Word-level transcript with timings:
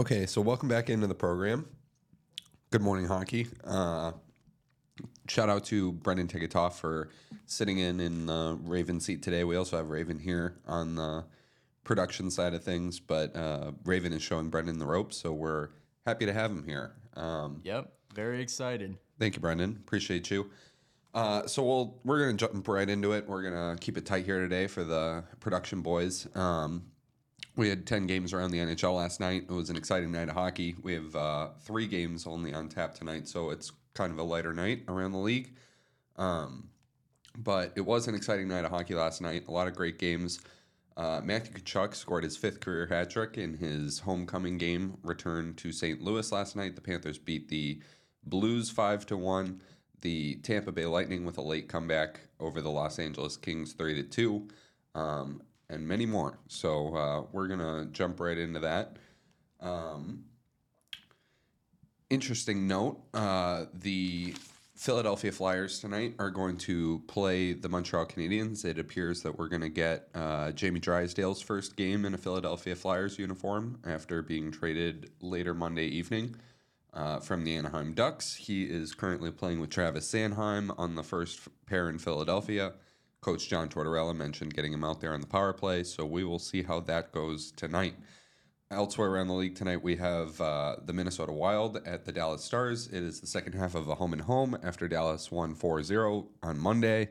Okay, 0.00 0.24
so 0.24 0.40
welcome 0.40 0.68
back 0.68 0.88
into 0.88 1.06
the 1.06 1.14
program. 1.14 1.66
Good 2.70 2.80
morning, 2.80 3.06
hockey. 3.06 3.48
Uh, 3.62 4.12
shout 5.28 5.50
out 5.50 5.64
to 5.66 5.92
Brendan 5.92 6.26
Ticketoff 6.26 6.72
for 6.74 7.10
sitting 7.44 7.78
in 7.78 8.00
in 8.00 8.24
the 8.24 8.58
Raven 8.62 8.98
seat 8.98 9.22
today. 9.22 9.44
We 9.44 9.56
also 9.56 9.76
have 9.76 9.90
Raven 9.90 10.18
here 10.18 10.56
on 10.66 10.94
the 10.94 11.24
production 11.84 12.30
side 12.30 12.54
of 12.54 12.64
things, 12.64 12.98
but 12.98 13.36
uh, 13.36 13.72
Raven 13.84 14.14
is 14.14 14.22
showing 14.22 14.48
Brendan 14.48 14.78
the 14.78 14.86
ropes, 14.86 15.18
so 15.18 15.32
we're 15.34 15.68
happy 16.06 16.24
to 16.24 16.32
have 16.32 16.50
him 16.50 16.64
here. 16.64 16.92
Um, 17.14 17.60
Yep, 17.64 17.92
very 18.14 18.40
excited. 18.40 18.96
Thank 19.18 19.34
you, 19.34 19.40
Brendan. 19.42 19.76
Appreciate 19.84 20.30
you. 20.30 20.50
Uh, 21.12 21.46
so 21.46 21.62
we'll 21.62 22.00
we're 22.04 22.20
gonna 22.20 22.38
jump 22.38 22.66
right 22.68 22.88
into 22.88 23.12
it. 23.12 23.28
We're 23.28 23.42
gonna 23.42 23.76
keep 23.78 23.98
it 23.98 24.06
tight 24.06 24.24
here 24.24 24.38
today 24.38 24.66
for 24.66 24.82
the 24.82 25.24
production 25.40 25.82
boys. 25.82 26.26
Um, 26.34 26.84
we 27.56 27.68
had 27.68 27.86
ten 27.86 28.06
games 28.06 28.32
around 28.32 28.50
the 28.50 28.58
NHL 28.58 28.96
last 28.96 29.20
night. 29.20 29.44
It 29.48 29.52
was 29.52 29.70
an 29.70 29.76
exciting 29.76 30.12
night 30.12 30.28
of 30.28 30.34
hockey. 30.34 30.76
We 30.82 30.94
have 30.94 31.14
uh, 31.16 31.48
three 31.60 31.86
games 31.86 32.26
only 32.26 32.54
on 32.54 32.68
tap 32.68 32.94
tonight, 32.94 33.28
so 33.28 33.50
it's 33.50 33.72
kind 33.94 34.12
of 34.12 34.18
a 34.18 34.22
lighter 34.22 34.52
night 34.52 34.84
around 34.88 35.12
the 35.12 35.18
league. 35.18 35.52
Um, 36.16 36.68
but 37.36 37.72
it 37.76 37.82
was 37.82 38.08
an 38.08 38.14
exciting 38.14 38.48
night 38.48 38.64
of 38.64 38.70
hockey 38.70 38.94
last 38.94 39.20
night. 39.20 39.44
A 39.48 39.50
lot 39.50 39.68
of 39.68 39.74
great 39.74 39.98
games. 39.98 40.40
Uh, 40.96 41.20
Matthew 41.24 41.54
Tkachuk 41.54 41.94
scored 41.94 42.24
his 42.24 42.36
fifth 42.36 42.60
career 42.60 42.86
hat 42.86 43.10
trick 43.10 43.38
in 43.38 43.54
his 43.56 44.00
homecoming 44.00 44.58
game 44.58 44.98
return 45.02 45.54
to 45.54 45.72
St. 45.72 46.02
Louis 46.02 46.30
last 46.30 46.56
night. 46.56 46.74
The 46.74 46.82
Panthers 46.82 47.18
beat 47.18 47.48
the 47.48 47.80
Blues 48.24 48.68
five 48.70 49.06
to 49.06 49.16
one. 49.16 49.62
The 50.02 50.36
Tampa 50.36 50.72
Bay 50.72 50.86
Lightning 50.86 51.24
with 51.24 51.38
a 51.38 51.42
late 51.42 51.68
comeback 51.68 52.20
over 52.38 52.60
the 52.60 52.70
Los 52.70 52.98
Angeles 52.98 53.36
Kings 53.36 53.72
three 53.72 53.94
to 53.94 54.02
two, 54.02 54.48
um, 54.94 55.42
and 55.70 55.86
many 55.86 56.06
more. 56.06 56.38
So 56.48 56.94
uh, 56.94 57.24
we're 57.32 57.48
gonna 57.48 57.86
jump 57.92 58.20
right 58.20 58.36
into 58.36 58.60
that. 58.60 58.96
Um, 59.60 60.24
interesting 62.10 62.66
note: 62.66 63.00
uh, 63.14 63.66
the 63.72 64.34
Philadelphia 64.80 65.30
Flyers 65.30 65.78
tonight 65.78 66.14
are 66.18 66.30
going 66.30 66.56
to 66.56 67.02
play 67.06 67.52
the 67.52 67.68
Montreal 67.68 68.06
Canadiens. 68.06 68.64
It 68.64 68.78
appears 68.78 69.20
that 69.20 69.38
we're 69.38 69.48
going 69.48 69.60
to 69.60 69.68
get 69.68 70.08
uh, 70.14 70.52
Jamie 70.52 70.80
Drysdale's 70.80 71.42
first 71.42 71.76
game 71.76 72.06
in 72.06 72.14
a 72.14 72.16
Philadelphia 72.16 72.74
Flyers 72.74 73.18
uniform 73.18 73.78
after 73.84 74.22
being 74.22 74.50
traded 74.50 75.10
later 75.20 75.52
Monday 75.52 75.84
evening 75.84 76.34
uh, 76.94 77.20
from 77.20 77.44
the 77.44 77.54
Anaheim 77.56 77.92
Ducks. 77.92 78.34
He 78.34 78.64
is 78.64 78.94
currently 78.94 79.30
playing 79.30 79.60
with 79.60 79.68
Travis 79.68 80.10
Sanheim 80.10 80.74
on 80.78 80.94
the 80.94 81.02
first 81.02 81.40
pair 81.66 81.90
in 81.90 81.98
Philadelphia. 81.98 82.72
Coach 83.20 83.48
John 83.48 83.68
Tortorella 83.68 84.16
mentioned 84.16 84.54
getting 84.54 84.72
him 84.72 84.84
out 84.84 85.00
there 85.00 85.12
on 85.12 85.20
the 85.20 85.26
power 85.26 85.52
play, 85.52 85.82
so 85.82 86.06
we 86.06 86.24
will 86.24 86.38
see 86.38 86.62
how 86.62 86.80
that 86.80 87.12
goes 87.12 87.52
tonight. 87.52 87.94
Elsewhere 88.70 89.10
around 89.10 89.26
the 89.26 89.34
league 89.34 89.56
tonight, 89.56 89.82
we 89.82 89.96
have 89.96 90.40
uh, 90.40 90.76
the 90.84 90.92
Minnesota 90.92 91.32
Wild 91.32 91.78
at 91.84 92.04
the 92.04 92.12
Dallas 92.12 92.44
Stars. 92.44 92.86
It 92.86 93.02
is 93.02 93.20
the 93.20 93.26
second 93.26 93.54
half 93.54 93.74
of 93.74 93.88
a 93.88 93.96
home 93.96 94.12
and 94.12 94.22
home 94.22 94.56
after 94.62 94.88
Dallas 94.88 95.30
won 95.30 95.54
4 95.54 95.82
0 95.82 96.28
on 96.42 96.58
Monday. 96.58 97.08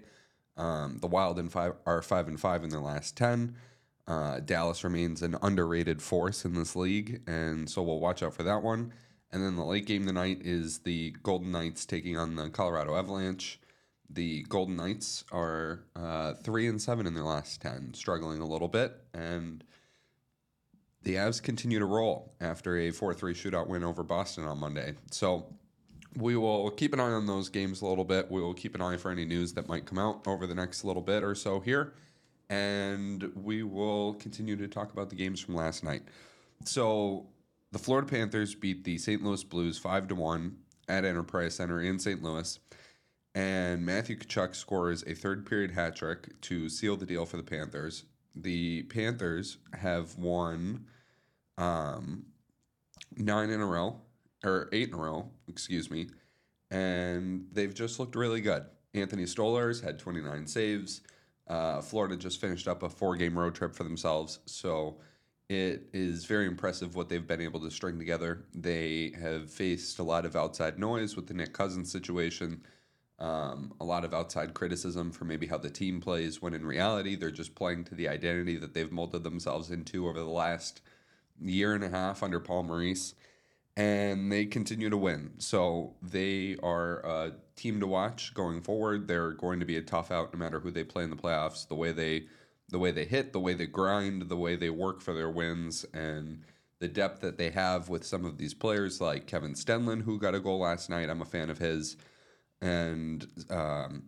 Um, 0.58 0.98
the 1.00 1.08
Wild 1.08 1.38
and 1.38 1.52
five, 1.52 1.74
are 1.86 2.02
5 2.02 2.28
and 2.28 2.40
5 2.40 2.64
in 2.64 2.70
their 2.70 2.80
last 2.80 3.16
10. 3.18 3.56
Uh, 4.08 4.40
Dallas 4.40 4.84
remains 4.84 5.22
an 5.22 5.38
underrated 5.42 6.02
force 6.02 6.44
in 6.44 6.54
this 6.54 6.76
league, 6.76 7.22
and 7.28 7.70
so 7.70 7.84
we'll 7.84 8.00
watch 8.00 8.24
out 8.24 8.34
for 8.34 8.44
that 8.44 8.64
one. 8.64 8.92
And 9.32 9.44
then 9.44 9.56
the 9.56 9.64
late 9.64 9.86
game 9.86 10.08
tonight 10.08 10.42
is 10.42 10.80
the 10.80 11.12
Golden 11.22 11.52
Knights 11.52 11.86
taking 11.86 12.18
on 12.18 12.36
the 12.36 12.50
Colorado 12.50 12.96
Avalanche. 12.96 13.60
The 14.10 14.44
Golden 14.44 14.76
Knights 14.76 15.24
are 15.32 15.84
uh, 15.96 16.34
3 16.34 16.68
and 16.68 16.82
7 16.82 17.06
in 17.06 17.14
their 17.14 17.24
last 17.24 17.62
10, 17.62 17.94
struggling 17.94 18.42
a 18.42 18.46
little 18.46 18.68
bit. 18.68 18.96
And 19.14 19.64
the 21.04 21.16
Avs 21.16 21.42
continue 21.42 21.80
to 21.80 21.86
roll 21.86 22.34
after 22.42 22.78
a 22.78 22.92
4 22.92 23.14
3 23.14 23.34
shootout 23.34 23.68
win 23.68 23.84
over 23.84 24.04
Boston 24.04 24.46
on 24.46 24.60
Monday. 24.60 24.96
So 25.12 25.46
we 26.16 26.36
will 26.36 26.72
keep 26.72 26.94
an 26.94 27.00
eye 27.00 27.12
on 27.12 27.26
those 27.26 27.50
games 27.50 27.82
a 27.82 27.86
little 27.86 28.04
bit. 28.04 28.30
We 28.30 28.42
will 28.42 28.54
keep 28.54 28.76
an 28.76 28.82
eye 28.82 28.98
for 28.98 29.12
any 29.12 29.26
news 29.26 29.54
that 29.54 29.68
might 29.68 29.86
come 29.86 30.00
out 30.00 30.28
over 30.28 30.48
the 30.48 30.56
next 30.56 30.84
little 30.84 31.02
bit 31.02 31.24
or 31.24 31.36
so 31.36 31.60
here. 31.60 31.94
And 32.50 33.32
we 33.36 33.64
will 33.64 34.16
continue 34.16 34.56
to 34.58 34.68
talk 34.68 34.92
about 34.92 35.10
the 35.10 35.16
games 35.16 35.40
from 35.40 35.56
last 35.56 35.84
night. 35.84 36.02
So 36.66 37.28
the 37.72 37.80
Florida 37.80 38.08
Panthers 38.08 38.56
beat 38.56 38.84
the 38.84 38.98
St. 38.98 39.24
Louis 39.24 39.44
Blues 39.44 39.78
5 39.78 40.08
to 40.10 40.16
1 40.16 40.58
at 40.88 41.06
Enterprise 41.06 41.56
Center 41.56 41.82
in 41.82 42.00
St. 42.00 42.24
Louis. 42.24 42.60
And 43.36 43.86
Matthew 43.86 44.18
Tkachuk 44.18 44.56
scores 44.56 45.04
a 45.04 45.14
third 45.14 45.46
period 45.46 45.72
hat 45.72 45.96
trick 45.96 46.40
to 46.42 46.70
seal 46.70 46.98
the 46.98 47.06
deal 47.06 47.26
for 47.26 47.38
the 47.38 47.44
Panthers. 47.44 48.06
The 48.36 48.84
Panthers 48.84 49.58
have 49.74 50.18
won 50.18 50.86
um, 51.58 52.26
nine 53.18 53.50
in 53.50 53.62
a 53.62 53.66
row, 53.66 54.02
or 54.44 54.70
eight 54.72 54.90
in 54.90 54.96
a 54.96 54.98
row, 54.98 55.30
excuse 55.48 55.92
me, 55.92 56.08
and 56.72 57.48
they've 57.52 57.74
just 57.74 58.00
looked 58.00 58.16
really 58.16 58.42
good. 58.42 58.66
Anthony 58.94 59.24
Stolarz 59.24 59.84
had 59.84 60.00
29 60.00 60.48
saves. 60.48 61.02
Uh, 61.48 61.82
Florida 61.82 62.16
just 62.16 62.40
finished 62.40 62.68
up 62.68 62.84
a 62.84 62.90
four 62.90 63.16
game 63.16 63.38
road 63.38 63.56
trip 63.56 63.76
for 63.76 63.84
themselves. 63.84 64.40
So 64.46 64.98
it 65.50 65.90
is 65.94 66.26
very 66.26 66.46
impressive 66.46 66.96
what 66.96 67.10
they've 67.10 67.26
been 67.26 67.42
able 67.42 67.60
to 67.62 67.72
string 67.72 67.98
together. 67.98 68.46
They 68.54 69.14
have 69.20 69.50
faced 69.50 69.98
a 70.00 70.04
lot 70.04 70.26
of 70.26 70.36
outside 70.36 70.78
noise 70.78 71.16
with 71.16 71.28
the 71.28 71.34
Nick 71.34 71.54
Cousins 71.54 71.92
situation, 71.92 72.62
um, 73.20 73.74
a 73.80 73.86
lot 73.86 74.06
of 74.06 74.14
outside 74.14 74.54
criticism 74.54 75.12
for 75.12 75.26
maybe 75.26 75.48
how 75.48 75.58
the 75.58 75.70
team 75.70 76.00
plays, 76.00 76.42
when 76.42 76.54
in 76.54 76.66
reality, 76.66 77.16
they're 77.16 77.32
just 77.32 77.54
playing 77.54 77.84
to 77.86 77.96
the 77.96 78.08
identity 78.08 78.58
that 78.58 78.74
they've 78.74 78.92
molded 78.92 79.24
themselves 79.24 79.70
into 79.72 80.08
over 80.08 80.20
the 80.20 80.26
last 80.26 80.82
year 81.42 81.74
and 81.74 81.84
a 81.84 81.90
half 81.90 82.24
under 82.24 82.40
Paul 82.40 82.64
Maurice. 82.64 83.14
And 83.76 84.32
they 84.32 84.46
continue 84.46 84.90
to 84.90 84.98
win. 84.98 85.32
So 85.38 85.96
they 86.02 86.58
are 86.62 87.00
a 87.00 87.34
team 87.56 87.80
to 87.80 87.88
watch 87.88 88.34
going 88.34 88.62
forward. 88.62 89.08
They're 89.08 89.32
going 89.32 89.60
to 89.60 89.66
be 89.66 89.78
a 89.78 89.82
tough 89.82 90.12
out 90.12 90.34
no 90.34 90.40
matter 90.40 90.60
who 90.60 90.72
they 90.72 90.84
play 90.84 91.04
in 91.04 91.10
the 91.10 91.16
playoffs. 91.16 91.68
The 91.68 91.76
way 91.76 91.92
they 91.92 92.26
the 92.70 92.80
way 92.80 92.92
they 92.92 93.06
hit, 93.06 93.34
the 93.34 93.40
way 93.40 93.54
they 93.54 93.66
grind, 93.66 94.30
the 94.30 94.38
way 94.38 94.56
they 94.56 94.70
work 94.70 95.02
for 95.02 95.14
their 95.14 95.30
wins, 95.30 95.86
and 95.94 96.44
the 96.80 96.88
depth 96.88 97.22
that 97.22 97.38
they 97.38 97.50
have 97.50 97.90
with 97.90 98.06
some 98.06 98.26
of 98.26 98.38
these 98.38 98.54
players 98.54 99.02
like 99.02 99.28
Kevin 99.28 99.54
Stenlund, 99.54 100.04
who 100.04 100.20
got 100.20 100.36
a 100.36 100.40
goal 100.40 100.60
last 100.60 100.90
night. 100.90 101.10
I'm 101.10 101.22
a 101.22 101.26
fan 101.26 101.50
of 101.50 101.58
his. 101.58 101.98
And 102.62 103.26
um, 103.50 104.04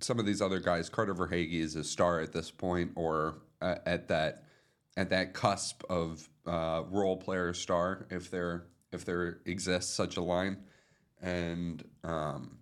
some 0.00 0.18
of 0.18 0.26
these 0.26 0.40
other 0.40 0.60
guys, 0.60 0.88
Carter 0.88 1.14
Verhaeghe 1.14 1.60
is 1.60 1.76
a 1.76 1.84
star 1.84 2.20
at 2.20 2.32
this 2.32 2.50
point, 2.50 2.92
or 2.94 3.38
uh, 3.60 3.76
at 3.84 4.08
that 4.08 4.44
at 4.96 5.10
that 5.10 5.34
cusp 5.34 5.82
of 5.90 6.28
uh, 6.46 6.82
role 6.90 7.16
player 7.16 7.52
star, 7.52 8.06
if 8.10 8.30
there 8.30 8.66
if 8.92 9.04
there 9.04 9.38
exists 9.44 9.94
such 9.94 10.16
a 10.16 10.22
line. 10.22 10.56
And 11.20 11.84
um, 12.04 12.58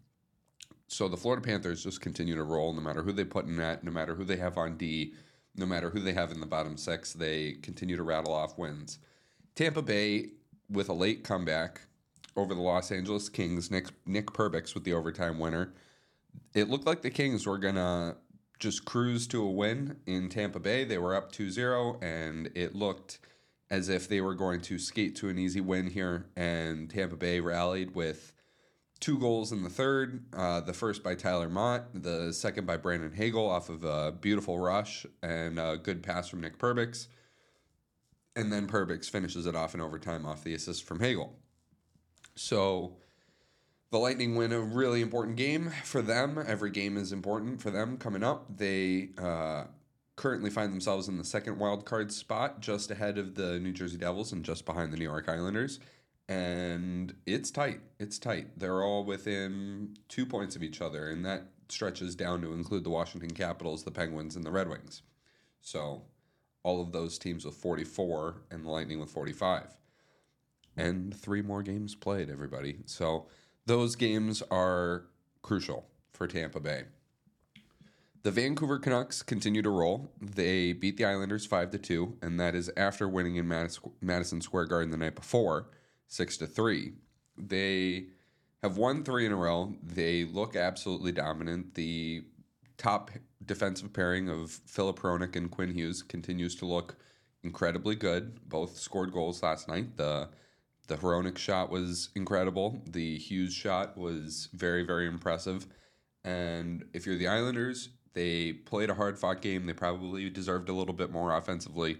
so 0.88 1.08
the 1.08 1.16
Florida 1.16 1.42
Panthers 1.42 1.82
just 1.82 2.00
continue 2.00 2.34
to 2.34 2.44
roll 2.44 2.72
no 2.72 2.80
matter 2.80 3.02
who 3.02 3.12
they 3.12 3.24
put 3.24 3.46
in 3.46 3.56
net, 3.56 3.84
no 3.84 3.90
matter 3.90 4.14
who 4.14 4.24
they 4.24 4.36
have 4.36 4.56
on 4.58 4.76
D, 4.76 5.14
no 5.56 5.66
matter 5.66 5.90
who 5.90 6.00
they 6.00 6.12
have 6.12 6.32
in 6.32 6.40
the 6.40 6.46
bottom 6.46 6.76
six, 6.76 7.12
they 7.12 7.52
continue 7.62 7.96
to 7.96 8.02
rattle 8.02 8.32
off 8.32 8.58
wins. 8.58 8.98
Tampa 9.54 9.82
Bay 9.82 10.30
with 10.70 10.88
a 10.88 10.92
late 10.92 11.24
comeback 11.24 11.80
over 12.36 12.54
the 12.54 12.60
Los 12.60 12.90
Angeles 12.90 13.28
Kings, 13.28 13.70
Nick 13.70 13.88
Nick 14.06 14.26
Perbix 14.26 14.74
with 14.74 14.84
the 14.84 14.92
overtime 14.92 15.38
winner. 15.38 15.72
It 16.54 16.68
looked 16.68 16.86
like 16.86 17.02
the 17.02 17.10
Kings 17.10 17.46
were 17.46 17.58
gonna 17.58 18.16
just 18.58 18.84
cruise 18.84 19.26
to 19.28 19.42
a 19.42 19.50
win 19.50 19.96
in 20.06 20.28
Tampa 20.28 20.60
Bay. 20.60 20.84
They 20.84 20.98
were 20.98 21.14
up 21.14 21.32
2-0 21.32 22.02
and 22.02 22.50
it 22.54 22.74
looked 22.74 23.18
as 23.70 23.88
if 23.88 24.08
they 24.08 24.20
were 24.20 24.34
going 24.34 24.60
to 24.62 24.78
skate 24.78 25.16
to 25.16 25.28
an 25.28 25.38
easy 25.38 25.60
win 25.60 25.88
here 25.88 26.26
and 26.36 26.88
Tampa 26.88 27.16
Bay 27.16 27.40
rallied 27.40 27.94
with 27.94 28.32
two 29.00 29.18
goals 29.18 29.52
in 29.52 29.62
the 29.62 29.70
third. 29.70 30.24
Uh, 30.32 30.60
the 30.60 30.72
first 30.72 31.02
by 31.02 31.14
Tyler 31.14 31.48
Motte, 31.48 31.88
the 31.94 32.32
second 32.32 32.66
by 32.66 32.76
Brandon 32.76 33.12
Hagel 33.12 33.48
off 33.48 33.68
of 33.68 33.84
a 33.84 34.12
beautiful 34.12 34.58
rush 34.58 35.04
and 35.22 35.58
a 35.58 35.76
good 35.76 36.02
pass 36.02 36.28
from 36.28 36.40
Nick 36.40 36.58
Perbix. 36.58 37.08
And 38.36 38.52
then 38.52 38.66
Perbix 38.66 39.10
finishes 39.10 39.46
it 39.46 39.54
off 39.54 39.74
in 39.74 39.80
overtime 39.80 40.24
off 40.24 40.42
the 40.42 40.54
assist 40.54 40.84
from 40.84 41.00
Hagel. 41.00 41.36
So 42.36 42.96
the 43.90 43.98
Lightning 43.98 44.36
win 44.36 44.52
a 44.52 44.60
really 44.60 45.00
important 45.00 45.36
game 45.36 45.70
for 45.84 46.02
them. 46.02 46.42
Every 46.46 46.70
game 46.70 46.96
is 46.96 47.12
important 47.12 47.60
for 47.62 47.70
them 47.70 47.96
coming 47.96 48.22
up. 48.22 48.56
They 48.56 49.10
uh, 49.18 49.64
currently 50.16 50.50
find 50.50 50.72
themselves 50.72 51.08
in 51.08 51.18
the 51.18 51.24
second 51.24 51.58
wild 51.58 51.84
card 51.84 52.12
spot, 52.12 52.60
just 52.60 52.90
ahead 52.90 53.18
of 53.18 53.34
the 53.34 53.58
New 53.58 53.72
Jersey 53.72 53.98
Devils 53.98 54.32
and 54.32 54.44
just 54.44 54.64
behind 54.64 54.92
the 54.92 54.96
New 54.96 55.04
York 55.04 55.28
Islanders 55.28 55.80
and 56.28 57.14
it's 57.26 57.50
tight. 57.50 57.80
It's 57.98 58.18
tight. 58.18 58.58
They're 58.58 58.82
all 58.82 59.04
within 59.04 59.96
two 60.08 60.24
points 60.24 60.56
of 60.56 60.62
each 60.62 60.80
other, 60.80 61.10
and 61.10 61.24
that 61.24 61.44
stretches 61.68 62.14
down 62.14 62.40
to 62.42 62.52
include 62.52 62.84
the 62.84 62.90
Washington 62.90 63.32
Capitals, 63.32 63.84
the 63.84 63.90
Penguins, 63.90 64.36
and 64.36 64.44
the 64.44 64.50
Red 64.50 64.68
Wings. 64.68 65.02
So 65.60 66.02
all 66.62 66.80
of 66.80 66.92
those 66.92 67.18
teams 67.18 67.44
with 67.44 67.54
44 67.54 68.42
and 68.50 68.64
the 68.64 68.70
Lightning 68.70 69.00
with 69.00 69.10
45. 69.10 69.66
And 70.76 71.14
three 71.14 71.42
more 71.42 71.62
games 71.62 71.94
played, 71.94 72.28
everybody. 72.28 72.78
So 72.86 73.26
those 73.66 73.96
games 73.96 74.42
are 74.50 75.04
crucial 75.42 75.86
for 76.12 76.26
Tampa 76.26 76.60
Bay. 76.60 76.84
The 78.22 78.30
Vancouver 78.30 78.78
Canucks 78.78 79.22
continue 79.22 79.60
to 79.60 79.68
roll. 79.70 80.10
They 80.20 80.72
beat 80.72 80.96
the 80.96 81.04
Islanders 81.04 81.44
five 81.44 81.70
to 81.72 81.78
two, 81.78 82.16
and 82.22 82.40
that 82.40 82.54
is 82.54 82.70
after 82.76 83.06
winning 83.06 83.36
in 83.36 83.46
Madison 83.46 84.40
Square 84.40 84.66
Garden 84.66 84.90
the 84.90 84.96
night 84.96 85.14
before, 85.14 85.68
six 86.08 86.38
to 86.38 86.46
three. 86.46 86.94
They 87.36 88.06
have 88.62 88.78
won 88.78 89.04
three 89.04 89.26
in 89.26 89.32
a 89.32 89.36
row. 89.36 89.74
They 89.82 90.24
look 90.24 90.56
absolutely 90.56 91.12
dominant. 91.12 91.74
The 91.74 92.24
top 92.78 93.10
defensive 93.44 93.92
pairing 93.92 94.30
of 94.30 94.50
Filip 94.50 95.00
Hronek 95.00 95.36
and 95.36 95.50
Quinn 95.50 95.74
Hughes 95.74 96.02
continues 96.02 96.56
to 96.56 96.66
look 96.66 96.96
incredibly 97.42 97.94
good. 97.94 98.48
Both 98.48 98.78
scored 98.78 99.12
goals 99.12 99.42
last 99.42 99.68
night. 99.68 99.98
The 99.98 100.30
the 100.86 100.96
Hronek 100.96 101.38
shot 101.38 101.70
was 101.70 102.10
incredible. 102.14 102.82
The 102.86 103.18
Hughes 103.18 103.54
shot 103.54 103.96
was 103.96 104.48
very, 104.52 104.84
very 104.84 105.06
impressive. 105.06 105.66
And 106.24 106.84
if 106.92 107.06
you're 107.06 107.18
the 107.18 107.28
Islanders, 107.28 107.90
they 108.12 108.52
played 108.52 108.90
a 108.90 108.94
hard 108.94 109.18
fought 109.18 109.40
game. 109.40 109.66
They 109.66 109.72
probably 109.72 110.30
deserved 110.30 110.68
a 110.68 110.74
little 110.74 110.94
bit 110.94 111.10
more 111.10 111.36
offensively. 111.36 111.98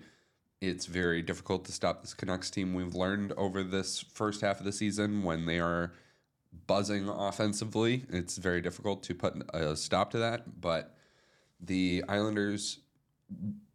It's 0.61 0.87
very 0.87 1.23
difficult 1.23 1.65
to 1.67 1.73
stop 1.73 2.01
this 2.01 2.15
Canucks 2.15 2.51
team. 2.51 2.75
We've 2.75 2.95
learned 2.95 3.33
over 3.33 3.63
this 3.63 4.01
first 4.01 4.41
half 4.41 4.59
of 4.61 4.65
the 4.65 4.73
season 4.73 5.23
when 5.23 5.47
they 5.47 5.59
are 5.59 5.93
buzzing 6.67 7.09
offensively, 7.09 8.05
it's 8.09 8.37
very 8.37 8.61
difficult 8.61 9.03
to 9.05 9.15
put 9.15 9.35
a 9.53 9.77
stop 9.77 10.11
to 10.13 10.19
that. 10.19 10.61
But 10.61 10.97
the 11.61 12.05
Islanders 12.09 12.81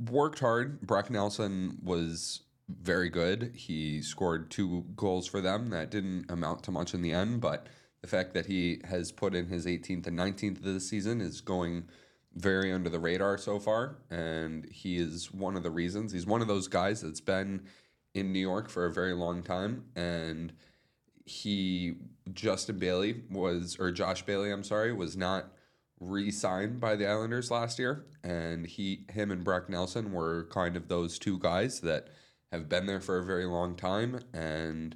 worked 0.10 0.40
hard. 0.40 0.82
Brock 0.82 1.10
Nelson 1.10 1.78
was 1.84 2.42
very 2.70 3.10
good. 3.10 3.54
He 3.56 4.02
scored 4.02 4.52
two 4.52 4.86
goals 4.96 5.28
for 5.28 5.42
them 5.42 5.70
that 5.72 5.90
didn't 5.90 6.30
amount 6.30 6.64
to 6.64 6.72
much 6.72 6.94
in 6.94 7.02
the 7.02 7.12
end, 7.12 7.42
but 7.42 7.68
the 8.02 8.08
fact 8.08 8.34
that 8.34 8.46
he 8.46 8.82
has 8.86 9.12
put 9.12 9.36
in 9.36 9.48
his 9.48 9.66
18th 9.66 10.08
and 10.08 10.18
19th 10.18 10.58
of 10.58 10.64
the 10.64 10.80
season 10.80 11.20
is 11.20 11.42
going 11.42 11.86
very 12.36 12.72
under 12.72 12.90
the 12.90 13.00
radar 13.00 13.38
so 13.38 13.60
far. 13.60 13.98
And 14.10 14.66
he 14.72 14.98
is 14.98 15.34
one 15.34 15.56
of 15.56 15.64
the 15.64 15.72
reasons. 15.72 16.12
He's 16.12 16.28
one 16.28 16.42
of 16.42 16.48
those 16.48 16.68
guys 16.68 17.02
that's 17.02 17.22
been 17.22 17.64
in 18.14 18.32
New 18.32 18.40
York 18.40 18.70
for 18.70 18.86
a 18.86 18.94
very 18.94 19.14
long 19.14 19.44
time. 19.44 19.86
And 19.96 20.54
he, 21.26 21.96
Justin 22.34 22.80
Bailey 22.80 23.24
was, 23.30 23.78
or 23.80 23.92
Josh 23.92 24.24
Bailey, 24.24 24.52
I'm 24.52 24.64
sorry, 24.64 24.94
was 24.94 25.18
not 25.18 25.52
re-signed 26.00 26.80
by 26.80 26.96
the 26.96 27.08
Islanders 27.08 27.52
last 27.52 27.80
year. 27.80 28.06
And 28.24 28.66
he, 28.66 29.06
him 29.12 29.32
and 29.32 29.44
Brock 29.44 29.70
Nelson 29.70 30.14
were 30.14 30.48
kind 30.52 30.78
of 30.78 30.88
those 30.88 31.20
two 31.20 31.40
guys 31.40 31.82
that 31.82 32.08
have 32.52 32.70
been 32.70 32.86
there 32.86 33.02
for 33.02 33.18
a 33.18 33.24
very 33.24 33.46
long 33.46 33.76
time. 33.76 34.20
And 34.34 34.96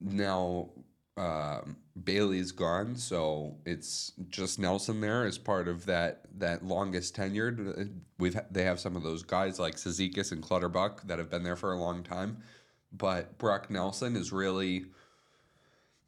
now 0.00 0.70
um, 1.16 1.76
Bailey's 2.02 2.52
gone, 2.52 2.96
so 2.96 3.56
it's 3.64 4.12
just 4.28 4.58
Nelson 4.58 5.00
there 5.00 5.24
as 5.24 5.38
part 5.38 5.68
of 5.68 5.86
that 5.86 6.26
that 6.38 6.64
longest 6.64 7.16
tenured. 7.16 7.90
We've 8.18 8.38
they 8.50 8.64
have 8.64 8.80
some 8.80 8.96
of 8.96 9.04
those 9.04 9.22
guys 9.22 9.58
like 9.60 9.76
Cizikas 9.76 10.32
and 10.32 10.42
Clutterbuck 10.42 11.06
that 11.06 11.18
have 11.18 11.30
been 11.30 11.44
there 11.44 11.56
for 11.56 11.72
a 11.72 11.78
long 11.78 12.02
time, 12.02 12.38
but 12.92 13.38
Brock 13.38 13.70
Nelson 13.70 14.16
is 14.16 14.32
really. 14.32 14.86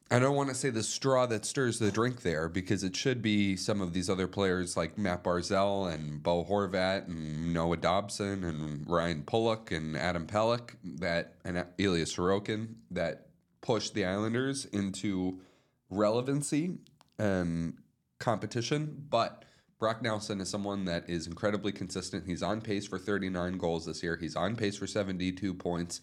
I 0.09 0.19
don't 0.19 0.35
want 0.35 0.47
to 0.49 0.55
say 0.55 0.69
the 0.69 0.83
straw 0.83 1.25
that 1.25 1.45
stirs 1.45 1.79
the 1.79 1.91
drink 1.91 2.21
there 2.21 2.47
because 2.47 2.83
it 2.83 2.95
should 2.95 3.21
be 3.21 3.57
some 3.57 3.81
of 3.81 3.91
these 3.91 4.09
other 4.09 4.27
players 4.27 4.77
like 4.77 4.97
Matt 4.97 5.23
Barzal 5.23 5.93
and 5.93 6.23
Bo 6.23 6.45
Horvat 6.45 7.07
and 7.07 7.53
Noah 7.53 7.75
Dobson 7.75 8.45
and 8.45 8.89
Ryan 8.89 9.23
Pulock 9.23 9.71
and 9.71 9.97
Adam 9.97 10.25
Pelech 10.25 10.75
that 10.99 11.33
and 11.43 11.65
Elias 11.77 12.15
Sorokin 12.15 12.75
that 12.91 13.27
push 13.59 13.89
the 13.89 14.05
Islanders 14.05 14.63
into 14.65 15.41
relevancy 15.89 16.77
and 17.19 17.73
competition, 18.19 19.05
but 19.09 19.43
Brock 19.79 20.01
Nelson 20.01 20.39
is 20.41 20.49
someone 20.49 20.85
that 20.85 21.09
is 21.09 21.27
incredibly 21.27 21.71
consistent. 21.71 22.25
He's 22.25 22.41
on 22.41 22.61
pace 22.61 22.87
for 22.87 22.97
39 22.97 23.57
goals 23.57 23.85
this 23.85 24.01
year. 24.01 24.15
He's 24.15 24.35
on 24.35 24.55
pace 24.55 24.77
for 24.77 24.87
72 24.87 25.53
points, 25.53 26.01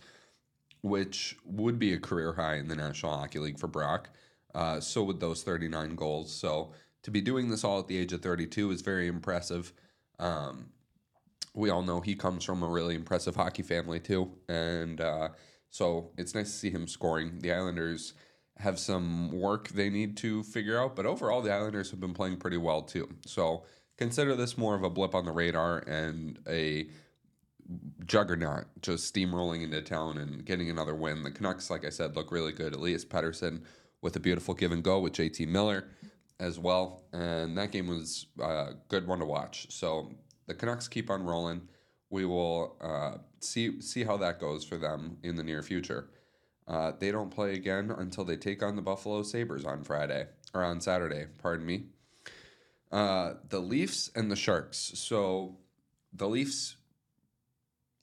which 0.84 1.34
would 1.46 1.78
be 1.78 1.94
a 1.94 1.98
career 1.98 2.34
high 2.34 2.56
in 2.56 2.68
the 2.68 2.76
National 2.76 3.16
Hockey 3.16 3.38
League 3.38 3.58
for 3.58 3.68
Brock. 3.68 4.10
Uh, 4.54 4.78
so 4.80 5.02
would 5.02 5.18
those 5.18 5.42
39 5.42 5.94
goals. 5.94 6.30
So 6.30 6.72
to 7.04 7.10
be 7.10 7.22
doing 7.22 7.48
this 7.48 7.64
all 7.64 7.78
at 7.78 7.88
the 7.88 7.96
age 7.96 8.12
of 8.12 8.20
32 8.20 8.70
is 8.70 8.82
very 8.82 9.08
impressive. 9.08 9.72
Um, 10.18 10.66
we 11.54 11.70
all 11.70 11.80
know 11.80 12.02
he 12.02 12.14
comes 12.14 12.44
from 12.44 12.62
a 12.62 12.68
really 12.68 12.94
impressive 12.96 13.34
hockey 13.34 13.62
family 13.62 13.98
too, 13.98 14.30
and 14.46 15.00
uh, 15.00 15.30
so 15.70 16.10
it's 16.18 16.34
nice 16.34 16.50
to 16.50 16.58
see 16.58 16.70
him 16.70 16.86
scoring. 16.86 17.38
The 17.38 17.52
Islanders 17.52 18.12
have 18.58 18.78
some 18.78 19.32
work 19.32 19.68
they 19.68 19.88
need 19.88 20.18
to 20.18 20.42
figure 20.42 20.78
out, 20.78 20.96
but 20.96 21.06
overall, 21.06 21.40
the 21.40 21.52
Islanders 21.52 21.90
have 21.92 22.00
been 22.00 22.12
playing 22.12 22.36
pretty 22.36 22.58
well 22.58 22.82
too. 22.82 23.08
So 23.24 23.64
consider 23.96 24.36
this 24.36 24.58
more 24.58 24.74
of 24.74 24.82
a 24.82 24.90
blip 24.90 25.14
on 25.14 25.24
the 25.24 25.32
radar 25.32 25.78
and 25.78 26.38
a 26.46 26.88
juggernaut 28.06 28.66
just 28.82 29.12
steamrolling 29.12 29.62
into 29.62 29.80
town 29.82 30.18
and 30.18 30.44
getting 30.44 30.70
another 30.70 30.94
win. 30.94 31.22
The 31.22 31.30
Canucks, 31.30 31.70
like 31.70 31.84
I 31.84 31.90
said, 31.90 32.16
look 32.16 32.30
really 32.30 32.52
good. 32.52 32.74
Elias 32.74 33.04
Pettersson 33.04 33.62
with 34.02 34.16
a 34.16 34.20
beautiful 34.20 34.54
give 34.54 34.72
and 34.72 34.82
go 34.82 35.00
with 35.00 35.14
JT 35.14 35.48
Miller 35.48 35.88
as 36.40 36.58
well. 36.58 37.04
And 37.12 37.56
that 37.56 37.72
game 37.72 37.86
was 37.86 38.26
a 38.40 38.72
good 38.88 39.06
one 39.06 39.20
to 39.20 39.24
watch. 39.24 39.66
So 39.70 40.12
the 40.46 40.54
Canucks 40.54 40.88
keep 40.88 41.10
on 41.10 41.24
rolling 41.24 41.68
we 42.14 42.24
will 42.24 42.76
uh, 42.80 43.18
see 43.40 43.80
see 43.80 44.04
how 44.04 44.16
that 44.16 44.38
goes 44.38 44.64
for 44.64 44.76
them 44.76 45.18
in 45.24 45.34
the 45.34 45.42
near 45.42 45.62
future. 45.62 46.10
Uh, 46.68 46.92
they 46.98 47.10
don't 47.10 47.28
play 47.28 47.54
again 47.54 47.90
until 47.90 48.24
they 48.24 48.36
take 48.36 48.62
on 48.62 48.76
the 48.76 48.82
Buffalo 48.82 49.24
Sabres 49.24 49.64
on 49.64 49.82
Friday 49.82 50.28
or 50.54 50.62
on 50.62 50.80
Saturday. 50.80 51.26
Pardon 51.42 51.66
me. 51.66 51.86
Uh, 52.92 53.34
the 53.48 53.58
Leafs 53.58 54.12
and 54.14 54.30
the 54.30 54.36
Sharks. 54.36 54.92
So 54.94 55.56
the 56.12 56.28
Leafs 56.28 56.76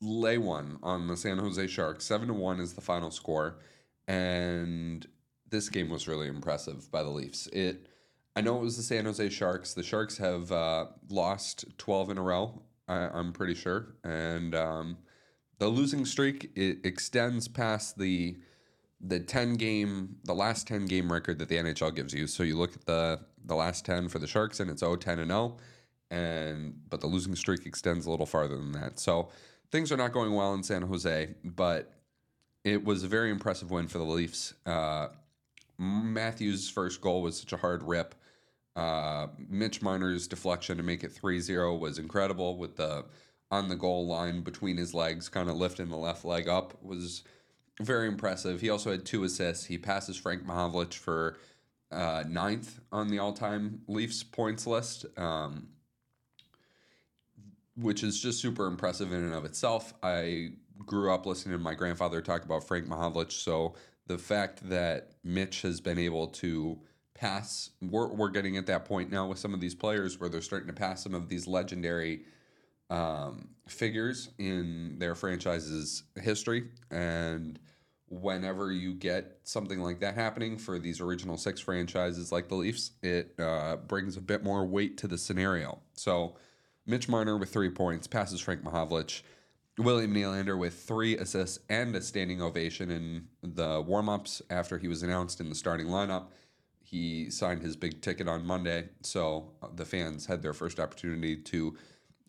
lay 0.01 0.38
one 0.38 0.80
on 0.81 1.07
the 1.07 1.15
San 1.15 1.38
Jose 1.38 1.68
Sharks. 1.68 2.06
Seven 2.06 2.27
to 2.27 2.33
one 2.33 2.59
is 2.59 2.74
the 2.74 2.81
final 2.81 3.12
score, 3.12 3.59
and 4.07 5.07
this 5.50 5.69
game 5.69 5.89
was 5.89 6.07
really 6.07 6.27
impressive 6.27 6.92
by 6.92 7.03
the 7.03 7.09
Leafs. 7.09 7.48
It. 7.48 7.88
I 8.33 8.39
know 8.39 8.56
it 8.57 8.62
was 8.62 8.77
the 8.77 8.83
San 8.83 9.03
Jose 9.03 9.27
Sharks. 9.30 9.74
The 9.74 9.83
Sharks 9.83 10.18
have 10.18 10.53
uh, 10.53 10.86
lost 11.09 11.65
12 11.77 12.12
in 12.12 12.18
a 12.18 12.21
row 12.21 12.62
I, 12.92 13.19
am 13.19 13.33
pretty 13.33 13.56
sure. 13.56 13.95
And 14.03 14.53
um, 14.56 14.98
the 15.59 15.68
losing 15.68 16.06
streak 16.06 16.51
it 16.56 16.80
extends 16.83 17.47
past 17.47 17.97
the 17.97 18.38
the 19.04 19.19
10 19.19 19.56
game 19.56 20.18
the 20.25 20.36
last 20.36 20.68
10 20.68 20.86
game 20.86 21.12
record 21.12 21.39
that 21.39 21.50
the 21.50 21.56
NHL 21.56 21.95
gives 21.95 22.13
you. 22.13 22.27
So 22.27 22.44
you 22.44 22.57
look 22.57 22.75
at 22.75 22.86
the 22.86 23.19
the 23.45 23.56
last 23.56 23.86
10 23.86 24.09
for 24.09 24.19
the 24.19 24.28
Sharks 24.28 24.59
and 24.59 24.69
it's 24.69 24.81
0 24.81 24.97
10 24.97 25.19
and 25.19 25.31
0 25.31 25.57
and 26.11 26.73
but 26.90 27.02
the 27.02 27.07
losing 27.07 27.35
streak 27.35 27.66
extends 27.66 28.06
a 28.06 28.11
little 28.11 28.25
farther 28.25 28.57
than 28.57 28.73
that. 28.73 28.99
So 28.99 29.30
things 29.71 29.92
are 29.92 29.97
not 29.97 30.11
going 30.11 30.33
well 30.33 30.54
in 30.54 30.63
San 30.63 30.83
Jose, 30.83 31.35
but 31.44 31.92
it 32.63 32.83
was 32.83 33.04
a 33.04 33.07
very 33.07 33.31
impressive 33.31 33.71
win 33.71 33.87
for 33.87 33.97
the 33.97 34.04
Leafs. 34.04 34.54
Uh, 34.66 35.07
Matthews' 35.78 36.69
first 36.69 37.01
goal 37.01 37.21
was 37.21 37.37
such 37.37 37.54
a 37.54 37.57
hard 37.57 37.83
rip. 37.83 38.13
Uh, 38.75 39.28
Mitch 39.49 39.81
Marner's 39.81 40.28
deflection 40.28 40.78
to 40.78 40.83
make 40.83 41.04
it 41.04 41.13
3-0 41.13 41.80
was 41.80 41.97
incredible 41.97 42.57
with 42.57 42.78
the 42.78 43.06
on 43.49 43.68
the 43.68 43.75
goal 43.75 44.07
line 44.07 44.42
between 44.42 44.78
his 44.78 44.94
legs, 44.94 45.28
kind 45.28 45.49
of 45.49 45.57
lifting 45.57 45.90
the 45.90 45.97
left 45.97 46.23
leg 46.23 46.47
up 46.47 46.81
was 46.81 47.23
very 47.81 48.07
impressive. 48.07 48.61
He 48.61 48.69
also 48.69 48.92
had 48.92 49.06
two 49.06 49.25
assists. 49.25 49.66
He 49.66 49.78
passes 49.78 50.16
Frank 50.16 50.45
Mahovlich 50.45 50.94
for 50.94 51.37
uh, 51.92 52.23
ninth 52.28 52.80
on 52.92 53.09
the 53.09 53.19
all-time 53.19 53.81
Leafs 53.87 54.23
points 54.23 54.66
list, 54.66 55.06
um, 55.18 55.68
which 57.75 58.04
is 58.04 58.19
just 58.19 58.40
super 58.40 58.68
impressive 58.68 59.11
in 59.11 59.23
and 59.23 59.33
of 59.33 59.45
itself. 59.45 59.94
I 60.04 60.49
grew 60.85 61.13
up 61.13 61.25
listening 61.25 61.57
to 61.57 61.63
my 61.63 61.73
grandfather 61.73 62.21
talk 62.21 62.44
about 62.44 62.68
Frank 62.68 62.87
Mahovlich, 62.87 63.31
so 63.31 63.75
the 64.07 64.18
fact 64.18 64.68
that 64.69 65.11
Mitch 65.23 65.61
has 65.61 65.80
been 65.80 65.97
able 65.99 66.28
to 66.28 66.80
pass. 67.13 67.69
We're, 67.81 68.07
we're 68.07 68.30
getting 68.30 68.57
at 68.57 68.66
that 68.66 68.85
point 68.85 69.11
now 69.11 69.28
with 69.28 69.37
some 69.37 69.54
of 69.54 69.59
these 69.59 69.75
players 69.75 70.19
where 70.19 70.28
they're 70.28 70.42
starting 70.42 70.68
to 70.68 70.73
pass 70.73 71.04
some 71.04 71.13
of 71.13 71.30
these 71.30 71.47
legendary 71.47 72.23
um, 72.90 73.49
figures 73.68 74.30
in 74.40 74.97
their 74.97 75.13
franchise's 75.16 76.04
history. 76.19 76.66
And 76.90 77.59
whenever 78.09 78.71
you 78.71 78.94
get 78.94 79.37
something 79.44 79.80
like 79.80 79.99
that 80.01 80.16
happening 80.16 80.57
for 80.57 80.80
these 80.80 80.99
original 80.99 81.37
six 81.37 81.61
franchises 81.61 82.31
like 82.31 82.49
the 82.49 82.56
Leafs, 82.56 82.92
it 83.01 83.35
uh, 83.40 83.78
brings 83.78 84.18
a 84.18 84.21
bit 84.21 84.44
more 84.44 84.66
weight 84.66 84.97
to 84.97 85.07
the 85.07 85.18
scenario. 85.18 85.80
So 85.94 86.35
Mitch 86.92 87.07
Marner 87.07 87.38
with 87.38 87.54
three 87.54 87.69
points 87.69 88.06
passes 88.06 88.42
Frank 88.42 88.64
Mahovlich. 88.64 89.21
William 89.78 90.14
Nylander 90.14 90.60
with 90.60 90.74
three 90.74 91.18
assists 91.18 91.60
and 91.69 91.95
a 91.95 92.02
standing 92.02 92.42
ovation 92.42 92.92
in 92.92 93.28
the 93.42 93.81
warm-ups 93.81 94.42
after 94.50 94.78
he 94.78 94.90
was 94.90 95.02
announced 95.02 95.40
in 95.40 95.48
the 95.48 95.56
starting 95.56 95.88
lineup. 95.88 96.26
He 96.83 97.30
signed 97.30 97.62
his 97.62 97.78
big 97.78 98.02
ticket 98.02 98.28
on 98.28 98.45
Monday, 98.45 98.90
so 99.02 99.54
the 99.74 99.86
fans 99.86 100.26
had 100.26 100.42
their 100.42 100.52
first 100.52 100.81
opportunity 100.81 101.38
to 101.38 101.78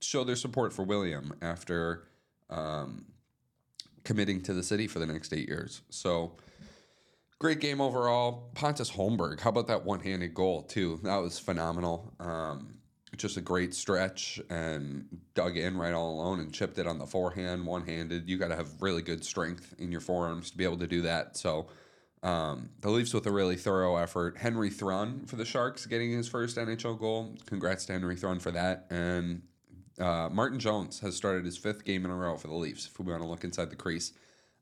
show 0.01 0.23
their 0.23 0.37
support 0.37 0.73
for 0.73 0.85
William 0.85 1.35
after 1.43 2.05
um, 2.49 3.07
committing 4.05 4.41
to 4.43 4.55
the 4.55 4.63
city 4.63 4.87
for 4.87 5.01
the 5.01 5.07
next 5.07 5.33
eight 5.33 5.49
years. 5.49 5.83
So 5.91 6.37
great 7.41 7.59
game 7.59 7.81
overall. 7.81 8.53
Pontus 8.55 8.93
Holmberg, 8.93 9.41
how 9.41 9.51
about 9.51 9.67
that 9.67 9.85
one-handed 9.85 10.35
goal 10.35 10.63
too? 10.63 11.01
That 11.03 11.17
was 11.17 11.41
phenomenal. 11.41 12.15
Um, 12.21 12.77
just 13.17 13.37
a 13.37 13.41
great 13.41 13.75
stretch 13.75 14.41
and 14.49 15.07
dug 15.35 15.57
in 15.57 15.77
right 15.77 15.93
all 15.93 16.15
alone 16.15 16.41
and 16.41 16.53
chipped 16.53 16.79
it 16.79 16.87
on 16.87 16.99
the 16.99 17.07
forehand, 17.07 17.67
one 17.67 17.87
handed. 17.87 18.29
You 18.29 18.39
got 18.39 18.49
to 18.49 18.57
have 18.57 18.81
really 18.81 19.03
good 19.03 19.25
strength 19.25 19.75
in 19.79 19.93
your 19.93 20.01
forearms 20.01 20.51
to 20.51 20.57
be 20.57 20.65
able 20.65 20.79
to 20.79 20.87
do 20.87 21.03
that. 21.03 21.37
So 21.37 21.67
um, 22.23 22.71
the 22.81 22.91
Leafs 22.91 23.13
with 23.13 23.27
a 23.27 23.31
really 23.31 23.57
thorough 23.57 23.97
effort. 23.97 24.39
Henry 24.39 24.71
Thrun 24.71 25.27
for 25.27 25.37
the 25.37 25.45
Sharks 25.45 25.87
getting 25.87 26.13
his 26.13 26.29
first 26.29 26.57
NHL 26.57 26.99
goal. 26.99 27.35
Congrats 27.47 27.85
to 27.87 27.93
Henry 27.93 28.17
Thrun 28.17 28.39
for 28.39 28.53
that. 28.53 28.87
And 28.91 29.43
uh, 29.99 30.29
Martin 30.31 30.59
Jones 30.59 31.01
has 31.01 31.17
started 31.17 31.45
his 31.45 31.59
fifth 31.59 31.85
game 31.85 32.05
in 32.05 32.11
a 32.11 32.17
row 32.17 32.37
for 32.37 32.49
the 32.49 32.55
Leafs. 32.55 32.87
If 32.87 32.99
we 32.99 33.11
want 33.11 33.23
to 33.23 33.29
look 33.29 33.45
inside 33.45 33.71
the 33.71 33.77
crease, 33.77 34.13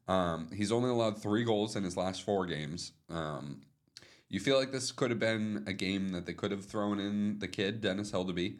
um, 0.09 0.49
he's 0.52 0.73
only 0.73 0.90
allowed 0.90 1.23
three 1.23 1.45
goals 1.45 1.76
in 1.76 1.85
his 1.85 1.97
last 1.97 2.23
four 2.23 2.47
games. 2.47 2.92
Um, 3.09 3.62
you 4.30 4.40
feel 4.40 4.56
like 4.56 4.72
this 4.72 4.92
could 4.92 5.10
have 5.10 5.18
been 5.18 5.64
a 5.66 5.72
game 5.72 6.10
that 6.10 6.25
they 6.25 6.32
could 6.32 6.52
have 6.52 6.64
thrown 6.64 7.00
in 7.00 7.38
the 7.40 7.49
kid 7.49 7.80
Dennis 7.80 8.12
Hildeby 8.12 8.56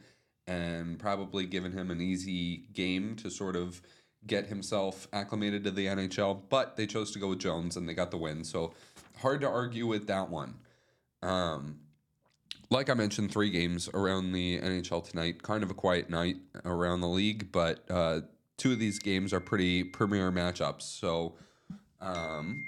and 0.47 0.99
probably 0.99 1.47
given 1.47 1.73
him 1.73 1.91
an 1.91 2.01
easy 2.01 2.65
game 2.73 3.15
to 3.17 3.31
sort 3.31 3.55
of 3.55 3.81
get 4.27 4.47
himself 4.47 5.07
acclimated 5.13 5.65
to 5.65 5.71
the 5.71 5.87
NHL, 5.87 6.43
but 6.49 6.77
they 6.77 6.87
chose 6.87 7.13
to 7.13 7.19
go 7.19 7.29
with 7.29 7.39
Jones 7.39 7.77
and 7.77 7.89
they 7.89 7.95
got 7.95 8.11
the 8.11 8.17
win. 8.17 8.43
So 8.43 8.75
hard 9.21 9.41
to 9.43 9.49
argue 9.49 9.87
with 9.87 10.09
that 10.09 10.29
one. 10.29 10.55
Um, 11.23 11.79
like 12.69 12.91
I 12.91 12.95
mentioned, 12.95 13.31
three 13.31 13.51
games 13.51 13.89
around 13.95 14.33
the 14.33 14.59
NHL 14.61 15.09
tonight. 15.09 15.43
Kind 15.43 15.63
of 15.63 15.71
a 15.71 15.75
quiet 15.75 16.11
night 16.11 16.37
around 16.65 17.01
the 17.01 17.09
league, 17.09 17.53
but 17.53 17.85
uh, 17.89 18.21
two 18.57 18.73
of 18.73 18.79
these 18.79 18.99
games 18.99 19.33
are 19.33 19.41
pretty 19.41 19.85
premier 19.85 20.31
matchups. 20.33 20.83
So 20.83 21.37
um, 22.01 22.65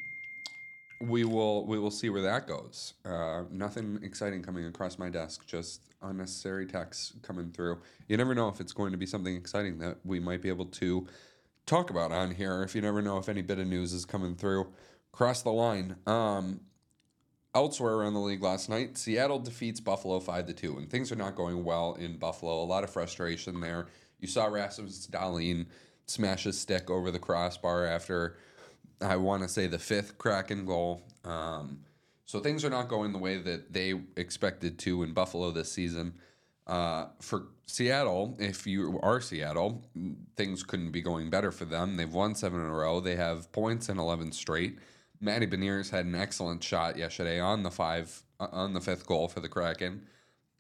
we 1.03 1.25
will 1.25 1.67
we 1.67 1.79
will 1.79 1.91
see 1.91 2.11
where 2.11 2.23
that 2.23 2.47
goes. 2.47 2.95
Uh, 3.05 3.43
nothing 3.51 3.99
exciting 4.03 4.43
coming 4.43 4.67
across 4.67 4.99
my 4.99 5.11
desk. 5.11 5.47
Just 5.47 5.83
unnecessary 6.03 6.67
texts 6.67 7.13
coming 7.23 7.51
through. 7.51 7.79
You 8.09 8.17
never 8.17 8.35
know 8.35 8.49
if 8.49 8.61
it's 8.61 8.73
going 8.73 8.93
to 8.93 8.99
be 8.99 9.07
something 9.07 9.35
exciting 9.35 9.79
that 9.79 9.99
we 10.05 10.21
might 10.21 10.43
be 10.43 10.49
able 10.49 10.67
to 10.67 11.07
talk 11.67 11.91
about 11.91 12.13
on 12.13 12.33
here. 12.33 12.63
If 12.63 12.75
you 12.75 12.83
never 12.83 13.03
know 13.03 13.19
if 13.19 13.29
any 13.29 13.43
bit 13.43 13.59
of 13.59 13.67
news 13.67 13.93
is 13.93 14.05
coming 14.05 14.35
through, 14.35 14.73
cross 15.13 15.43
the 15.43 15.53
line. 15.53 15.97
Um, 16.07 16.61
elsewhere 17.55 17.95
around 17.95 18.15
the 18.15 18.21
league 18.21 18.43
last 18.43 18.69
night, 18.69 18.97
Seattle 18.97 19.39
defeats 19.39 19.81
Buffalo 19.81 20.21
five 20.21 20.47
to 20.47 20.53
two, 20.53 20.77
and 20.79 20.89
things 20.89 21.13
are 21.13 21.17
not 21.17 21.35
going 21.35 21.65
well 21.65 21.95
in 21.95 22.17
Buffalo. 22.17 22.63
A 22.63 22.65
lot 22.65 22.85
of 22.85 22.91
frustration 22.91 23.61
there. 23.61 23.87
You 24.21 24.29
saw 24.29 24.47
Rasmus 24.47 25.09
Dahlin 25.09 25.67
smash 26.07 26.45
his 26.45 26.59
stick 26.59 26.91
over 26.91 27.11
the 27.11 27.19
crossbar 27.19 27.87
after 27.87 28.37
I 29.03 29.17
want 29.17 29.43
to 29.43 29.49
say 29.49 29.67
the 29.67 29.79
fifth 29.79 30.19
Kraken 30.19 30.65
goal. 30.65 31.03
Um, 31.25 31.81
so 32.25 32.41
things 32.41 32.65
are 32.65 32.71
not 32.71 32.89
going 32.89 33.13
the 33.13 33.19
way 33.19 33.39
that 33.39 33.73
they 33.73 34.01
expected 34.17 34.79
to 34.81 35.03
in 35.03 35.13
Buffalo 35.13 35.51
this 35.51 35.71
season. 35.71 36.15
Uh, 36.67 37.07
for 37.21 37.49
Seattle, 37.67 38.37
if 38.39 38.67
you 38.67 38.99
are 39.03 39.21
Seattle, 39.21 39.85
things 40.37 40.63
couldn't 40.63 40.93
be 40.93 41.03
going 41.03 41.29
better 41.29 41.51
for 41.51 41.65
them. 41.65 41.97
They've 41.97 42.13
won 42.13 42.35
seven 42.35 42.61
in 42.61 42.67
a 42.67 42.73
row. 42.73 43.01
They 43.01 43.17
have 43.17 43.51
points 43.53 43.89
in 43.89 43.99
eleven 43.99 44.31
straight. 44.33 44.79
Matty 45.21 45.47
Beniers 45.47 45.91
had 45.91 46.07
an 46.07 46.15
excellent 46.15 46.63
shot 46.63 46.97
yesterday 46.97 47.41
on 47.41 47.63
the 47.63 47.71
five 47.71 48.23
uh, 48.41 48.49
on 48.53 48.75
the 48.75 48.81
fifth 48.81 49.07
goal 49.07 49.29
for 49.29 49.41
the 49.41 49.49
Kraken, 49.49 50.07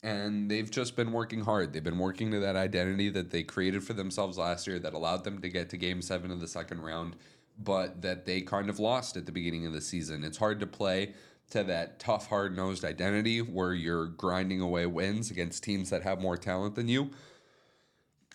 and 0.03 0.51
they've 0.51 0.71
just 0.71 0.97
been 0.97 1.13
working 1.13 1.43
hard. 1.43 1.73
They've 1.73 1.83
been 1.83 1.99
working 1.99 2.31
to 2.33 2.41
that 2.41 2.57
identity 2.57 3.09
that 3.11 3.31
they 3.31 3.45
created 3.45 3.85
for 3.85 3.93
themselves 3.93 4.37
last 4.39 4.67
year 4.67 4.79
that 4.81 4.95
allowed 4.95 5.25
them 5.25 5.41
to 5.41 5.49
get 5.49 5.71
to 5.71 5.77
Game 5.77 6.03
Seven 6.03 6.31
of 6.31 6.41
the 6.41 6.49
second 6.49 6.83
round 6.83 7.17
but 7.59 8.03
that 8.03 8.25
they 8.27 8.41
kind 8.41 8.69
of 8.69 8.79
lost 8.79 9.17
at 9.17 9.27
the 9.27 9.33
beginning 9.33 9.67
of 9.67 9.73
the 9.73 9.81
season. 9.81 10.25
It's 10.25 10.39
hard 10.39 10.61
to 10.61 10.67
play 10.67 11.15
to 11.51 11.63
that 11.65 11.99
tough, 11.99 12.29
hard 12.29 12.57
nosed 12.57 12.85
identity 12.85 13.41
where 13.41 13.75
you're 13.75 14.07
grinding 14.07 14.61
away 14.61 14.87
wins 14.87 15.31
against 15.31 15.63
teams 15.63 15.91
that 15.91 16.03
have 16.03 16.21
more 16.21 16.37
talent 16.37 16.75
than 16.75 16.89
you. 16.89 17.11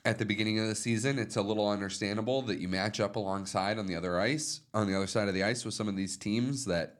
At 0.05 0.19
the 0.19 0.25
beginning 0.25 0.59
of 0.59 0.67
the 0.67 0.75
season, 0.75 1.19
it's 1.19 1.35
a 1.35 1.41
little 1.41 1.67
understandable 1.67 2.41
that 2.43 2.59
you 2.59 2.67
match 2.67 2.99
up 2.99 3.15
alongside 3.15 3.77
on 3.77 3.87
the 3.87 3.95
other 3.95 4.19
ice, 4.19 4.61
on 4.73 4.87
the 4.87 4.95
other 4.95 5.07
side 5.07 5.27
of 5.27 5.33
the 5.33 5.43
ice 5.43 5.65
with 5.65 5.73
some 5.73 5.87
of 5.87 5.97
these 5.97 6.15
teams 6.15 6.65
that, 6.65 6.99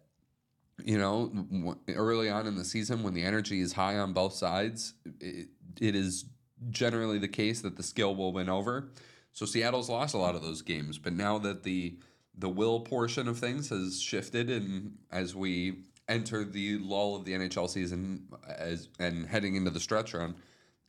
you 0.84 0.98
know, 0.98 1.78
early 1.90 2.30
on 2.30 2.48
in 2.48 2.56
the 2.56 2.66
season 2.66 3.04
when 3.04 3.14
the 3.14 3.24
energy 3.24 3.62
is 3.62 3.74
high 3.74 3.98
on 3.98 4.12
both 4.12 4.34
sides, 4.34 4.96
it, 5.22 5.48
it 5.80 5.96
is 5.96 6.26
generally 6.70 7.20
the 7.20 7.28
case 7.28 7.62
that 7.62 7.78
the 7.78 7.84
skill 7.84 8.16
will 8.16 8.34
win 8.34 8.50
over. 8.50 8.90
So 9.34 9.46
Seattle's 9.46 9.90
lost 9.90 10.16
a 10.16 10.18
lot 10.18 10.36
of 10.36 10.42
those 10.42 10.62
games, 10.62 10.98
but 10.98 11.14
now 11.14 11.38
that 11.40 11.64
the 11.64 11.98
the 12.40 12.50
will 12.50 12.82
portion 12.82 13.28
of 13.28 13.40
things 13.40 13.70
has 13.70 14.00
shifted, 14.00 14.50
and 14.50 14.98
as 15.12 15.36
we 15.36 15.80
enter 16.08 16.46
the 16.46 16.78
lull 16.78 17.16
of 17.16 17.26
the 17.26 17.34
NHL 17.34 17.70
season 17.70 18.28
as 18.48 18.90
and 19.00 19.28
heading 19.28 19.56
into 19.56 19.72
the 19.72 19.80
stretch 19.80 20.14
run, 20.14 20.36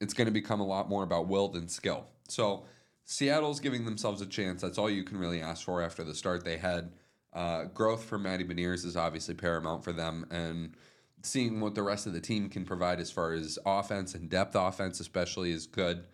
it's 0.00 0.14
going 0.14 0.26
to 0.26 0.32
become 0.32 0.60
a 0.60 0.66
lot 0.66 0.88
more 0.88 1.02
about 1.02 1.28
will 1.28 1.48
than 1.48 1.68
skill. 1.68 2.06
So 2.28 2.64
Seattle's 3.04 3.60
giving 3.60 3.84
themselves 3.84 4.20
a 4.20 4.26
chance. 4.26 4.62
That's 4.62 4.78
all 4.78 4.90
you 4.90 5.02
can 5.02 5.16
really 5.16 5.40
ask 5.40 5.64
for 5.64 5.82
after 5.82 6.04
the 6.04 6.14
start 6.14 6.44
they 6.44 6.58
had. 6.58 6.92
Uh, 7.32 7.64
growth 7.64 8.04
for 8.04 8.18
Matty 8.18 8.44
Beniers 8.44 8.84
is 8.84 8.96
obviously 8.96 9.34
paramount 9.34 9.84
for 9.84 9.92
them, 9.92 10.26
and 10.30 10.74
seeing 11.22 11.60
what 11.60 11.74
the 11.74 11.82
rest 11.82 12.06
of 12.06 12.12
the 12.12 12.20
team 12.20 12.48
can 12.48 12.64
provide 12.64 13.00
as 13.00 13.10
far 13.10 13.32
as 13.32 13.58
offense 13.66 14.14
and 14.14 14.30
depth 14.30 14.54
offense, 14.54 15.00
especially, 15.00 15.52
is 15.52 15.66
good. 15.66 16.04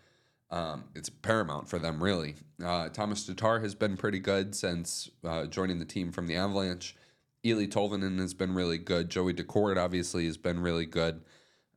Um, 0.50 0.84
it's 0.94 1.08
paramount 1.08 1.68
for 1.68 1.78
them, 1.78 2.02
really. 2.02 2.36
Uh, 2.64 2.88
Tomas 2.88 3.26
Tatar 3.26 3.60
has 3.60 3.74
been 3.74 3.96
pretty 3.96 4.20
good 4.20 4.54
since 4.54 5.10
uh, 5.24 5.46
joining 5.46 5.78
the 5.78 5.84
team 5.84 6.12
from 6.12 6.26
the 6.26 6.36
Avalanche. 6.36 6.94
Eeli 7.44 7.68
Tolvanen 7.68 8.18
has 8.20 8.34
been 8.34 8.54
really 8.54 8.78
good. 8.78 9.10
Joey 9.10 9.34
Daccord 9.34 9.76
obviously 9.76 10.26
has 10.26 10.36
been 10.36 10.60
really 10.60 10.86
good. 10.86 11.22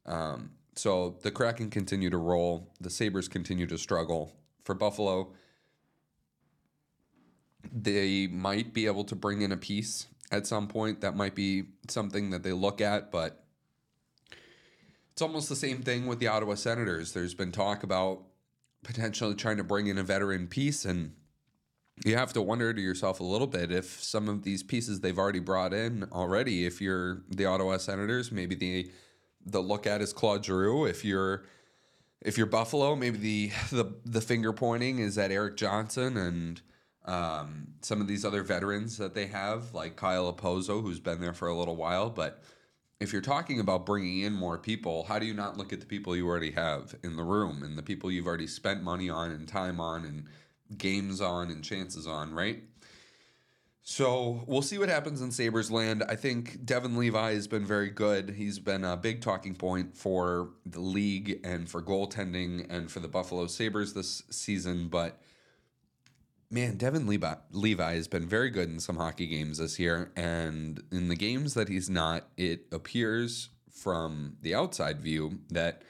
Um, 0.06 0.52
so 0.76 1.18
the 1.24 1.32
Kraken 1.32 1.70
continue 1.70 2.10
to 2.10 2.18
roll. 2.18 2.72
The 2.80 2.90
Sabres 2.90 3.28
continue 3.28 3.68
to 3.68 3.78
struggle. 3.78 4.34
For 4.64 4.76
Buffalo, 4.76 5.34
they 7.72 8.28
might 8.28 8.74
be 8.74 8.86
able 8.86 9.04
to 9.06 9.16
bring 9.16 9.42
in 9.42 9.52
a 9.52 9.58
piece 9.58 10.08
at 10.32 10.46
some 10.46 10.68
point. 10.68 11.02
That 11.02 11.16
might 11.16 11.36
be 11.36 11.64
something 11.88 12.30
that 12.30 12.44
they 12.44 12.54
look 12.54 12.80
at, 12.82 13.12
but 13.12 13.44
it's 15.12 15.22
almost 15.22 15.50
the 15.50 15.56
same 15.56 15.82
thing 15.82 16.06
with 16.06 16.20
the 16.20 16.28
Ottawa 16.28 16.56
Senators. 16.56 17.14
There's 17.14 17.34
been 17.34 17.52
talk 17.52 17.84
about 17.84 18.24
potentially 18.88 19.36
trying 19.36 19.58
to 19.58 19.66
bring 19.66 19.88
in 19.88 19.98
a 19.98 20.04
veteran 20.04 20.48
piece 20.48 20.86
and 20.86 21.12
you 22.06 22.16
have 22.16 22.32
to 22.32 22.42
wonder 22.42 22.74
to 22.74 22.80
yourself 22.80 23.20
a 23.20 23.24
little 23.24 23.46
bit 23.46 23.70
if 23.70 24.02
some 24.02 24.30
of 24.30 24.44
these 24.44 24.64
pieces 24.64 25.02
they've 25.02 25.20
already 25.20 25.42
brought 25.42 25.74
in 25.74 26.08
already 26.14 26.66
if 26.66 26.80
you're 26.80 27.22
the 27.30 27.46
Ottawa 27.46 27.76
Senators 27.76 28.32
maybe 28.32 28.56
the 28.56 28.90
the 29.46 29.60
look 29.60 29.86
at 29.86 30.02
is 30.02 30.14
Claude 30.14 30.46
Giroux. 30.46 30.86
If 30.86 31.04
you're 31.04 31.44
if 32.22 32.38
you're 32.38 32.48
Buffalo 32.48 32.96
maybe 32.96 33.18
the 33.18 33.52
the 33.76 33.94
the 34.06 34.22
finger 34.22 34.54
pointing 34.54 35.00
is 35.00 35.18
at 35.18 35.32
Erik 35.32 35.58
Johnson 35.58 36.16
and 36.16 36.62
um, 37.04 37.68
some 37.82 38.00
of 38.00 38.08
these 38.08 38.24
other 38.24 38.42
veterans 38.42 38.98
that 39.00 39.14
they 39.14 39.28
have 39.28 39.74
like 39.74 39.98
Kyle 39.98 40.32
Okposo 40.32 40.82
who's 40.82 41.02
been 41.02 41.20
there 41.20 41.34
for 41.34 41.50
a 41.50 41.58
little 41.58 41.76
while 41.76 42.10
but 42.10 42.42
if 43.00 43.14
you're 43.14 43.22
talking 43.22 43.60
about 43.60 43.86
bringing 43.86 44.22
in 44.22 44.34
more 44.34 44.58
people, 44.58 45.04
how 45.04 45.20
do 45.20 45.26
you 45.26 45.34
not 45.34 45.58
look 45.58 45.72
at 45.72 45.80
the 45.80 45.86
people 45.86 46.16
you 46.16 46.28
already 46.28 46.52
have 46.52 46.96
in 47.04 47.16
the 47.16 47.24
room 47.24 47.62
and 47.64 47.78
the 47.78 47.84
people 47.84 48.12
you've 48.12 48.28
already 48.28 48.48
spent 48.48 48.82
money 48.82 49.10
on 49.10 49.32
and 49.32 49.48
time 49.48 49.80
on 49.80 50.04
and 50.04 50.26
games 50.78 51.22
on 51.22 51.52
and 51.52 51.64
chances 51.64 52.08
on, 52.08 52.34
right? 52.34 52.64
So 53.84 54.44
we'll 54.48 54.64
see 54.64 54.78
what 54.78 54.90
happens 54.90 55.22
in 55.22 55.32
Sabres 55.32 55.72
land. 55.72 56.04
I 56.10 56.16
think 56.16 56.66
Devon 56.66 56.98
Levi 56.98 57.34
has 57.34 57.48
been 57.48 57.66
very 57.66 57.90
good. 57.90 58.32
He's 58.32 58.60
been 58.60 58.84
a 58.84 58.98
big 58.98 59.22
talking 59.22 59.56
point 59.56 59.96
for 59.96 60.50
the 60.66 60.82
league 60.82 61.40
and 61.46 61.70
for 61.70 61.82
goaltending 61.82 62.66
and 62.70 62.92
for 62.92 63.00
the 63.00 63.08
Buffalo 63.08 63.48
Sabres 63.48 63.94
this 63.94 64.24
season, 64.30 64.90
but 64.90 65.22
man, 66.50 66.78
Devon 66.78 67.08
Levi, 67.08 67.36
Levi 67.52 67.96
has 67.96 68.08
been 68.08 68.28
very 68.28 68.50
good 68.50 68.70
in 68.70 68.80
some 68.80 68.98
hockey 68.98 69.28
games 69.28 69.58
this 69.58 69.80
year. 69.80 70.12
And 70.16 70.82
in 70.92 71.10
the 71.10 71.16
games 71.16 71.54
that 71.56 71.70
he's 71.70 71.90
not, 71.90 72.28
it 72.38 72.68
appears 72.72 73.50
from 73.72 74.38
the 74.42 74.56
outside 74.56 75.02
view 75.02 75.40
that 75.50 75.84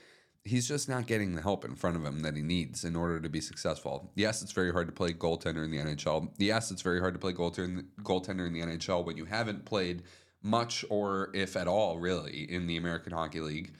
he's 0.44 0.68
just 0.68 0.90
not 0.90 1.08
getting 1.08 1.36
the 1.36 1.42
help 1.42 1.66
in 1.66 1.76
front 1.76 1.96
of 1.96 2.06
him 2.06 2.22
that 2.22 2.36
he 2.36 2.42
needs 2.42 2.84
in 2.84 2.96
order 2.96 3.20
to 3.20 3.30
be 3.30 3.42
successful. 3.42 4.12
Yes, 4.16 4.42
it's 4.42 4.52
very 4.52 4.72
hard 4.72 4.88
to 4.88 4.94
play 4.94 5.14
goaltender 5.14 5.64
in 5.64 5.72
the 5.72 5.78
NHL. 5.78 6.30
Yes, 6.38 6.72
it's 6.72 6.82
very 6.82 7.00
hard 7.00 7.14
to 7.14 7.20
play 7.20 7.34
goaltender, 7.34 7.86
goaltender 8.02 8.48
in 8.48 8.54
the 8.54 8.62
NHL 8.62 9.06
when 9.06 9.18
you 9.18 9.26
haven't 9.26 9.66
played 9.66 10.04
much 10.42 10.86
or 10.90 11.30
if 11.34 11.56
at 11.56 11.68
all 11.68 11.98
really 11.98 12.50
in 12.52 12.68
the 12.68 12.78
American 12.78 13.14
Hockey 13.14 13.42
League. 13.42 13.74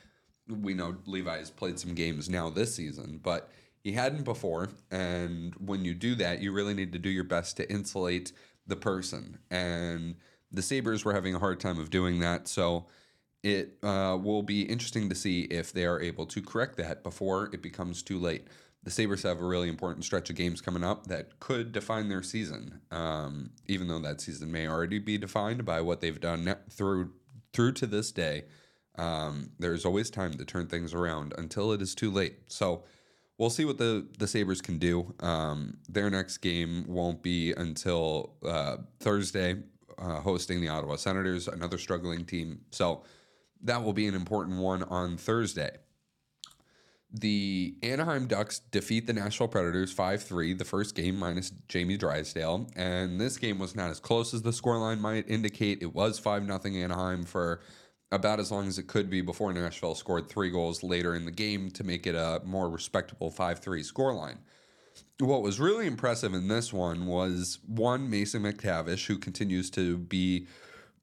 We 0.48 0.74
know 0.74 0.98
Levi 1.06 1.38
has 1.38 1.52
played 1.52 1.80
some 1.80 1.94
games 1.94 2.30
now 2.30 2.50
this 2.50 2.76
season, 2.76 3.20
but 3.22 3.50
he 3.84 3.94
hadn't 3.94 4.24
before. 4.24 4.70
And 4.92 5.54
when 5.56 5.86
you 5.86 5.94
do 5.94 6.16
that, 6.16 6.42
you 6.42 6.52
really 6.52 6.74
need 6.74 6.94
to 6.94 7.00
do 7.00 7.10
your 7.10 7.24
best 7.24 7.58
to 7.58 7.72
insulate 7.72 8.32
the 8.66 8.76
person. 8.76 9.40
And 9.50 10.16
the 10.52 10.62
Sabres 10.62 11.06
were 11.06 11.14
having 11.14 11.36
a 11.36 11.40
hard 11.40 11.60
time 11.60 11.80
of 11.80 11.90
doing 11.90 12.20
that. 12.20 12.48
So 12.48 12.88
it 13.44 13.78
uh, 13.84 14.18
will 14.22 14.44
be 14.44 14.64
interesting 14.64 15.10
to 15.10 15.16
see 15.16 15.42
if 15.44 15.72
they 15.72 15.86
are 15.86 16.02
able 16.02 16.26
to 16.28 16.42
correct 16.42 16.78
that 16.78 17.04
before 17.04 17.50
it 17.54 17.62
becomes 17.62 18.04
too 18.04 18.20
late. 18.20 18.48
The 18.84 18.92
Sabres 18.92 19.24
have 19.24 19.42
a 19.42 19.46
really 19.46 19.70
important 19.70 20.06
stretch 20.06 20.30
of 20.30 20.36
games 20.36 20.62
coming 20.62 20.84
up 20.84 21.08
that 21.08 21.40
could 21.40 21.72
define 21.72 22.10
their 22.10 22.24
season, 22.24 22.82
um, 22.92 23.52
even 23.66 23.88
though 23.88 24.00
that 24.00 24.22
season 24.22 24.52
may 24.52 24.68
already 24.68 25.00
be 25.00 25.18
defined 25.18 25.66
by 25.66 25.82
what 25.82 26.00
they've 26.00 26.20
done 26.20 26.56
through 26.70 27.12
through 27.54 27.74
to 27.74 27.88
this 27.88 28.12
day. 28.12 28.46
Um, 28.98 29.52
there's 29.60 29.86
always 29.86 30.10
time 30.10 30.34
to 30.34 30.46
turn 30.46 30.68
things 30.68 30.94
around 30.94 31.34
until 31.38 31.72
it 31.72 31.82
is 31.82 31.96
too 31.96 32.12
late. 32.12 32.38
So 32.48 32.84
we'll 33.38 33.50
see 33.50 33.65
what 33.65 33.77
the 33.77 34.08
the 34.17 34.27
Sabres 34.27 34.62
can 34.62 34.77
do. 34.77 35.13
Um, 35.20 35.77
their 35.89 36.10
next 36.10 36.38
game 36.38 36.86
won't 36.88 37.22
be 37.22 37.53
until 37.53 38.34
uh, 38.46 38.77
Thursday, 39.00 39.58
uh, 39.98 40.20
hosting 40.22 40.62
the 40.62 40.70
Ottawa 40.70 40.96
Senators, 40.96 41.48
another 41.48 41.77
struggling 41.77 42.25
team. 42.25 42.62
So 42.72 43.03
that 43.63 43.84
will 43.84 43.94
be 43.94 44.08
an 44.08 44.15
important 44.15 44.60
one 44.60 44.84
on 44.84 45.17
Thursday. 45.17 45.77
The 47.10 47.75
Anaheim 47.84 48.27
Ducks 48.27 48.60
defeat 48.60 49.08
the 49.08 49.13
Nashville 49.13 49.48
Predators 49.48 49.94
5 49.94 50.24
3, 50.24 50.53
the 50.53 50.65
first 50.65 50.94
game 50.94 51.17
minus 51.17 51.51
Jamie 51.70 51.96
Drysdale. 51.96 52.67
And 52.75 53.20
this 53.20 53.38
game 53.38 53.60
was 53.60 53.75
not 53.75 53.89
as 53.89 54.00
close 54.00 54.34
as 54.34 54.41
the 54.41 54.50
scoreline 54.51 55.00
might 55.00 55.29
indicate. 55.29 55.82
It 55.82 55.96
was 55.96 56.20
5 56.20 56.46
0 56.46 56.62
Anaheim 56.65 57.24
for 57.24 57.62
about 58.12 58.40
as 58.40 58.52
long 58.52 58.68
as 58.68 58.80
it 58.80 58.88
could 58.88 59.10
be 59.10 59.22
before 59.22 59.52
Nashville 59.52 59.96
scored 59.96 60.30
three 60.30 60.50
goals 60.50 60.84
later 60.84 61.14
in 61.16 61.26
the 61.26 61.32
game 61.32 61.70
to 61.72 61.84
make 61.84 62.08
it 62.08 62.16
a 62.16 62.42
more 62.46 62.70
respectable 62.70 63.30
5 63.30 63.60
3 63.60 63.84
scoreline. 63.84 64.38
What 65.20 65.42
was 65.42 65.60
really 65.60 65.88
impressive 65.88 66.34
in 66.34 66.48
this 66.48 66.72
one 66.72 67.06
was 67.06 67.60
one, 67.66 68.10
Mason 68.10 68.44
McTavish, 68.44 69.08
who 69.08 69.18
continues 69.18 69.70
to 69.72 69.98
be 69.98 70.48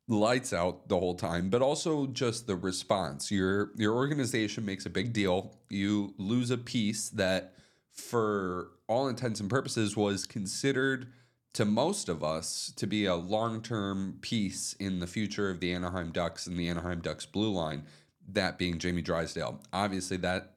lights 0.09 0.53
out 0.53 0.89
the 0.89 0.99
whole 0.99 1.15
time, 1.15 1.51
but 1.51 1.63
also 1.63 2.07
just 2.07 2.47
the 2.47 2.57
response. 2.57 3.31
Your 3.31 3.71
your 3.77 3.95
organization 3.95 4.65
makes 4.65 4.87
a 4.87 4.91
big 4.91 5.13
deal. 5.13 5.59
You 5.69 6.15
lose 6.19 6.51
a 6.51 6.59
piece 6.59 7.09
that 7.11 7.55
for 7.91 8.71
all 8.89 9.09
intents 9.09 9.41
and 9.41 9.49
purposes 9.49 9.97
was 9.97 10.27
considered 10.27 11.09
to 11.55 11.65
most 11.65 12.09
of 12.09 12.23
us 12.23 12.73
to 12.77 12.87
be 12.87 13.07
a 13.07 13.15
long-term 13.15 14.19
piece 14.21 14.75
in 14.75 15.01
the 15.01 15.07
future 15.07 15.51
of 15.51 15.61
the 15.61 15.73
Anaheim 15.73 16.11
Ducks 16.11 16.47
and 16.47 16.59
the 16.59 16.69
Anaheim 16.69 17.01
Ducks 17.01 17.27
blue 17.27 17.53
line, 17.53 17.85
that 18.29 18.59
being 18.59 18.79
Jamie 18.79 19.03
Drysdale. 19.03 19.61
Obviously 19.73 20.17
that 20.19 20.57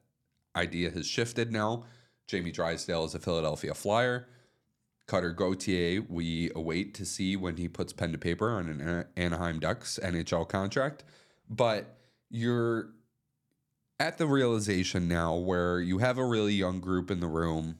idea 0.56 0.90
has 0.90 1.06
shifted 1.06 1.52
now. 1.52 1.84
Jamie 2.26 2.50
Drysdale 2.50 3.04
is 3.04 3.14
a 3.14 3.18
Philadelphia 3.18 3.74
Flyer. 3.74 4.28
Cutter 5.06 5.32
Gauthier, 5.32 6.04
we 6.06 6.50
await 6.54 6.92
to 6.94 7.06
see 7.06 7.34
when 7.34 7.56
he 7.56 7.66
puts 7.68 7.94
pen 7.94 8.12
to 8.12 8.18
paper 8.18 8.50
on 8.50 8.68
an 8.68 9.06
Anaheim 9.16 9.58
Ducks 9.58 9.98
NHL 10.02 10.46
contract. 10.48 11.04
But 11.48 11.96
you're 12.28 12.90
at 13.98 14.18
the 14.18 14.26
realization 14.26 15.08
now 15.08 15.34
where 15.34 15.80
you 15.80 15.98
have 15.98 16.18
a 16.18 16.24
really 16.24 16.52
young 16.52 16.80
group 16.80 17.10
in 17.10 17.20
the 17.20 17.26
room. 17.26 17.78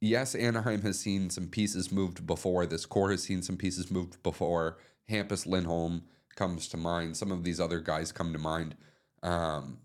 Yes, 0.00 0.34
Anaheim 0.34 0.82
has 0.82 0.98
seen 0.98 1.28
some 1.28 1.48
pieces 1.48 1.92
moved 1.92 2.26
before. 2.26 2.64
This 2.66 2.86
core 2.86 3.10
has 3.10 3.22
seen 3.22 3.42
some 3.42 3.56
pieces 3.56 3.90
moved 3.90 4.22
before. 4.22 4.78
Hampus 5.10 5.46
Lindholm 5.46 6.02
comes 6.36 6.68
to 6.68 6.76
mind. 6.76 7.16
Some 7.16 7.30
of 7.30 7.44
these 7.44 7.60
other 7.60 7.80
guys 7.80 8.12
come 8.12 8.32
to 8.32 8.38
mind. 8.38 8.76
Um, 9.22 9.78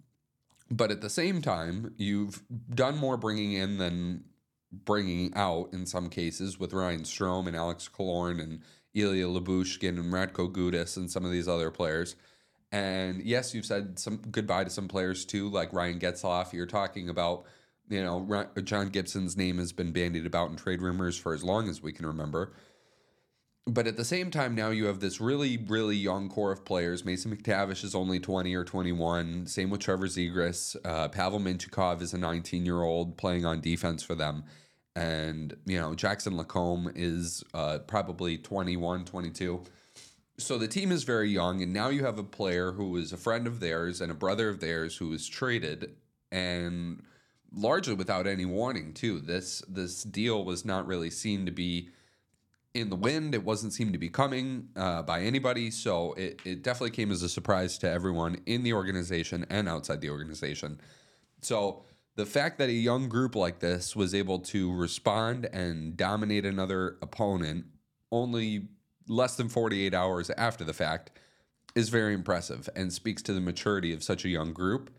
but 0.71 0.89
at 0.89 1.01
the 1.01 1.09
same 1.09 1.41
time, 1.41 1.93
you've 1.97 2.43
done 2.73 2.97
more 2.97 3.17
bringing 3.17 3.53
in 3.53 3.77
than 3.77 4.23
bringing 4.71 5.33
out 5.35 5.69
in 5.73 5.85
some 5.85 6.09
cases 6.09 6.59
with 6.59 6.73
Ryan 6.73 7.01
Strome 7.01 7.47
and 7.47 7.55
Alex 7.55 7.89
Killorn 7.93 8.41
and 8.41 8.61
Ilya 8.93 9.25
Lyubushkin 9.25 9.99
and 9.99 10.13
Radko 10.13 10.51
Gudas 10.51 10.97
and 10.97 11.11
some 11.11 11.25
of 11.25 11.31
these 11.31 11.47
other 11.47 11.71
players. 11.71 12.15
And 12.71 13.21
yes, 13.21 13.53
you've 13.53 13.65
said 13.65 13.99
some 13.99 14.17
goodbye 14.31 14.63
to 14.63 14.69
some 14.69 14.87
players 14.87 15.25
too, 15.25 15.49
like 15.49 15.73
Ryan 15.73 15.99
Getzlaf. 15.99 16.53
You're 16.53 16.65
talking 16.65 17.09
about, 17.09 17.45
you 17.89 18.03
know, 18.03 18.47
John 18.63 18.89
Gibson's 18.89 19.37
name 19.37 19.57
has 19.57 19.71
been 19.71 19.91
bandied 19.91 20.25
about 20.25 20.49
in 20.49 20.55
trade 20.55 20.81
rumors 20.81 21.17
for 21.17 21.33
as 21.33 21.43
long 21.43 21.69
as 21.69 21.81
we 21.81 21.91
can 21.91 22.05
remember. 22.05 22.53
But 23.67 23.87
at 23.87 23.97
the 23.97 24.05
same 24.05 24.29
time, 24.29 24.53
now 24.53 24.69
you 24.69 24.85
have 24.85 24.99
this 24.99 25.19
really, 25.19 25.57
really 25.57 25.95
young 25.95 26.29
core 26.29 26.51
of 26.51 26.65
players. 26.65 27.03
Mason 27.03 27.35
McTavish 27.35 27.83
is 27.83 27.95
only 27.95 28.19
20 28.19 28.53
or 28.53 28.63
21. 28.63 29.47
Same 29.47 29.71
with 29.71 29.81
Trevor 29.81 30.05
Zegras. 30.05 30.75
Uh, 30.85 31.07
Pavel 31.07 31.39
Mintyukov 31.39 32.01
is 32.01 32.13
a 32.13 32.17
19 32.17 32.65
year 32.65 32.83
old 32.83 33.17
playing 33.17 33.43
on 33.45 33.61
defense 33.61 34.03
for 34.03 34.13
them 34.13 34.43
and 34.95 35.55
you 35.65 35.79
know 35.79 35.93
Jackson 35.93 36.37
Lacombe 36.37 36.91
is 36.95 37.43
uh, 37.53 37.79
probably 37.79 38.37
21, 38.37 39.05
22. 39.05 39.63
So 40.37 40.57
the 40.57 40.67
team 40.67 40.91
is 40.91 41.03
very 41.03 41.29
young, 41.29 41.61
and 41.61 41.71
now 41.71 41.89
you 41.89 42.03
have 42.03 42.19
a 42.19 42.23
player 42.23 42.73
who 42.73 42.95
is 42.97 43.13
a 43.13 43.17
friend 43.17 43.47
of 43.47 43.59
theirs 43.59 44.01
and 44.01 44.11
a 44.11 44.15
brother 44.15 44.49
of 44.49 44.59
theirs 44.59 44.97
who 44.97 45.09
was 45.09 45.27
traded, 45.27 45.95
and 46.31 47.03
largely 47.53 47.93
without 47.93 48.27
any 48.27 48.45
warning 48.45 48.93
too. 48.93 49.19
This 49.19 49.61
this 49.67 50.03
deal 50.03 50.43
was 50.43 50.65
not 50.65 50.87
really 50.87 51.09
seen 51.09 51.45
to 51.45 51.51
be 51.51 51.89
in 52.73 52.89
the 52.89 52.95
wind. 52.95 53.33
It 53.33 53.43
wasn't 53.43 53.73
seen 53.73 53.93
to 53.93 53.97
be 53.97 54.09
coming 54.09 54.69
uh, 54.75 55.01
by 55.01 55.21
anybody, 55.21 55.71
so 55.71 56.13
it, 56.13 56.41
it 56.45 56.61
definitely 56.61 56.91
came 56.91 57.09
as 57.09 57.23
a 57.23 57.29
surprise 57.29 57.77
to 57.79 57.89
everyone 57.89 58.41
in 58.45 58.63
the 58.63 58.73
organization 58.73 59.45
and 59.49 59.69
outside 59.69 60.01
the 60.01 60.09
organization. 60.09 60.79
So 61.41 61.85
the 62.15 62.25
fact 62.25 62.57
that 62.59 62.69
a 62.69 62.73
young 62.73 63.07
group 63.07 63.35
like 63.35 63.59
this 63.59 63.95
was 63.95 64.13
able 64.13 64.39
to 64.39 64.73
respond 64.73 65.45
and 65.51 65.95
dominate 65.95 66.45
another 66.45 66.97
opponent 67.01 67.65
only 68.11 68.67
less 69.07 69.35
than 69.35 69.49
48 69.49 69.93
hours 69.93 70.29
after 70.31 70.63
the 70.63 70.73
fact 70.73 71.11
is 71.75 71.89
very 71.89 72.13
impressive 72.13 72.69
and 72.75 72.91
speaks 72.91 73.21
to 73.23 73.33
the 73.33 73.41
maturity 73.41 73.93
of 73.93 74.03
such 74.03 74.25
a 74.25 74.29
young 74.29 74.53
group. 74.53 74.89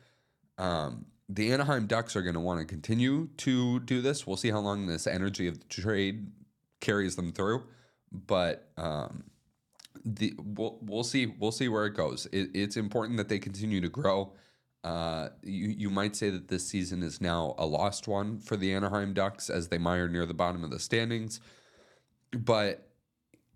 Um, 0.59 1.07
the 1.29 1.53
Anaheim 1.53 1.87
Ducks 1.87 2.15
are 2.17 2.23
going 2.23 2.35
to 2.35 2.41
want 2.41 2.61
to 2.61 2.67
continue 2.67 3.29
to 3.39 3.81
do 3.81 4.01
this. 4.01 4.27
We'll 4.27 4.37
see 4.37 4.51
how 4.51 4.61
long 4.61 4.87
this 4.87 5.07
energy 5.07 5.49
of 5.49 5.59
the 5.59 5.67
trade 5.67 6.31
carries 6.81 7.17
them 7.17 7.33
through, 7.33 7.65
but 8.13 8.69
um, 8.77 9.25
the 10.05 10.35
we'll, 10.39 10.79
we'll 10.83 11.05
see 11.05 11.27
we'll 11.27 11.53
see 11.53 11.69
where 11.69 11.87
it 11.87 11.95
goes. 11.95 12.27
It, 12.33 12.51
it's 12.55 12.77
important 12.77 13.17
that 13.19 13.29
they 13.29 13.39
continue 13.39 13.81
to 13.81 13.89
grow 13.89 14.33
uh, 14.87 15.31
you 15.43 15.75
you 15.77 15.91
might 15.91 16.15
say 16.15 16.31
that 16.31 16.47
this 16.47 16.65
season 16.65 17.03
is 17.03 17.21
now 17.21 17.57
a 17.59 17.67
lost 17.67 18.07
one 18.07 18.39
for 18.39 18.57
the 18.57 18.73
Anaheim 18.73 19.15
Ducks 19.15 19.51
as 19.51 19.67
they 19.67 19.79
mire 19.79 20.09
near 20.09 20.27
the 20.27 20.33
bottom 20.33 20.63
of 20.63 20.71
the 20.71 20.79
standings, 20.79 21.41
but 22.33 22.89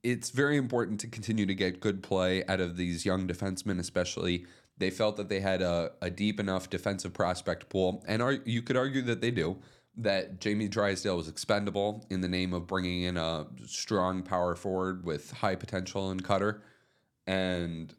it's 0.03 0.31
very 0.31 0.57
important 0.57 0.99
to 1.01 1.07
continue 1.07 1.47
to 1.47 1.55
get 1.55 1.79
good 1.79 2.03
play 2.03 2.45
out 2.47 2.59
of 2.59 2.77
these 2.77 3.07
young 3.07 3.29
defensemen, 3.29 3.79
especially. 3.79 4.45
They 4.81 4.91
felt 4.91 5.19
that 5.19 5.29
they 5.29 5.41
had 5.41 5.61
a, 5.61 5.93
a 6.01 6.11
deep 6.11 6.41
enough 6.41 6.71
defensive 6.71 7.13
prospect 7.13 7.69
pool, 7.69 8.03
and 8.09 8.23
are, 8.23 8.33
you 8.45 8.63
could 8.63 8.77
argue 8.77 9.03
that 9.03 9.21
they 9.21 9.31
do. 9.31 9.59
That 9.97 10.41
Jamie 10.41 10.69
Drysdale 10.69 11.17
was 11.17 11.29
expendable 11.29 12.07
in 12.09 12.23
the 12.23 12.29
name 12.29 12.55
of 12.55 12.67
bringing 12.67 13.03
in 13.03 13.19
a 13.19 13.47
strong 13.67 14.23
power 14.23 14.55
forward 14.55 15.05
with 15.05 15.31
high 15.33 15.57
potential 15.57 16.11
and 16.11 16.25
cutter, 16.25 16.63
and 17.27 17.93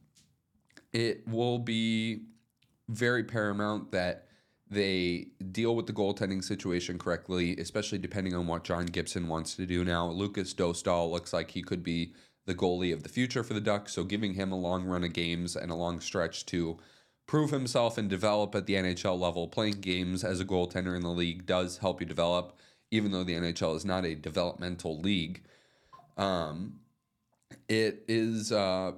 it 0.91 1.27
will 1.27 1.59
be 1.59 2.23
very 2.89 3.23
paramount 3.23 3.91
that 3.91 4.27
they 4.71 5.27
deal 5.51 5.75
with 5.75 5.85
the 5.85 5.93
goaltending 5.93 6.43
situation 6.43 6.97
correctly, 6.97 7.57
especially 7.57 7.99
depending 7.99 8.33
on 8.33 8.47
what 8.47 8.63
John 8.63 8.85
Gibson 8.87 9.27
wants 9.27 9.55
to 9.57 9.65
do 9.67 9.83
now. 9.83 10.07
Lukas 10.07 10.53
Dostal 10.53 11.11
looks 11.11 11.33
like 11.33 11.51
he 11.51 11.61
could 11.61 11.83
be 11.83 12.13
the 12.51 12.57
goalie 12.57 12.93
of 12.93 13.03
the 13.03 13.09
future 13.09 13.43
for 13.43 13.53
the 13.53 13.61
Ducks, 13.61 13.93
so 13.93 14.03
giving 14.03 14.33
him 14.33 14.51
a 14.51 14.59
long 14.59 14.83
run 14.83 15.05
of 15.05 15.13
games 15.13 15.55
and 15.55 15.71
a 15.71 15.75
long 15.75 16.01
stretch 16.01 16.45
to 16.47 16.77
prove 17.25 17.51
himself 17.51 17.97
and 17.97 18.09
develop 18.09 18.53
at 18.55 18.65
the 18.65 18.73
NHL 18.73 19.17
level, 19.17 19.47
playing 19.47 19.79
games 19.79 20.21
as 20.21 20.41
a 20.41 20.45
goaltender 20.45 20.95
in 20.95 21.01
the 21.01 21.09
league 21.09 21.45
does 21.45 21.77
help 21.77 22.01
you 22.01 22.05
develop, 22.05 22.57
even 22.91 23.13
though 23.13 23.23
the 23.23 23.35
NHL 23.35 23.73
is 23.73 23.85
not 23.85 24.03
a 24.03 24.15
developmental 24.15 24.99
league. 24.99 25.41
Um, 26.17 26.81
it 27.69 28.03
is 28.09 28.51
uh, 28.51 28.91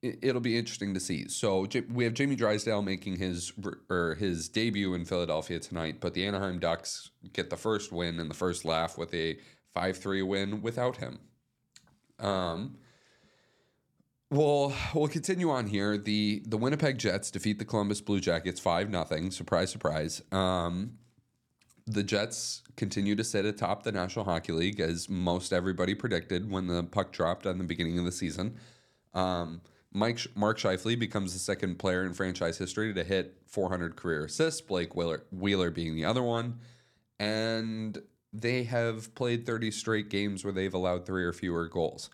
it'll 0.00 0.40
be 0.40 0.56
interesting 0.56 0.94
to 0.94 1.00
see. 1.00 1.28
So 1.28 1.66
we 1.92 2.04
have 2.04 2.14
Jamie 2.14 2.36
Drysdale 2.36 2.82
making 2.82 3.16
his 3.16 3.52
or 3.90 4.14
his 4.14 4.48
debut 4.48 4.94
in 4.94 5.04
Philadelphia 5.04 5.58
tonight, 5.58 5.96
but 5.98 6.14
the 6.14 6.24
Anaheim 6.24 6.60
Ducks 6.60 7.10
get 7.32 7.50
the 7.50 7.56
first 7.56 7.90
win 7.90 8.20
and 8.20 8.30
the 8.30 8.34
first 8.34 8.64
laugh 8.64 8.96
with 8.96 9.12
a 9.12 9.38
five 9.74 9.96
three 9.96 10.22
win 10.22 10.62
without 10.62 10.98
him. 10.98 11.18
Um, 12.20 12.76
we'll 14.32 14.72
we'll 14.94 15.08
continue 15.08 15.50
on 15.50 15.66
here. 15.66 15.96
the 15.96 16.42
The 16.46 16.56
Winnipeg 16.56 16.98
Jets 16.98 17.30
defeat 17.30 17.58
the 17.58 17.64
Columbus 17.64 18.00
Blue 18.00 18.20
Jackets 18.20 18.58
five 18.58 18.90
nothing. 18.90 19.30
Surprise, 19.30 19.70
surprise. 19.70 20.22
Um, 20.32 20.98
the 21.86 22.02
Jets 22.02 22.62
continue 22.76 23.14
to 23.14 23.24
sit 23.24 23.44
atop 23.44 23.82
the 23.82 23.92
National 23.92 24.24
Hockey 24.24 24.52
League, 24.52 24.80
as 24.80 25.08
most 25.08 25.52
everybody 25.52 25.94
predicted 25.94 26.50
when 26.50 26.66
the 26.66 26.82
puck 26.82 27.12
dropped 27.12 27.46
on 27.46 27.58
the 27.58 27.64
beginning 27.64 27.98
of 27.98 28.04
the 28.04 28.12
season. 28.12 28.56
Um, 29.14 29.60
Mike 29.92 30.20
Mark 30.34 30.58
Scheifele 30.58 30.98
becomes 30.98 31.34
the 31.34 31.38
second 31.38 31.78
player 31.78 32.04
in 32.04 32.14
franchise 32.14 32.56
history 32.56 32.94
to 32.94 33.04
hit 33.04 33.36
400 33.46 33.94
career 33.94 34.24
assists. 34.24 34.60
Blake 34.62 34.96
Wheeler, 34.96 35.24
Wheeler 35.30 35.70
being 35.70 35.94
the 35.94 36.06
other 36.06 36.22
one, 36.22 36.60
and 37.20 38.00
they 38.32 38.64
have 38.64 39.14
played 39.14 39.44
30 39.44 39.70
straight 39.70 40.08
games 40.08 40.44
where 40.44 40.52
they've 40.52 40.72
allowed 40.72 41.04
three 41.04 41.24
or 41.24 41.34
fewer 41.34 41.68
goals. 41.68 42.08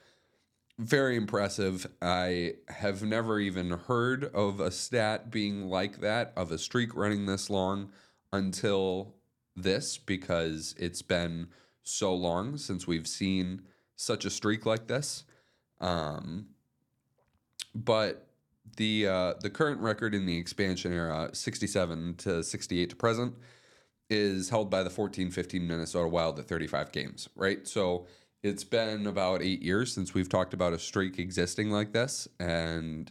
Very 0.79 1.17
impressive. 1.17 1.89
I 2.01 2.55
have 2.69 3.03
never 3.03 3.41
even 3.41 3.71
heard 3.71 4.25
of 4.33 4.61
a 4.61 4.71
stat 4.71 5.29
being 5.29 5.69
like 5.69 6.01
that, 6.01 6.33
of 6.37 6.53
a 6.53 6.59
streak 6.59 6.95
running 6.95 7.27
this 7.27 7.51
long 7.51 7.91
until 8.33 9.15
this, 9.57 9.99
because 9.99 10.77
it's 10.79 11.03
been 11.03 11.49
so 11.83 12.15
long 12.15 12.59
since 12.59 12.87
we've 12.87 13.09
seen 13.09 13.63
such 13.97 14.25
a 14.25 14.31
streak 14.31 14.67
like 14.67 14.87
this. 14.87 15.25
Um, 15.81 16.47
but 17.75 18.29
the 18.77 19.09
uh, 19.09 19.35
the 19.41 19.51
current 19.51 19.81
record 19.81 20.15
in 20.15 20.27
the 20.27 20.37
expansion 20.39 20.93
era, 20.93 21.31
67 21.33 22.15
to 22.19 22.45
68 22.45 22.91
to 22.91 22.97
present, 22.97 23.35
is 24.11 24.51
held 24.51 24.71
by 24.71 24.85
the 24.85 24.91
14-15 24.91 25.61
Minnesota 25.63 26.07
Wild 26.07 26.39
at 26.39 26.47
35 26.47 26.93
games, 26.93 27.29
right? 27.35 27.67
So 27.67 28.07
it's 28.43 28.65
been 28.65 29.07
about 29.07 29.43
eight 29.43 29.63
years 29.63 29.93
since 29.93 30.15
we've 30.15 30.29
talked 30.29 30.55
about 30.55 30.73
a 30.73 30.79
streak 30.79 31.19
existing 31.19 31.71
like 31.71 31.93
this, 31.93 32.29
and 32.39 33.11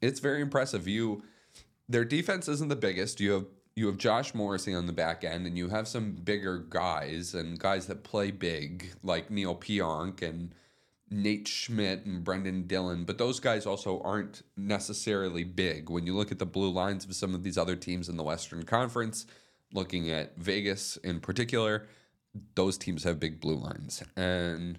it's 0.00 0.20
very 0.20 0.40
impressive. 0.40 0.88
You, 0.88 1.22
their 1.88 2.04
defense 2.04 2.48
isn't 2.48 2.68
the 2.68 2.76
biggest. 2.76 3.20
You 3.20 3.32
have 3.32 3.46
you 3.76 3.88
have 3.88 3.98
Josh 3.98 4.34
Morrissey 4.34 4.72
on 4.72 4.86
the 4.86 4.92
back 4.92 5.24
end, 5.24 5.46
and 5.46 5.58
you 5.58 5.68
have 5.68 5.88
some 5.88 6.12
bigger 6.12 6.58
guys 6.58 7.34
and 7.34 7.58
guys 7.58 7.86
that 7.88 8.04
play 8.04 8.30
big, 8.30 8.92
like 9.02 9.30
Neal 9.30 9.56
Pionk 9.56 10.22
and 10.22 10.54
Nate 11.10 11.48
Schmidt 11.48 12.04
and 12.06 12.22
Brendan 12.22 12.66
Dillon. 12.66 13.04
But 13.04 13.18
those 13.18 13.40
guys 13.40 13.66
also 13.66 14.00
aren't 14.02 14.42
necessarily 14.56 15.42
big. 15.42 15.90
When 15.90 16.06
you 16.06 16.14
look 16.14 16.30
at 16.30 16.38
the 16.38 16.46
blue 16.46 16.70
lines 16.70 17.04
of 17.04 17.14
some 17.14 17.34
of 17.34 17.42
these 17.42 17.58
other 17.58 17.74
teams 17.74 18.08
in 18.08 18.16
the 18.16 18.22
Western 18.22 18.62
Conference, 18.62 19.26
looking 19.72 20.08
at 20.08 20.36
Vegas 20.36 20.96
in 20.98 21.18
particular, 21.18 21.86
those 22.54 22.78
teams 22.78 23.04
have 23.04 23.20
big 23.20 23.40
blue 23.40 23.56
lines. 23.56 24.02
And 24.16 24.78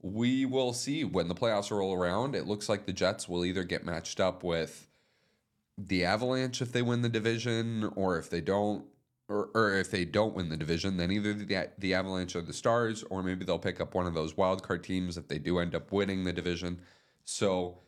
we 0.00 0.44
will 0.44 0.72
see 0.72 1.04
when 1.04 1.28
the 1.28 1.34
playoffs 1.34 1.70
roll 1.70 1.94
around. 1.94 2.34
It 2.34 2.46
looks 2.46 2.68
like 2.68 2.86
the 2.86 2.92
Jets 2.92 3.28
will 3.28 3.44
either 3.44 3.64
get 3.64 3.84
matched 3.84 4.20
up 4.20 4.42
with 4.42 4.88
the 5.78 6.04
Avalanche 6.04 6.60
if 6.60 6.72
they 6.72 6.82
win 6.82 7.02
the 7.02 7.08
division, 7.08 7.90
or 7.96 8.18
if 8.18 8.28
they 8.28 8.40
don't, 8.40 8.84
or, 9.28 9.50
or 9.54 9.74
if 9.74 9.90
they 9.90 10.04
don't 10.04 10.34
win 10.34 10.48
the 10.48 10.56
division, 10.56 10.96
then 10.96 11.10
either 11.10 11.32
the 11.32 11.70
the 11.78 11.94
Avalanche 11.94 12.36
or 12.36 12.42
the 12.42 12.52
Stars, 12.52 13.02
or 13.04 13.22
maybe 13.22 13.44
they'll 13.44 13.58
pick 13.58 13.80
up 13.80 13.94
one 13.94 14.06
of 14.06 14.14
those 14.14 14.34
wildcard 14.34 14.82
teams 14.82 15.16
if 15.16 15.28
they 15.28 15.38
do 15.38 15.58
end 15.58 15.74
up 15.74 15.90
winning 15.90 16.24
the 16.24 16.32
division. 16.32 16.80
So 17.24 17.78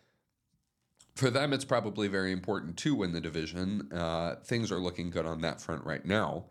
for 1.14 1.30
them, 1.30 1.52
it's 1.52 1.64
probably 1.64 2.08
very 2.08 2.32
important 2.32 2.76
to 2.78 2.94
win 2.94 3.12
the 3.12 3.20
division. 3.20 3.92
Uh, 3.92 4.36
things 4.36 4.72
are 4.72 4.78
looking 4.78 5.10
good 5.10 5.26
on 5.26 5.40
that 5.42 5.60
front 5.60 5.84
right 5.84 6.04
now, 6.04 6.46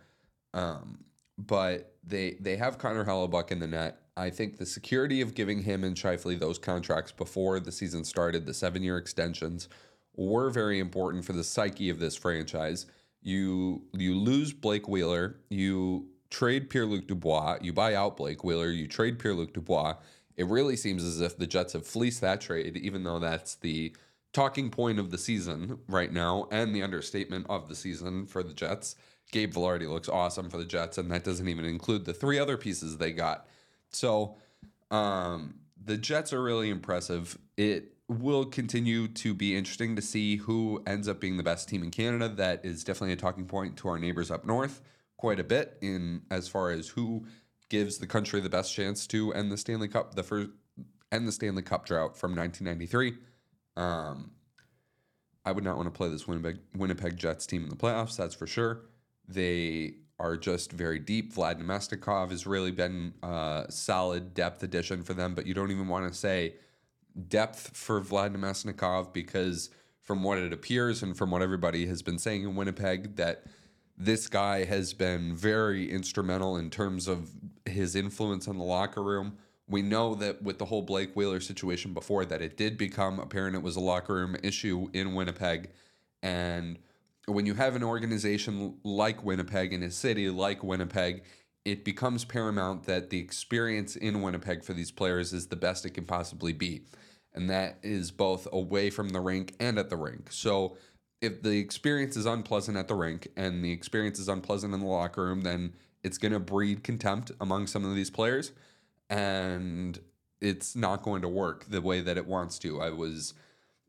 um, 0.54 1.04
but 1.38 1.96
they 2.04 2.38
they 2.39 2.56
have 2.58 2.78
Connor 2.78 3.06
Hellebuyck 3.06 3.52
in 3.52 3.60
the 3.60 3.67
net. 3.67 4.00
I 4.15 4.30
think 4.30 4.58
the 4.58 4.65
security 4.65 5.22
of 5.22 5.34
giving 5.34 5.63
him 5.63 5.84
and 5.84 5.96
Scheifele 5.96 6.39
those 6.39 6.60
contracts 6.60 7.12
before 7.12 7.60
the 7.60 7.72
season 7.72 8.04
started, 8.04 8.46
the 8.46 8.54
seven 8.54 8.84
year 8.84 8.98
extensions 8.98 9.69
were 10.15 10.50
very 10.50 10.80
important 10.80 11.26
for 11.26 11.34
the 11.34 11.43
psyche 11.43 11.89
of 11.89 12.00
this 12.00 12.15
franchise. 12.15 12.86
You 13.22 13.84
you 13.93 14.15
lose 14.15 14.54
Blake 14.54 14.88
Wheeler, 14.88 15.38
you 15.50 16.08
trade 16.30 16.69
Pierre 16.69 16.86
Luc 16.86 17.08
Dubois, 17.08 17.58
you 17.62 17.74
buy 17.74 17.96
out 17.96 18.17
Blake 18.17 18.43
Wheeler, 18.43 18.69
you 18.69 18.88
trade 18.88 19.19
Pierre 19.19 19.34
Luc 19.34 19.54
Dubois. 19.54 19.96
It 20.36 20.48
really 20.48 20.76
seems 20.76 21.04
as 21.04 21.22
if 21.22 21.38
the 21.38 21.48
Jets 21.48 21.74
have 21.74 21.86
fleeced 21.86 22.22
that 22.22 22.41
trade, 22.41 22.76
even 22.78 23.04
though 23.04 23.19
that's 23.19 23.56
the 23.56 23.96
talking 24.34 24.72
point 24.72 24.98
of 24.98 25.12
the 25.12 25.17
season 25.17 25.78
right 25.88 26.12
now 26.12 26.48
and 26.52 26.76
the 26.76 26.82
understatement 26.82 27.46
of 27.50 27.69
the 27.69 27.76
season 27.76 28.26
for 28.26 28.41
the 28.41 28.54
Jets. 28.54 28.96
Gabe 29.32 29.54
Vilardi 29.54 29.90
looks 29.90 30.10
awesome 30.10 30.50
for 30.50 30.58
the 30.58 30.66
Jets, 30.66 30.98
and 30.98 31.12
that 31.12 31.24
doesn't 31.24 31.48
even 31.48 31.66
include 31.66 32.06
the 32.06 32.14
three 32.14 32.40
other 32.40 32.58
pieces 32.58 32.98
they 32.98 33.12
got. 33.12 33.48
So 33.90 34.38
um, 34.92 35.56
the 35.84 35.98
Jets 35.98 36.34
are 36.34 36.42
really 36.42 36.70
impressive. 36.70 37.38
It 37.58 37.94
will 38.08 38.46
continue 38.46 39.08
to 39.08 39.34
be 39.34 39.56
interesting 39.56 39.96
to 39.96 40.02
see 40.02 40.36
who 40.36 40.84
ends 40.86 41.08
up 41.08 41.20
being 41.20 41.38
the 41.38 41.44
best 41.44 41.68
team 41.68 41.82
in 41.82 41.90
Canada. 41.90 42.30
That 42.30 42.64
is 42.66 42.84
definitely 42.84 43.14
a 43.14 43.18
talking 43.18 43.46
point 43.46 43.78
to 43.78 43.88
our 43.88 43.98
neighbors 43.98 44.30
up 44.30 44.46
north 44.46 44.82
quite 45.24 45.40
a 45.40 45.44
bit 45.44 45.78
in 45.80 46.22
as 46.30 46.50
far 46.50 46.70
as 46.70 46.90
who 46.90 47.26
gives 47.70 47.98
the 47.98 48.06
country 48.06 48.42
the 48.42 48.50
best 48.50 48.76
chance 48.76 49.08
to 49.08 49.34
end 49.34 49.50
the 49.50 49.58
Stanley 49.58 49.88
Cup, 49.88 50.16
the 50.16 50.22
first 50.22 50.50
end 51.14 51.26
the 51.26 51.32
Stanley 51.32 51.62
Cup 51.62 51.86
drought 51.86 52.18
from 52.18 52.36
1993. 52.36 53.14
Um, 53.82 54.32
I 55.46 55.54
would 55.54 55.64
not 55.64 55.78
want 55.78 55.88
to 55.88 55.98
play 55.98 56.10
this 56.10 56.28
Winnipeg 56.28 56.60
Winnipeg 56.76 57.16
Jets 57.16 57.46
team 57.46 57.64
in 57.64 57.70
the 57.70 57.76
playoffs. 57.78 58.18
That's 58.18 58.36
for 58.36 58.48
sure. 58.48 58.82
They 59.28 59.96
are 60.20 60.38
just 60.38 60.72
very 60.72 61.00
deep. 61.00 61.34
Vlad 61.34 61.62
Namestnikov 61.62 62.32
has 62.32 62.46
really 62.46 62.72
been 62.72 63.14
a 63.24 63.66
solid 63.70 64.34
depth 64.34 64.64
addition 64.64 65.04
for 65.04 65.14
them, 65.14 65.36
but 65.36 65.46
you 65.46 65.54
don't 65.54 65.72
even 65.72 65.88
want 65.88 66.12
to 66.12 66.18
say 66.18 66.56
depth 67.28 67.76
for 67.76 68.02
Vlad 68.02 68.36
Namestnikov 68.36 69.14
because 69.14 69.70
from 70.02 70.24
what 70.24 70.38
it 70.38 70.54
appears 70.54 71.02
and 71.02 71.18
from 71.18 71.32
what 71.32 71.42
everybody 71.42 71.86
has 71.88 72.02
been 72.02 72.20
saying 72.20 72.44
in 72.44 72.56
Winnipeg 72.56 73.16
that 73.16 73.46
this 73.98 74.28
guy 74.28 74.66
has 74.66 74.94
been 74.94 75.36
very 75.36 75.90
instrumental 75.90 76.58
in 76.58 76.70
terms 76.70 77.08
of 77.08 77.32
his 77.66 77.96
influence 77.96 78.48
on 78.48 78.58
the 78.58 78.64
locker 78.64 79.04
room. 79.04 79.38
We 79.68 79.82
know 79.82 80.16
that 80.16 80.42
with 80.42 80.58
the 80.58 80.66
whole 80.66 80.82
Blake 80.82 81.16
Wheeler 81.16 81.40
situation 81.40 81.94
before 81.94 82.26
that 82.26 82.42
it 82.42 82.58
did 82.58 82.78
become 82.78 83.20
apparent 83.20 83.56
it 83.56 83.62
was 83.62 83.76
a 83.76 83.82
locker 83.82 84.16
room 84.16 84.36
issue 84.44 84.90
in 84.94 85.14
Winnipeg 85.14 85.70
and 86.22 86.80
when 87.28 87.46
you 87.46 87.54
have 87.54 87.76
an 87.76 87.84
organization 87.84 88.78
like 88.84 89.24
Winnipeg 89.24 89.74
in 89.74 89.84
a 89.84 89.92
city 89.92 90.30
like 90.30 90.64
Winnipeg, 90.64 91.24
it 91.66 91.86
becomes 91.86 92.26
paramount 92.26 92.84
that 92.84 93.10
the 93.10 93.20
experience 93.20 93.96
in 93.96 94.22
Winnipeg 94.22 94.64
for 94.64 94.74
these 94.74 94.92
players 94.92 95.32
is 95.32 95.48
the 95.48 95.56
best 95.56 95.86
it 95.86 95.92
can 95.92 96.06
possibly 96.06 96.52
be 96.52 96.84
and 97.34 97.50
that 97.50 97.78
is 97.82 98.12
both 98.12 98.48
away 98.52 98.90
from 98.90 99.10
the 99.10 99.20
rink 99.20 99.56
and 99.60 99.78
at 99.78 99.90
the 99.90 99.98
rink. 99.98 100.32
So 100.32 100.78
if 101.22 101.42
the 101.42 101.58
experience 101.58 102.16
is 102.16 102.26
unpleasant 102.26 102.78
at 102.78 102.88
the 102.88 102.96
rink 102.96 103.28
and 103.36 103.64
the 103.64 103.72
experience 103.72 104.20
is 104.20 104.28
unpleasant 104.28 104.74
in 104.74 104.82
the 104.82 104.86
locker 104.86 105.24
room, 105.24 105.42
then 105.42 105.74
it's 106.04 106.18
going 106.18 106.34
to 106.34 106.40
breed 106.40 106.84
contempt 106.84 107.32
among 107.42 107.68
some 107.68 107.86
of 107.86 107.96
these 107.96 108.10
players 108.10 108.52
and 109.10 110.00
it's 110.42 110.76
not 110.76 111.02
going 111.02 111.22
to 111.22 111.28
work 111.28 111.66
the 111.70 111.82
way 111.82 112.02
that 112.02 112.18
it 112.18 112.28
wants 112.28 112.60
to. 112.60 112.82
I 112.82 112.90
was 112.90 113.34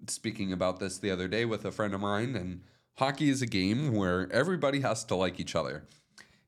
speaking 0.09 0.53
about 0.53 0.79
this 0.81 0.99
the 0.99 1.11
other 1.11 1.29
day 1.29 1.44
with 1.44 1.64
a 1.64 1.73
friend 1.73 1.94
of 1.94 2.01
mine 2.01 2.37
and 2.37 2.62
hockey 2.94 3.28
is 3.28 3.42
a 3.42 3.46
game 3.46 3.92
where 3.92 4.30
everybody 4.33 4.80
has 4.80 5.04
to 5.04 5.14
like 5.14 5.40
each 5.40 5.54
other. 5.54 5.85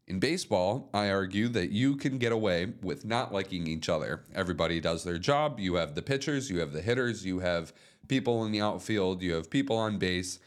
In 0.07 0.21
baseball, 0.21 0.89
I 0.95 1.11
argue 1.11 1.49
that 1.49 1.71
you 1.71 1.97
can 1.97 2.19
get 2.19 2.31
away 2.31 2.75
with 2.81 3.05
not 3.05 3.33
liking 3.33 3.67
each 3.67 3.89
other. 3.89 4.25
Everybody 4.35 4.81
does 4.81 5.03
their 5.03 5.19
job. 5.19 5.59
You 5.59 5.75
have 5.75 5.97
the 5.97 6.03
pitchers, 6.03 6.49
you 6.49 6.61
have 6.61 6.73
the 6.73 6.81
hitters, 6.81 7.27
you 7.27 7.41
have 7.41 7.73
people 8.07 8.45
in 8.45 8.53
the 8.53 8.61
outfield, 8.61 9.21
you 9.21 9.35
have 9.35 9.51
people 9.51 9.77
on 9.77 9.99
base. 9.99 10.39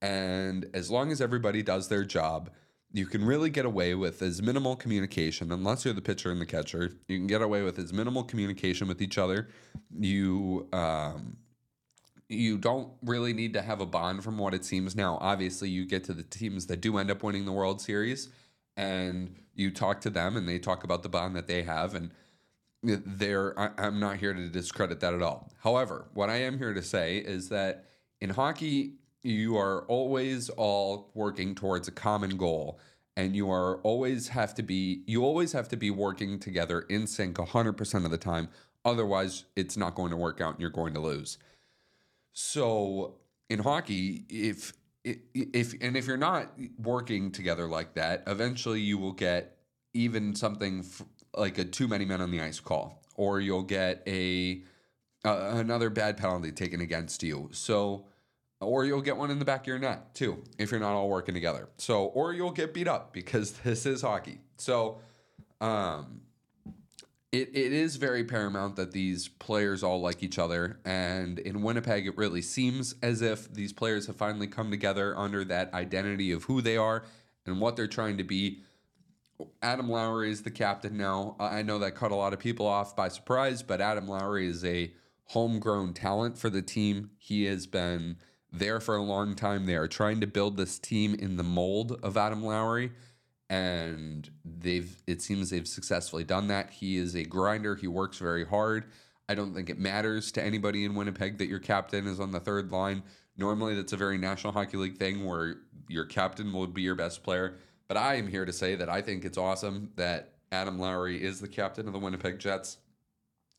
And 0.00 0.66
as 0.72 0.90
long 0.90 1.10
as 1.10 1.20
everybody 1.20 1.62
does 1.62 1.88
their 1.88 2.04
job, 2.04 2.50
you 2.92 3.06
can 3.06 3.24
really 3.24 3.50
get 3.50 3.64
away 3.64 3.94
with 3.94 4.22
as 4.22 4.40
minimal 4.40 4.76
communication, 4.76 5.52
unless 5.52 5.84
you're 5.84 5.94
the 5.94 6.00
pitcher 6.00 6.30
and 6.30 6.40
the 6.40 6.46
catcher. 6.46 6.92
You 7.08 7.18
can 7.18 7.26
get 7.26 7.42
away 7.42 7.62
with 7.62 7.78
as 7.78 7.92
minimal 7.92 8.22
communication 8.22 8.86
with 8.88 9.02
each 9.02 9.18
other. 9.18 9.48
You, 9.98 10.68
um, 10.72 11.36
you 12.30 12.56
don't 12.56 12.92
really 13.02 13.32
need 13.32 13.52
to 13.54 13.62
have 13.62 13.80
a 13.80 13.86
bond 13.86 14.22
from 14.22 14.38
what 14.38 14.54
it 14.54 14.64
seems 14.64 14.94
now. 14.94 15.18
Obviously, 15.20 15.68
you 15.68 15.84
get 15.84 16.04
to 16.04 16.14
the 16.14 16.22
teams 16.22 16.66
that 16.66 16.80
do 16.80 16.96
end 16.96 17.10
up 17.10 17.22
winning 17.22 17.44
the 17.44 17.52
World 17.52 17.80
Series 17.80 18.28
and 18.76 19.34
you 19.54 19.70
talk 19.70 20.00
to 20.00 20.10
them 20.10 20.36
and 20.36 20.48
they 20.48 20.58
talk 20.58 20.84
about 20.84 21.02
the 21.02 21.08
bond 21.08 21.34
that 21.36 21.46
they 21.46 21.62
have 21.62 21.94
and 21.94 22.10
they're 22.82 23.58
I, 23.58 23.70
i'm 23.76 24.00
not 24.00 24.16
here 24.16 24.32
to 24.32 24.48
discredit 24.48 25.00
that 25.00 25.12
at 25.12 25.22
all. 25.22 25.52
However 25.58 26.06
what 26.14 26.30
i 26.30 26.36
am 26.36 26.56
here 26.56 26.72
to 26.72 26.82
say 26.82 27.18
is 27.18 27.50
that 27.50 27.84
in 28.20 28.30
hockey 28.30 28.94
you 29.22 29.58
are 29.58 29.82
always 29.82 30.48
all 30.50 31.10
working 31.14 31.54
towards 31.54 31.88
a 31.88 31.92
common 31.92 32.36
goal 32.38 32.78
and 33.16 33.36
you 33.36 33.50
are 33.50 33.76
always 33.78 34.28
have 34.28 34.54
to 34.54 34.62
be 34.62 35.02
you 35.06 35.24
always 35.24 35.52
have 35.52 35.68
to 35.68 35.76
be 35.76 35.90
working 35.90 36.38
together 36.38 36.82
in 36.88 37.06
sync 37.06 37.36
100% 37.36 38.04
of 38.04 38.10
the 38.10 38.16
time. 38.16 38.48
Otherwise 38.84 39.44
it's 39.56 39.76
not 39.76 39.94
going 39.94 40.10
to 40.10 40.16
work 40.16 40.40
out 40.40 40.54
and 40.54 40.60
you're 40.60 40.70
going 40.70 40.94
to 40.94 41.00
lose 41.00 41.36
so 42.32 43.16
in 43.48 43.58
hockey 43.58 44.24
if 44.28 44.72
if 45.04 45.74
and 45.80 45.96
if 45.96 46.06
you're 46.06 46.16
not 46.16 46.52
working 46.78 47.30
together 47.30 47.66
like 47.66 47.94
that, 47.94 48.22
eventually 48.26 48.80
you 48.80 48.98
will 48.98 49.12
get 49.12 49.56
even 49.94 50.34
something 50.34 50.80
f- 50.80 51.02
like 51.34 51.58
a 51.58 51.64
too 51.64 51.88
many 51.88 52.04
men 52.04 52.20
on 52.20 52.30
the 52.30 52.40
ice 52.40 52.60
call, 52.60 53.02
or 53.16 53.40
you'll 53.40 53.62
get 53.62 54.02
a 54.06 54.62
uh, 55.24 55.52
another 55.54 55.90
bad 55.90 56.16
penalty 56.16 56.52
taken 56.52 56.80
against 56.80 57.22
you. 57.22 57.48
So, 57.52 58.06
or 58.60 58.84
you'll 58.84 59.00
get 59.00 59.16
one 59.16 59.30
in 59.30 59.38
the 59.38 59.44
back 59.44 59.62
of 59.62 59.66
your 59.68 59.78
net 59.78 60.14
too 60.14 60.42
if 60.58 60.70
you're 60.70 60.80
not 60.80 60.92
all 60.92 61.08
working 61.08 61.34
together. 61.34 61.68
So, 61.78 62.06
or 62.06 62.34
you'll 62.34 62.50
get 62.50 62.74
beat 62.74 62.88
up 62.88 63.12
because 63.12 63.52
this 63.64 63.86
is 63.86 64.02
hockey. 64.02 64.40
So, 64.58 65.00
um, 65.60 66.20
it, 67.32 67.50
it 67.54 67.72
is 67.72 67.96
very 67.96 68.24
paramount 68.24 68.76
that 68.76 68.92
these 68.92 69.28
players 69.28 69.82
all 69.82 70.00
like 70.00 70.22
each 70.22 70.38
other. 70.38 70.80
And 70.84 71.38
in 71.38 71.62
Winnipeg, 71.62 72.06
it 72.06 72.16
really 72.16 72.42
seems 72.42 72.96
as 73.02 73.22
if 73.22 73.52
these 73.52 73.72
players 73.72 74.06
have 74.08 74.16
finally 74.16 74.48
come 74.48 74.70
together 74.70 75.16
under 75.16 75.44
that 75.44 75.72
identity 75.72 76.32
of 76.32 76.44
who 76.44 76.60
they 76.60 76.76
are 76.76 77.04
and 77.46 77.60
what 77.60 77.76
they're 77.76 77.86
trying 77.86 78.16
to 78.18 78.24
be. 78.24 78.62
Adam 79.62 79.88
Lowry 79.88 80.30
is 80.30 80.42
the 80.42 80.50
captain 80.50 80.96
now. 80.96 81.36
I 81.38 81.62
know 81.62 81.78
that 81.78 81.94
cut 81.94 82.10
a 82.10 82.16
lot 82.16 82.32
of 82.32 82.40
people 82.40 82.66
off 82.66 82.96
by 82.96 83.08
surprise, 83.08 83.62
but 83.62 83.80
Adam 83.80 84.08
Lowry 84.08 84.48
is 84.48 84.64
a 84.64 84.92
homegrown 85.26 85.94
talent 85.94 86.36
for 86.36 86.50
the 86.50 86.62
team. 86.62 87.10
He 87.16 87.44
has 87.44 87.66
been 87.66 88.16
there 88.52 88.80
for 88.80 88.96
a 88.96 89.02
long 89.02 89.36
time. 89.36 89.66
They 89.66 89.76
are 89.76 89.88
trying 89.88 90.20
to 90.20 90.26
build 90.26 90.56
this 90.56 90.80
team 90.80 91.14
in 91.14 91.36
the 91.36 91.44
mold 91.44 91.98
of 92.02 92.16
Adam 92.16 92.42
Lowry 92.42 92.90
and 93.50 94.30
they've 94.44 95.02
it 95.08 95.20
seems 95.20 95.50
they've 95.50 95.68
successfully 95.68 96.24
done 96.24 96.46
that. 96.46 96.70
He 96.70 96.96
is 96.96 97.14
a 97.14 97.24
grinder. 97.24 97.74
He 97.74 97.88
works 97.88 98.18
very 98.18 98.46
hard. 98.46 98.84
I 99.28 99.34
don't 99.34 99.54
think 99.54 99.68
it 99.68 99.78
matters 99.78 100.32
to 100.32 100.42
anybody 100.42 100.84
in 100.84 100.94
Winnipeg 100.94 101.38
that 101.38 101.48
your 101.48 101.58
captain 101.58 102.06
is 102.06 102.20
on 102.20 102.30
the 102.30 102.40
third 102.40 102.72
line. 102.72 103.02
Normally, 103.36 103.74
that's 103.74 103.92
a 103.92 103.96
very 103.96 104.18
National 104.18 104.52
Hockey 104.52 104.76
League 104.76 104.98
thing 104.98 105.24
where 105.24 105.56
your 105.88 106.04
captain 106.04 106.52
will 106.52 106.66
be 106.68 106.82
your 106.82 106.94
best 106.94 107.22
player. 107.22 107.58
But 107.88 107.96
I 107.96 108.14
am 108.14 108.28
here 108.28 108.44
to 108.44 108.52
say 108.52 108.76
that 108.76 108.88
I 108.88 109.02
think 109.02 109.24
it's 109.24 109.38
awesome 109.38 109.90
that 109.96 110.34
Adam 110.52 110.78
Lowry 110.78 111.22
is 111.22 111.40
the 111.40 111.48
captain 111.48 111.86
of 111.86 111.92
the 111.92 111.98
Winnipeg 111.98 112.38
Jets. 112.38 112.78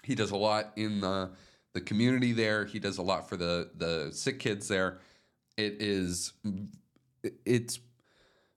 He 0.04 0.16
does 0.16 0.32
a 0.32 0.38
lot 0.38 0.72
in 0.78 1.02
the 1.02 1.32
the 1.74 1.82
community 1.82 2.32
there. 2.32 2.66
He 2.66 2.80
does 2.80 2.98
a 2.98 3.02
lot 3.02 3.28
for 3.28 3.36
the 3.36 3.70
the 3.76 4.10
sick 4.12 4.40
kids 4.40 4.70
there. 4.70 5.00
It 5.58 5.82
is 5.82 6.34
it's 7.46 7.80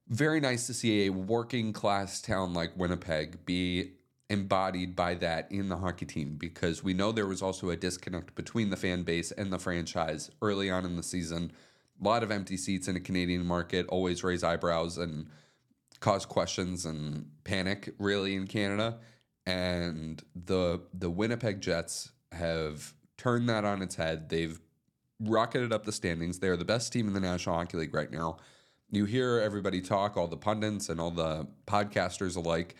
very 0.08 0.40
nice 0.40 0.66
to 0.66 0.74
see 0.74 1.06
a 1.06 1.10
working 1.10 1.72
class 1.72 2.20
town 2.20 2.54
like 2.54 2.76
Winnipeg 2.76 3.44
be 3.44 3.92
embodied 4.30 4.96
by 4.96 5.14
that 5.14 5.50
in 5.50 5.68
the 5.68 5.76
hockey 5.76 6.06
team 6.06 6.36
because 6.36 6.82
we 6.82 6.94
know 6.94 7.12
there 7.12 7.26
was 7.26 7.42
also 7.42 7.70
a 7.70 7.76
disconnect 7.76 8.34
between 8.34 8.70
the 8.70 8.76
fan 8.76 9.02
base 9.02 9.30
and 9.32 9.52
the 9.52 9.58
franchise 9.58 10.30
early 10.42 10.70
on 10.70 10.84
in 10.84 10.96
the 10.96 11.02
season. 11.02 11.52
A 12.00 12.04
lot 12.04 12.22
of 12.22 12.30
empty 12.30 12.56
seats 12.56 12.88
in 12.88 12.96
a 12.96 13.00
Canadian 13.00 13.46
market 13.46 13.86
always 13.88 14.24
raise 14.24 14.42
eyebrows 14.42 14.98
and 14.98 15.26
cause 16.00 16.26
questions 16.26 16.84
and 16.84 17.30
panic 17.44 17.94
really 17.98 18.34
in 18.34 18.46
Canada. 18.46 18.98
And 19.46 20.22
the 20.34 20.80
the 20.92 21.10
Winnipeg 21.10 21.60
Jets 21.60 22.12
have 22.32 22.94
turned 23.16 23.48
that 23.48 23.64
on 23.64 23.82
its 23.82 23.94
head. 23.94 24.30
They've 24.30 24.58
rocketed 25.20 25.72
up 25.72 25.84
the 25.84 25.92
standings. 25.92 26.38
They're 26.38 26.56
the 26.56 26.64
best 26.64 26.92
team 26.92 27.06
in 27.06 27.14
the 27.14 27.20
National 27.20 27.56
Hockey 27.56 27.76
League 27.76 27.94
right 27.94 28.10
now. 28.10 28.38
You 28.90 29.04
hear 29.06 29.40
everybody 29.40 29.80
talk, 29.80 30.16
all 30.16 30.28
the 30.28 30.36
pundits 30.36 30.88
and 30.88 31.00
all 31.00 31.10
the 31.10 31.46
podcasters 31.66 32.36
alike, 32.36 32.76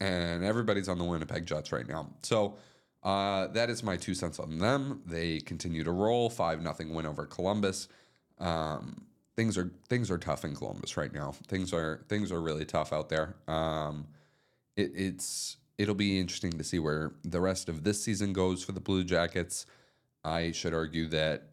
and 0.00 0.44
everybody's 0.44 0.88
on 0.88 0.98
the 0.98 1.04
Winnipeg 1.04 1.46
Jets 1.46 1.72
right 1.72 1.86
now. 1.86 2.08
So 2.22 2.56
uh, 3.02 3.48
that 3.48 3.70
is 3.70 3.82
my 3.82 3.96
two 3.96 4.14
cents 4.14 4.38
on 4.38 4.58
them. 4.58 5.02
They 5.06 5.40
continue 5.40 5.84
to 5.84 5.92
roll 5.92 6.30
five 6.30 6.62
nothing 6.62 6.94
win 6.94 7.06
over 7.06 7.26
Columbus. 7.26 7.88
Um, 8.38 9.06
things 9.36 9.56
are 9.56 9.70
things 9.88 10.10
are 10.10 10.18
tough 10.18 10.44
in 10.44 10.54
Columbus 10.54 10.96
right 10.96 11.12
now. 11.12 11.32
Things 11.46 11.72
are 11.72 12.04
things 12.08 12.32
are 12.32 12.40
really 12.40 12.64
tough 12.64 12.92
out 12.92 13.08
there. 13.08 13.36
Um, 13.46 14.06
it, 14.76 14.92
it's 14.94 15.58
it'll 15.78 15.94
be 15.94 16.18
interesting 16.18 16.52
to 16.52 16.64
see 16.64 16.78
where 16.78 17.12
the 17.24 17.40
rest 17.40 17.68
of 17.68 17.84
this 17.84 18.02
season 18.02 18.32
goes 18.32 18.64
for 18.64 18.72
the 18.72 18.80
Blue 18.80 19.04
Jackets. 19.04 19.64
I 20.24 20.50
should 20.50 20.74
argue 20.74 21.06
that 21.08 21.50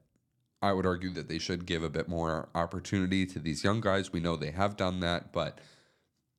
I 0.61 0.73
would 0.73 0.85
argue 0.85 1.11
that 1.11 1.27
they 1.27 1.37
should 1.37 1.65
give 1.65 1.83
a 1.83 1.89
bit 1.89 2.07
more 2.07 2.49
opportunity 2.55 3.25
to 3.27 3.39
these 3.39 3.63
young 3.63 3.81
guys. 3.81 4.11
We 4.11 4.19
know 4.19 4.35
they 4.35 4.51
have 4.51 4.77
done 4.77 4.99
that, 5.01 5.31
but 5.31 5.59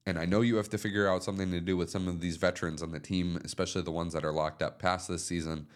and 0.06 0.18
I 0.18 0.24
know 0.24 0.40
you 0.40 0.56
have 0.56 0.70
to 0.70 0.78
figure 0.78 1.08
out 1.08 1.24
something 1.24 1.50
to 1.50 1.60
do 1.60 1.76
with 1.76 1.90
some 1.90 2.06
of 2.06 2.20
these 2.20 2.36
veterans 2.36 2.82
on 2.82 2.92
the 2.92 3.00
team, 3.00 3.40
especially 3.44 3.82
the 3.82 3.90
ones 3.90 4.12
that 4.12 4.24
are 4.24 4.32
locked 4.32 4.62
up 4.62 4.78
past 4.78 5.08
this 5.08 5.24
season. 5.24 5.66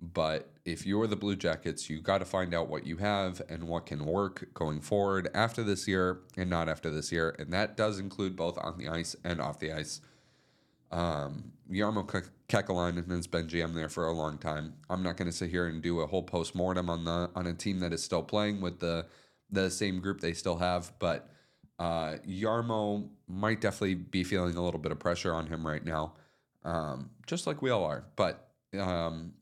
But 0.00 0.50
if 0.64 0.86
you're 0.86 1.06
the 1.06 1.16
Blue 1.16 1.34
Jackets, 1.34 1.90
you 1.90 2.00
got 2.00 2.18
to 2.18 2.24
find 2.24 2.54
out 2.54 2.68
what 2.68 2.86
you 2.86 2.98
have 2.98 3.42
and 3.48 3.64
what 3.64 3.86
can 3.86 4.04
work 4.04 4.48
going 4.54 4.80
forward 4.80 5.28
after 5.34 5.64
this 5.64 5.88
year 5.88 6.20
and 6.36 6.48
not 6.48 6.68
after 6.68 6.90
this 6.90 7.10
year. 7.10 7.34
And 7.38 7.52
that 7.52 7.76
does 7.76 7.98
include 7.98 8.36
both 8.36 8.58
on 8.58 8.78
the 8.78 8.88
ice 8.88 9.16
and 9.24 9.40
off 9.40 9.58
the 9.58 9.72
ice. 9.72 10.00
Um, 10.90 11.52
Jarmo 11.70 12.06
Kekalainen 12.48 13.10
has 13.10 13.26
been 13.26 13.46
GM 13.46 13.74
there 13.74 13.88
for 13.88 14.06
a 14.06 14.12
long 14.12 14.38
time. 14.38 14.74
I'm 14.88 15.02
not 15.02 15.16
going 15.16 15.30
to 15.30 15.36
sit 15.36 15.50
here 15.50 15.66
and 15.66 15.82
do 15.82 16.00
a 16.00 16.06
whole 16.06 16.22
post 16.22 16.54
mortem 16.54 16.88
on 16.88 17.04
the 17.04 17.30
on 17.34 17.46
a 17.46 17.52
team 17.52 17.80
that 17.80 17.92
is 17.92 18.02
still 18.02 18.22
playing 18.22 18.60
with 18.60 18.80
the 18.80 19.06
the 19.50 19.70
same 19.70 20.00
group 20.00 20.20
they 20.20 20.32
still 20.32 20.56
have, 20.56 20.92
but 20.98 21.30
uh, 21.78 22.16
Jarmo 22.26 23.08
might 23.28 23.60
definitely 23.60 23.94
be 23.94 24.24
feeling 24.24 24.56
a 24.56 24.62
little 24.62 24.80
bit 24.80 24.92
of 24.92 24.98
pressure 24.98 25.32
on 25.32 25.46
him 25.46 25.66
right 25.66 25.84
now, 25.84 26.14
um, 26.64 27.10
just 27.26 27.46
like 27.46 27.62
we 27.62 27.70
all 27.70 27.84
are. 27.84 28.04
But 28.16 28.48
um, 28.78 29.32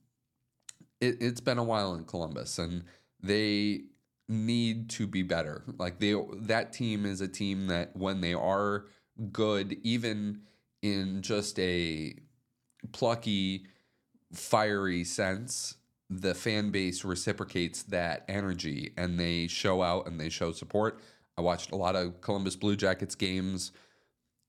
it, 1.00 1.16
it's 1.20 1.40
been 1.40 1.58
a 1.58 1.64
while 1.64 1.94
in 1.94 2.04
Columbus, 2.04 2.58
and 2.58 2.84
they 3.22 3.84
need 4.28 4.90
to 4.90 5.06
be 5.06 5.22
better. 5.22 5.64
Like 5.78 5.98
they, 5.98 6.14
that 6.42 6.72
team 6.72 7.06
is 7.06 7.20
a 7.20 7.28
team 7.28 7.68
that 7.68 7.96
when 7.96 8.20
they 8.20 8.34
are 8.34 8.86
good, 9.32 9.78
even 9.82 10.42
in 10.92 11.22
just 11.22 11.58
a 11.58 12.14
plucky, 12.92 13.66
fiery 14.32 15.04
sense, 15.04 15.76
the 16.08 16.34
fan 16.34 16.70
base 16.70 17.04
reciprocates 17.04 17.82
that 17.84 18.24
energy 18.28 18.92
and 18.96 19.18
they 19.18 19.46
show 19.48 19.82
out 19.82 20.06
and 20.06 20.20
they 20.20 20.28
show 20.28 20.52
support. 20.52 21.00
I 21.36 21.42
watched 21.42 21.72
a 21.72 21.76
lot 21.76 21.96
of 21.96 22.20
Columbus 22.20 22.56
Blue 22.56 22.76
Jackets 22.76 23.14
games 23.14 23.72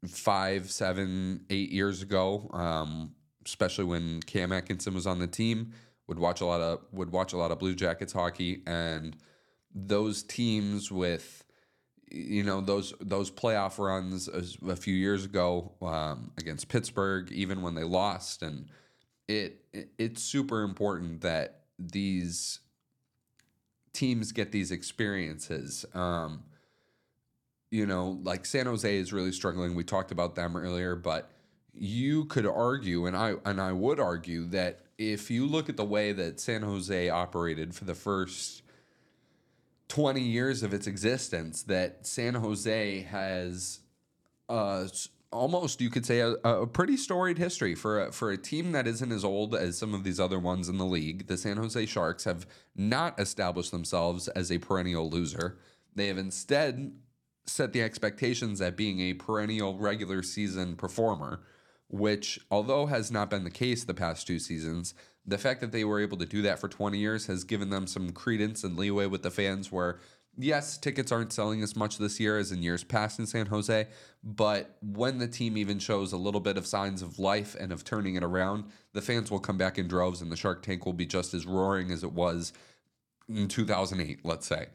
five, 0.08 0.70
seven, 0.70 1.46
eight 1.50 1.72
years 1.72 2.02
ago, 2.02 2.50
um, 2.54 3.12
especially 3.46 3.86
when 3.86 4.22
Cam 4.22 4.52
Atkinson 4.52 4.94
was 4.94 5.08
on 5.08 5.20
the 5.20 5.28
team. 5.28 5.74
Would 6.08 6.20
watch 6.20 6.40
a 6.40 6.46
lot 6.46 6.62
of 6.62 6.80
would 6.94 7.12
watch 7.12 7.34
a 7.34 7.38
lot 7.38 7.52
of 7.52 7.60
Blue 7.60 7.76
Jackets 7.76 8.14
hockey, 8.14 8.64
and 8.66 9.18
those 9.76 10.24
teams 10.24 10.90
with 10.90 11.44
you 12.10 12.44
know 12.44 12.62
those 12.62 12.94
those 13.02 13.30
playoff 13.30 13.78
runs 13.80 14.28
a, 14.28 14.76
few 14.76 14.96
years 14.96 15.26
ago 15.26 15.72
um, 15.82 16.32
against 16.38 16.70
Pittsburgh, 16.70 17.32
even 17.32 17.62
when 17.62 17.76
they 17.76 17.84
lost, 17.84 18.42
and 18.42 18.68
it, 19.28 19.66
it 19.74 19.90
it's 19.98 20.24
super 20.24 20.64
important 20.64 21.22
that 21.22 21.62
these 21.78 22.60
teams 23.94 24.32
get 24.32 24.52
these 24.52 24.72
experiences. 24.72 25.86
Um, 25.94 26.44
you 27.70 27.86
know, 27.86 28.20
like 28.24 28.46
San 28.46 28.66
Jose 28.66 28.98
is 28.98 29.12
really 29.12 29.34
struggling. 29.34 29.76
We 29.76 29.84
talked 29.84 30.12
about 30.12 30.36
them 30.36 30.56
earlier, 30.56 30.96
but 30.96 31.30
you 31.74 32.26
could 32.26 32.46
argue, 32.46 33.06
and 33.06 33.18
I 33.18 33.36
and 33.46 33.60
I 33.60 33.74
would 33.74 34.00
argue 34.00 34.46
that 34.48 34.80
if 34.98 35.30
you 35.30 35.46
look 35.46 35.70
at 35.70 35.78
the 35.78 35.86
way 35.86 36.14
that 36.14 36.40
San 36.40 36.62
Jose 36.62 37.10
operated 37.10 37.76
for 37.76 37.86
the 37.86 37.96
first 37.96 38.64
20 39.90 40.22
years 40.22 40.64
of 40.64 40.74
its 40.74 40.88
existence, 40.88 41.64
that 41.64 42.06
San 42.06 42.36
Jose 42.36 43.02
has 43.02 43.80
uh, 44.50 44.88
almost 45.32 45.82
you 45.82 45.90
could 45.90 46.06
say 46.06 46.20
a, 46.20 46.32
a, 46.44 46.68
pretty 46.68 46.98
storied 46.98 47.38
history 47.38 47.76
for 47.76 48.06
a, 48.06 48.12
for 48.12 48.32
a 48.32 48.38
team 48.38 48.72
that 48.72 48.88
isn't 48.88 49.12
as 49.12 49.24
old 49.24 49.56
as 49.56 49.78
some 49.78 49.94
of 49.94 50.04
these 50.04 50.20
other 50.20 50.40
ones 50.40 50.70
in 50.70 50.78
the 50.78 50.86
league. 50.86 51.28
The 51.28 51.38
San 51.38 51.58
Jose 51.58 51.86
Sharks 51.86 52.24
have 52.24 52.48
not 52.76 53.20
established 53.20 53.72
themselves 53.72 54.28
as 54.30 54.52
a 54.52 54.58
perennial 54.58 55.10
loser. 55.10 55.58
They 55.96 56.08
have 56.08 56.18
instead 56.18 56.94
set 57.46 57.74
the 57.74 57.82
expectations 57.82 58.62
at 58.62 58.78
being 58.78 59.00
a 59.00 59.14
perennial 59.14 59.78
regular 59.78 60.22
season 60.22 60.76
performer, 60.76 61.42
which, 61.90 62.40
although 62.52 62.86
has 62.86 63.12
not 63.12 63.30
been 63.30 63.44
the 63.44 63.50
case 63.50 63.84
the 63.84 63.94
past 63.94 64.28
two 64.28 64.40
seasons, 64.40 64.94
the 65.28 65.38
fact 65.38 65.62
that 65.62 65.72
they 65.72 65.84
were 65.84 66.00
able 66.00 66.18
to 66.18 66.26
do 66.26 66.42
that 66.44 66.60
for 66.60 66.68
20 66.68 66.98
years 66.98 67.26
has 67.26 67.44
given 67.44 67.70
them 67.70 67.86
some 67.86 68.12
credence 68.12 68.64
and 68.64 68.78
leeway 68.78 69.06
with 69.06 69.24
the 69.24 69.32
fans 69.32 69.72
where 69.72 70.00
yes, 70.38 70.78
tickets 70.78 71.12
aren't 71.12 71.34
selling 71.34 71.62
as 71.64 71.76
much 71.76 71.98
this 71.98 72.20
year 72.20 72.38
as 72.38 72.52
in 72.52 72.62
years 72.62 72.84
past 72.84 73.20
in 73.20 73.26
San 73.26 73.48
Jose, 73.48 73.88
but 74.24 74.78
when 74.82 75.18
the 75.18 75.28
team 75.28 75.58
even 75.58 75.80
shows 75.80 76.14
a 76.14 76.18
little 76.18 76.40
bit 76.40 76.58
of 76.58 76.68
signs 76.68 77.02
of 77.02 77.20
life 77.20 77.56
and 77.60 77.72
of 77.72 77.84
turning 77.84 78.16
it 78.16 78.24
around, 78.24 78.66
the 78.94 79.02
fans 79.02 79.32
will 79.32 79.40
come 79.40 79.58
back 79.58 79.78
in 79.78 79.88
droves 79.88 80.22
and 80.22 80.32
the 80.32 80.38
Shark 80.38 80.62
Tank 80.62 80.86
will 80.86 80.94
be 80.94 81.06
just 81.06 81.34
as 81.34 81.46
roaring 81.46 81.92
as 81.92 82.04
it 82.04 82.14
was 82.14 82.54
in 83.28 83.48
2008, 83.48 84.20
let's 84.24 84.48
say. 84.48 84.68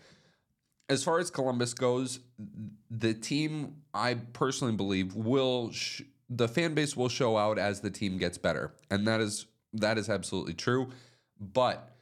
As 0.88 1.04
far 1.04 1.18
as 1.20 1.30
Columbus 1.30 1.74
goes, 1.74 2.20
the 2.90 3.14
team 3.14 3.76
I 3.94 4.14
personally 4.14 4.74
believe 4.74 5.14
will 5.14 5.70
sh- 5.70 6.02
the 6.28 6.48
fan 6.48 6.74
base 6.74 6.96
will 6.96 7.08
show 7.08 7.36
out 7.36 7.58
as 7.58 7.80
the 7.80 7.90
team 7.90 8.18
gets 8.18 8.36
better, 8.36 8.74
and 8.90 9.06
that 9.06 9.20
is 9.20 9.46
that 9.72 9.98
is 9.98 10.08
absolutely 10.08 10.54
true. 10.54 10.90
But 11.40 11.96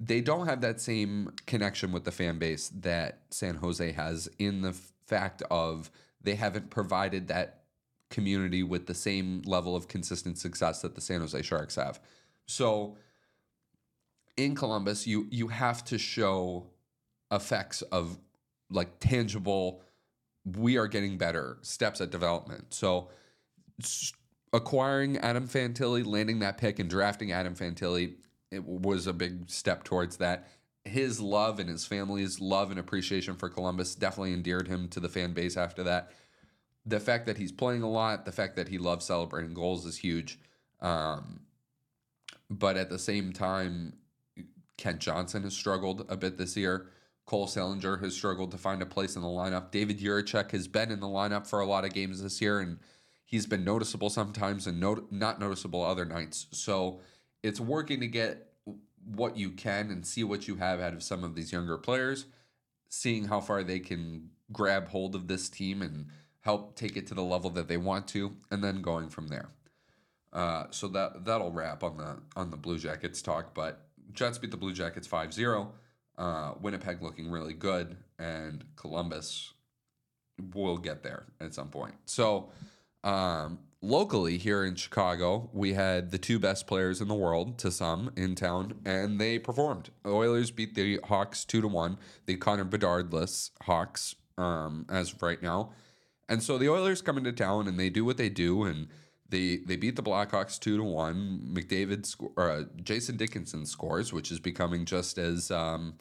they 0.00 0.20
don't 0.20 0.46
have 0.46 0.60
that 0.62 0.80
same 0.80 1.32
connection 1.46 1.92
with 1.92 2.04
the 2.04 2.12
fan 2.12 2.38
base 2.38 2.70
that 2.80 3.20
San 3.30 3.56
Jose 3.56 3.92
has 3.92 4.28
in 4.38 4.62
the 4.62 4.72
fact 5.06 5.42
of 5.50 5.90
they 6.20 6.34
haven't 6.34 6.70
provided 6.70 7.28
that 7.28 7.64
community 8.10 8.62
with 8.62 8.86
the 8.86 8.94
same 8.94 9.42
level 9.44 9.76
of 9.76 9.88
consistent 9.88 10.38
success 10.38 10.82
that 10.82 10.94
the 10.94 11.00
San 11.00 11.20
Jose 11.20 11.40
Sharks 11.42 11.76
have. 11.76 12.00
So 12.46 12.96
in 14.36 14.54
Columbus, 14.54 15.06
you 15.06 15.26
you 15.30 15.48
have 15.48 15.84
to 15.84 15.98
show 15.98 16.66
effects 17.30 17.82
of 17.82 18.18
like 18.70 18.98
tangible 19.00 19.82
we 20.44 20.76
are 20.76 20.86
getting 20.86 21.16
better 21.16 21.58
steps 21.62 22.00
at 22.00 22.10
development 22.10 22.72
so 22.72 23.08
acquiring 24.54 25.18
adam 25.18 25.46
fantilli 25.46 26.06
landing 26.06 26.38
that 26.38 26.56
pick 26.56 26.78
and 26.78 26.88
drafting 26.88 27.32
adam 27.32 27.54
fantilli 27.54 28.14
it 28.54 28.64
was 28.64 29.06
a 29.06 29.12
big 29.12 29.50
step 29.50 29.82
towards 29.84 30.18
that. 30.18 30.48
His 30.84 31.20
love 31.20 31.58
and 31.58 31.68
his 31.68 31.84
family's 31.86 32.40
love 32.40 32.70
and 32.70 32.78
appreciation 32.78 33.34
for 33.34 33.48
columbus 33.48 33.94
definitely 33.94 34.32
endeared 34.32 34.68
him 34.68 34.88
to 34.88 35.00
the 35.00 35.08
fan 35.08 35.32
base 35.32 35.56
after 35.56 35.82
that. 35.82 36.12
The 36.86 37.00
fact 37.00 37.26
that 37.26 37.38
he's 37.38 37.52
playing 37.52 37.82
a 37.82 37.90
lot 37.90 38.24
the 38.24 38.32
fact 38.32 38.56
that 38.56 38.68
he 38.68 38.78
loves 38.78 39.06
celebrating 39.06 39.54
goals 39.54 39.86
is 39.86 39.96
huge. 39.96 40.38
Um, 40.80 41.40
but 42.48 42.76
at 42.76 42.90
the 42.90 42.98
same 42.98 43.32
time 43.32 43.94
kent 44.76 44.98
johnson 44.98 45.42
has 45.44 45.54
struggled 45.54 46.06
a 46.08 46.16
bit 46.16 46.36
this 46.38 46.56
year. 46.56 46.90
Cole 47.26 47.46
Sillinger 47.46 48.02
has 48.02 48.14
struggled 48.14 48.50
to 48.50 48.58
find 48.58 48.82
a 48.82 48.86
place 48.86 49.16
in 49.16 49.22
the 49.22 49.28
lineup. 49.28 49.70
David 49.70 49.98
Jiricek 49.98 50.50
has 50.50 50.68
been 50.68 50.90
in 50.90 51.00
the 51.00 51.06
lineup 51.06 51.46
for 51.46 51.60
a 51.60 51.66
lot 51.66 51.86
of 51.86 51.94
games 51.94 52.22
this 52.22 52.38
year, 52.42 52.60
and 52.60 52.78
he's 53.34 53.46
been 53.46 53.64
noticeable 53.64 54.08
sometimes 54.08 54.64
and 54.68 54.78
not 55.10 55.40
noticeable 55.40 55.82
other 55.82 56.04
nights. 56.04 56.46
So 56.52 57.00
it's 57.42 57.58
working 57.58 57.98
to 57.98 58.06
get 58.06 58.46
what 59.04 59.36
you 59.36 59.50
can 59.50 59.90
and 59.90 60.06
see 60.06 60.22
what 60.22 60.46
you 60.46 60.54
have 60.54 60.78
out 60.78 60.92
of 60.92 61.02
some 61.02 61.24
of 61.24 61.34
these 61.34 61.50
younger 61.50 61.76
players, 61.76 62.26
seeing 62.88 63.24
how 63.24 63.40
far 63.40 63.64
they 63.64 63.80
can 63.80 64.30
grab 64.52 64.86
hold 64.86 65.16
of 65.16 65.26
this 65.26 65.48
team 65.48 65.82
and 65.82 66.06
help 66.42 66.76
take 66.76 66.96
it 66.96 67.08
to 67.08 67.14
the 67.14 67.24
level 67.24 67.50
that 67.50 67.66
they 67.66 67.76
want 67.76 68.06
to, 68.06 68.36
and 68.52 68.62
then 68.62 68.82
going 68.82 69.08
from 69.08 69.26
there. 69.26 69.48
Uh, 70.32 70.66
so 70.70 70.86
that 70.86 71.24
that'll 71.24 71.50
wrap 71.50 71.82
on 71.82 71.96
the 71.96 72.18
on 72.36 72.52
the 72.52 72.56
Blue 72.56 72.78
Jackets 72.78 73.20
talk. 73.20 73.52
But 73.52 73.80
Jets 74.12 74.38
beat 74.38 74.52
the 74.52 74.56
Blue 74.56 74.72
Jackets 74.72 75.08
5-0. 75.08 75.72
Uh, 76.16 76.52
Winnipeg 76.60 77.02
looking 77.02 77.32
really 77.32 77.54
good, 77.54 77.96
and 78.16 78.64
Columbus 78.76 79.54
will 80.54 80.78
get 80.78 81.02
there 81.02 81.24
at 81.40 81.52
some 81.52 81.68
point. 81.68 81.94
So 82.04 82.50
um, 83.04 83.58
locally 83.82 84.38
here 84.38 84.64
in 84.64 84.74
Chicago, 84.74 85.50
we 85.52 85.74
had 85.74 86.10
the 86.10 86.18
two 86.18 86.38
best 86.38 86.66
players 86.66 87.00
in 87.00 87.08
the 87.08 87.14
world 87.14 87.58
to 87.58 87.70
some 87.70 88.10
in 88.16 88.34
town, 88.34 88.80
and 88.84 89.20
they 89.20 89.38
performed. 89.38 89.90
The 90.02 90.10
Oilers 90.10 90.50
beat 90.50 90.74
the 90.74 91.00
Hawks 91.04 91.44
two 91.44 91.60
to 91.60 91.68
one. 91.68 91.98
The 92.26 92.36
Connor 92.36 92.64
Bedardless 92.64 93.50
Hawks 93.62 94.16
um, 94.38 94.86
as 94.88 95.12
of 95.12 95.22
right 95.22 95.42
now, 95.42 95.72
and 96.28 96.42
so 96.42 96.58
the 96.58 96.68
Oilers 96.68 97.02
come 97.02 97.18
into 97.18 97.32
town 97.32 97.68
and 97.68 97.78
they 97.78 97.90
do 97.90 98.04
what 98.04 98.16
they 98.16 98.30
do, 98.30 98.64
and 98.64 98.88
they 99.28 99.56
they 99.56 99.76
beat 99.76 99.96
the 99.96 100.02
Blackhawks 100.02 100.58
two 100.58 100.78
to 100.78 100.82
one. 100.82 101.50
McDavid 101.54 102.06
sco- 102.06 102.32
uh, 102.36 102.62
Jason 102.82 103.16
Dickinson 103.16 103.66
scores, 103.66 104.12
which 104.12 104.32
is 104.32 104.40
becoming 104.40 104.86
just 104.86 105.18
as 105.18 105.50
um, 105.50 105.94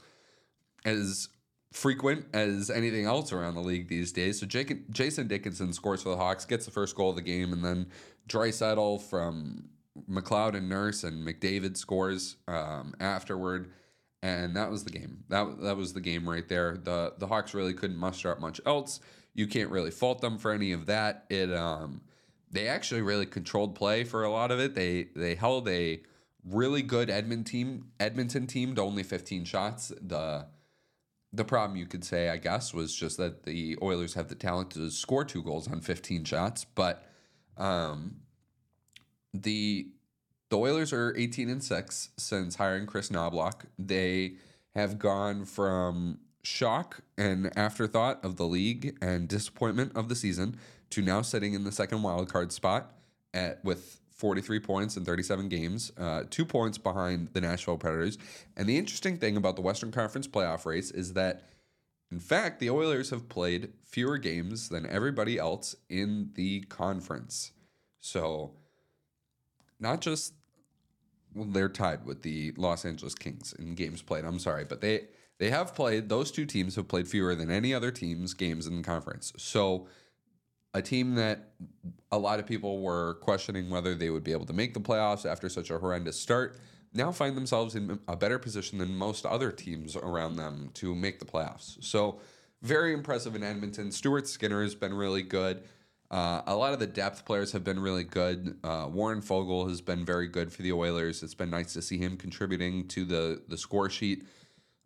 as 0.86 1.28
frequent 1.74 2.28
as 2.34 2.70
anything 2.70 3.06
else 3.06 3.34
around 3.34 3.56
the 3.56 3.62
league 3.62 3.88
these 3.88 4.12
days. 4.12 4.40
So 4.40 4.46
Jake, 4.46 4.90
Jason 4.92 5.28
Dickinson 5.28 5.74
scores 5.74 6.04
for 6.04 6.10
the 6.10 6.18
Hawks, 6.18 6.46
gets 6.46 6.66
the 6.66 6.72
first 6.72 6.96
goal 6.96 7.10
of 7.10 7.16
the 7.16 7.22
game, 7.22 7.52
and 7.52 7.66
then 7.66 7.88
Draisaitl 8.30 9.02
from 9.02 9.70
McLeod 10.10 10.56
and 10.56 10.70
Nurse 10.70 11.04
and 11.04 11.28
McDavid 11.28 11.76
scores 11.76 12.38
um, 12.48 12.94
afterward, 13.00 13.72
and 14.22 14.56
that 14.56 14.70
was 14.70 14.84
the 14.84 14.92
game. 14.92 15.24
That 15.30 15.62
that 15.62 15.76
was 15.76 15.94
the 15.94 16.02
game 16.02 16.30
right 16.30 16.48
there. 16.48 16.78
the 16.78 17.14
The 17.18 17.28
Hawks 17.28 17.54
really 17.54 17.74
couldn't 17.74 17.98
muster 17.98 18.32
up 18.32 18.40
much 18.40 18.62
else. 18.66 19.00
You 19.34 19.48
can't 19.48 19.72
really 19.72 19.92
fault 19.92 20.22
them 20.22 20.38
for 20.38 20.52
any 20.52 20.74
of 20.74 20.86
that. 20.86 21.26
It 21.30 21.52
um, 21.52 22.02
they 22.52 22.68
actually 22.68 23.02
really 23.02 23.26
controlled 23.26 23.74
play 23.74 24.04
for 24.04 24.24
a 24.24 24.30
lot 24.30 24.52
of 24.52 24.60
it. 24.60 24.76
They 24.76 25.08
they 25.16 25.34
held 25.34 25.68
a 25.68 26.02
really 26.46 26.84
good 26.84 27.10
Edmonton 27.10 27.44
team 27.44 27.86
Edmonton 28.00 28.46
team 28.46 28.76
to 28.76 28.82
only 28.82 29.02
15 29.02 29.44
shots. 29.46 29.92
The 30.00 30.46
the 31.34 31.44
problem 31.44 31.78
you 31.78 31.88
could 31.88 32.06
say, 32.06 32.30
I 32.30 32.38
guess, 32.38 32.74
was 32.74 32.96
just 32.96 33.18
that 33.18 33.44
the 33.44 33.78
Oilers 33.82 34.14
have 34.14 34.28
the 34.28 34.36
talent 34.36 34.72
to 34.72 34.90
score 34.92 35.26
two 35.26 35.42
goals 35.42 35.68
on 35.68 35.82
15 35.82 36.24
shots, 36.24 36.64
but 36.64 37.04
um, 37.58 38.18
the 39.34 39.88
the 40.50 40.60
Oilers 40.60 40.94
are 40.94 41.16
18 41.18 41.50
and 41.50 41.64
6 41.64 42.10
since 42.16 42.56
hiring 42.58 42.86
Kris 42.86 43.10
Knoblauch. 43.10 43.66
They 43.80 44.36
have 44.76 45.00
gone 45.00 45.46
from 45.46 46.20
shock 46.44 47.00
and 47.18 47.58
afterthought 47.58 48.24
of 48.24 48.36
the 48.36 48.46
league 48.46 48.96
and 49.02 49.28
disappointment 49.28 49.94
of 49.96 50.10
the 50.10 50.16
season 50.16 50.60
to 50.92 51.02
now 51.02 51.24
sitting 51.24 51.56
in 51.56 51.64
the 51.64 51.72
second 51.72 52.04
wild 52.04 52.32
card 52.32 52.52
spot 52.52 52.94
at 53.34 53.64
with 53.66 54.00
43 54.14 54.60
points 54.60 54.98
in 54.98 55.06
37 55.06 55.50
games, 55.50 55.92
uh, 55.98 56.24
two 56.30 56.46
points 56.46 56.78
behind 56.78 57.30
the 57.34 57.42
Nashville 57.42 57.78
Predators. 57.78 58.18
And 58.56 58.68
the 58.68 58.78
interesting 58.78 59.18
thing 59.18 59.38
about 59.38 59.56
the 59.56 59.62
Western 59.62 59.92
Conference 59.92 60.28
playoff 60.28 60.66
race 60.66 60.92
is 60.92 61.14
that, 61.14 61.50
in 62.12 62.20
fact, 62.20 62.60
the 62.60 62.70
Oilers 62.70 63.10
have 63.10 63.28
played 63.28 63.74
fewer 63.84 64.18
games 64.18 64.70
than 64.70 64.86
everybody 64.86 65.38
else 65.38 65.76
in 65.90 66.32
the 66.36 66.62
conference. 66.62 67.52
So, 68.02 68.52
not 69.80 70.02
just 70.02 70.34
well, 71.34 71.48
they're 71.48 71.70
tied 71.70 72.06
with 72.06 72.22
the 72.22 72.54
Los 72.58 72.86
Angeles 72.86 73.16
Kings 73.16 73.54
in 73.58 73.76
games 73.76 74.02
played. 74.02 74.26
I'm 74.26 74.40
sorry, 74.40 74.66
but 74.66 74.82
they 74.82 75.08
they 75.40 75.50
have 75.50 75.74
played. 75.74 76.10
Those 76.10 76.32
two 76.32 76.46
teams 76.46 76.76
have 76.76 76.88
played 76.88 77.08
fewer 77.08 77.36
than 77.36 77.50
any 77.50 77.74
other 77.74 77.92
teams 77.92 78.34
games 78.34 78.68
in 78.68 78.78
the 78.78 78.84
conference. 78.84 79.34
So 79.38 79.88
a 80.74 80.82
team 80.82 81.16
that 81.16 81.50
a 82.12 82.18
lot 82.18 82.40
of 82.40 82.48
people 82.48 82.82
were 82.82 83.16
questioning 83.16 83.70
whether 83.70 83.96
they 83.96 84.10
would 84.10 84.24
be 84.24 84.32
able 84.32 84.46
to 84.46 84.54
make 84.54 84.74
the 84.74 84.80
playoffs 84.80 85.26
after 85.26 85.50
such 85.50 85.70
a 85.70 85.78
horrendous 85.78 86.20
start 86.20 86.58
now 86.94 87.12
find 87.12 87.36
themselves 87.36 87.76
in 87.76 88.00
a 88.08 88.16
better 88.16 88.38
position 88.38 88.78
than 88.78 88.96
most 88.96 89.26
other 89.26 89.52
teams 89.52 89.96
around 89.96 90.36
them 90.36 90.70
to 90.76 90.94
make 90.94 91.20
the 91.20 91.26
playoffs. 91.26 91.84
So, 91.84 92.20
very 92.62 92.94
impressive 92.94 93.36
in 93.36 93.44
Edmonton. 93.44 93.92
Stuart 93.92 94.28
Skinner 94.28 94.64
has 94.64 94.76
been 94.76 94.94
really 94.94 95.22
good. 95.22 95.64
Uh, 96.10 96.44
a 96.46 96.56
lot 96.56 96.72
of 96.74 96.80
the 96.80 96.88
depth 96.88 97.26
players 97.26 97.52
have 97.52 97.64
been 97.64 97.80
really 97.80 98.04
good. 98.04 98.58
Uh, 98.64 98.88
Warren 98.90 99.22
Foegele 99.22 99.68
has 99.68 99.82
been 99.82 100.06
very 100.06 100.28
good 100.28 100.54
for 100.54 100.62
the 100.62 100.72
Oilers. 100.72 101.24
It's 101.24 101.34
been 101.34 101.50
nice 101.50 101.74
to 101.74 101.82
see 101.82 101.98
him 101.98 102.16
contributing 102.16 102.88
to 102.90 103.04
the 103.04 103.42
the 103.48 103.58
score 103.58 103.90
sheet. 103.90 104.26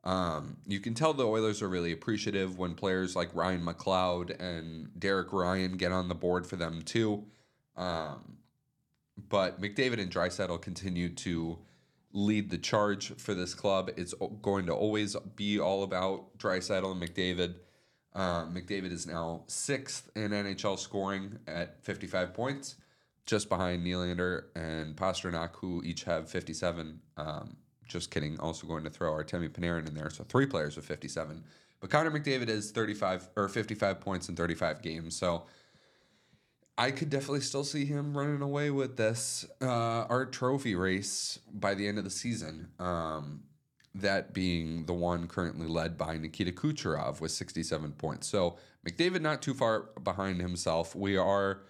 Um, 0.04 0.58
you 0.66 0.80
can 0.80 0.94
tell 0.94 1.14
the 1.14 1.28
Oilers 1.28 1.62
are 1.62 1.68
really 1.68 1.92
appreciative 1.92 2.58
when 2.58 2.76
players 2.76 3.16
like 3.16 3.34
Ryan 3.34 3.66
McLeod 3.66 4.40
and 4.40 4.90
Derek 4.98 5.34
Ryan 5.34 5.76
get 5.76 5.92
on 5.92 6.08
the 6.08 6.16
board 6.16 6.48
for 6.48 6.56
them 6.56 6.82
too. 6.82 7.26
Um, 7.76 8.38
but 9.30 9.62
McDavid 9.62 10.00
and 10.00 10.12
Draisaitl 10.12 10.62
continue 10.62 11.10
to 11.10 11.60
lead 12.14 12.50
the 12.50 12.58
charge 12.58 13.16
for 13.18 13.34
this 13.34 13.54
club. 13.54 13.92
It's 13.98 14.14
going 14.42 14.66
to 14.68 14.74
always 14.74 15.16
be 15.36 15.60
all 15.60 15.84
about 15.84 16.38
Draisaitl 16.38 16.92
and 16.92 17.02
McDavid. 17.02 17.56
Uh, 18.14 18.46
McDavid 18.46 18.92
is 18.92 19.06
now 19.06 19.44
sixth 19.48 20.10
in 20.16 20.32
NHL 20.32 20.80
scoring 20.80 21.38
at 21.48 21.84
55 21.84 22.34
points, 22.34 22.76
just 23.26 23.50
behind 23.50 23.86
Nylander 23.86 24.46
and 24.56 24.96
Pastrnak, 24.96 25.52
who 25.58 25.84
each 25.84 26.04
have 26.06 26.30
57. 26.30 27.00
Um, 27.18 27.58
just 27.88 28.12
kidding. 28.12 28.39
Also 28.39 28.67
going 28.67 28.84
to 28.84 28.89
throw 28.89 29.12
Artemi 29.12 29.50
Panarin 29.50 29.88
in 29.88 29.93
there. 29.93 30.10
So 30.10 30.23
three 30.23 30.45
players 30.45 30.76
with 30.76 30.86
57. 30.86 31.43
But 31.80 31.89
Connor 31.89 32.12
McDavid 32.12 32.50
is 32.50 32.71
35 32.71 33.30
or 33.36 33.47
55 33.47 34.00
points 34.00 34.30
in 34.30 34.36
35 34.36 34.82
games. 34.82 35.15
So 35.15 35.43
I 36.78 36.91
could 36.91 37.10
definitely 37.10 37.41
still 37.41 37.63
see 37.63 37.86
him 37.86 38.17
running 38.17 38.41
away 38.41 38.69
with 38.69 38.97
this 38.97 39.45
uh, 39.62 40.06
Art 40.10 40.32
Trophy 40.32 40.76
race 40.76 41.39
by 41.52 41.73
the 41.73 41.88
end 41.88 41.97
of 41.97 42.04
the 42.04 42.10
season. 42.10 42.69
Um, 42.80 43.43
that 43.95 44.34
being 44.34 44.86
the 44.86 44.93
one 44.93 45.28
currently 45.28 45.67
led 45.67 45.97
by 45.97 46.17
Nikita 46.17 46.52
Kucherov 46.52 47.19
with 47.19 47.32
67 47.32 47.93
points. 47.93 48.28
So 48.28 48.58
McDavid 48.88 49.21
not 49.21 49.41
too 49.41 49.56
far 49.56 49.89
behind 50.04 50.39
himself. 50.39 50.95
We 50.95 51.17
are 51.17 51.62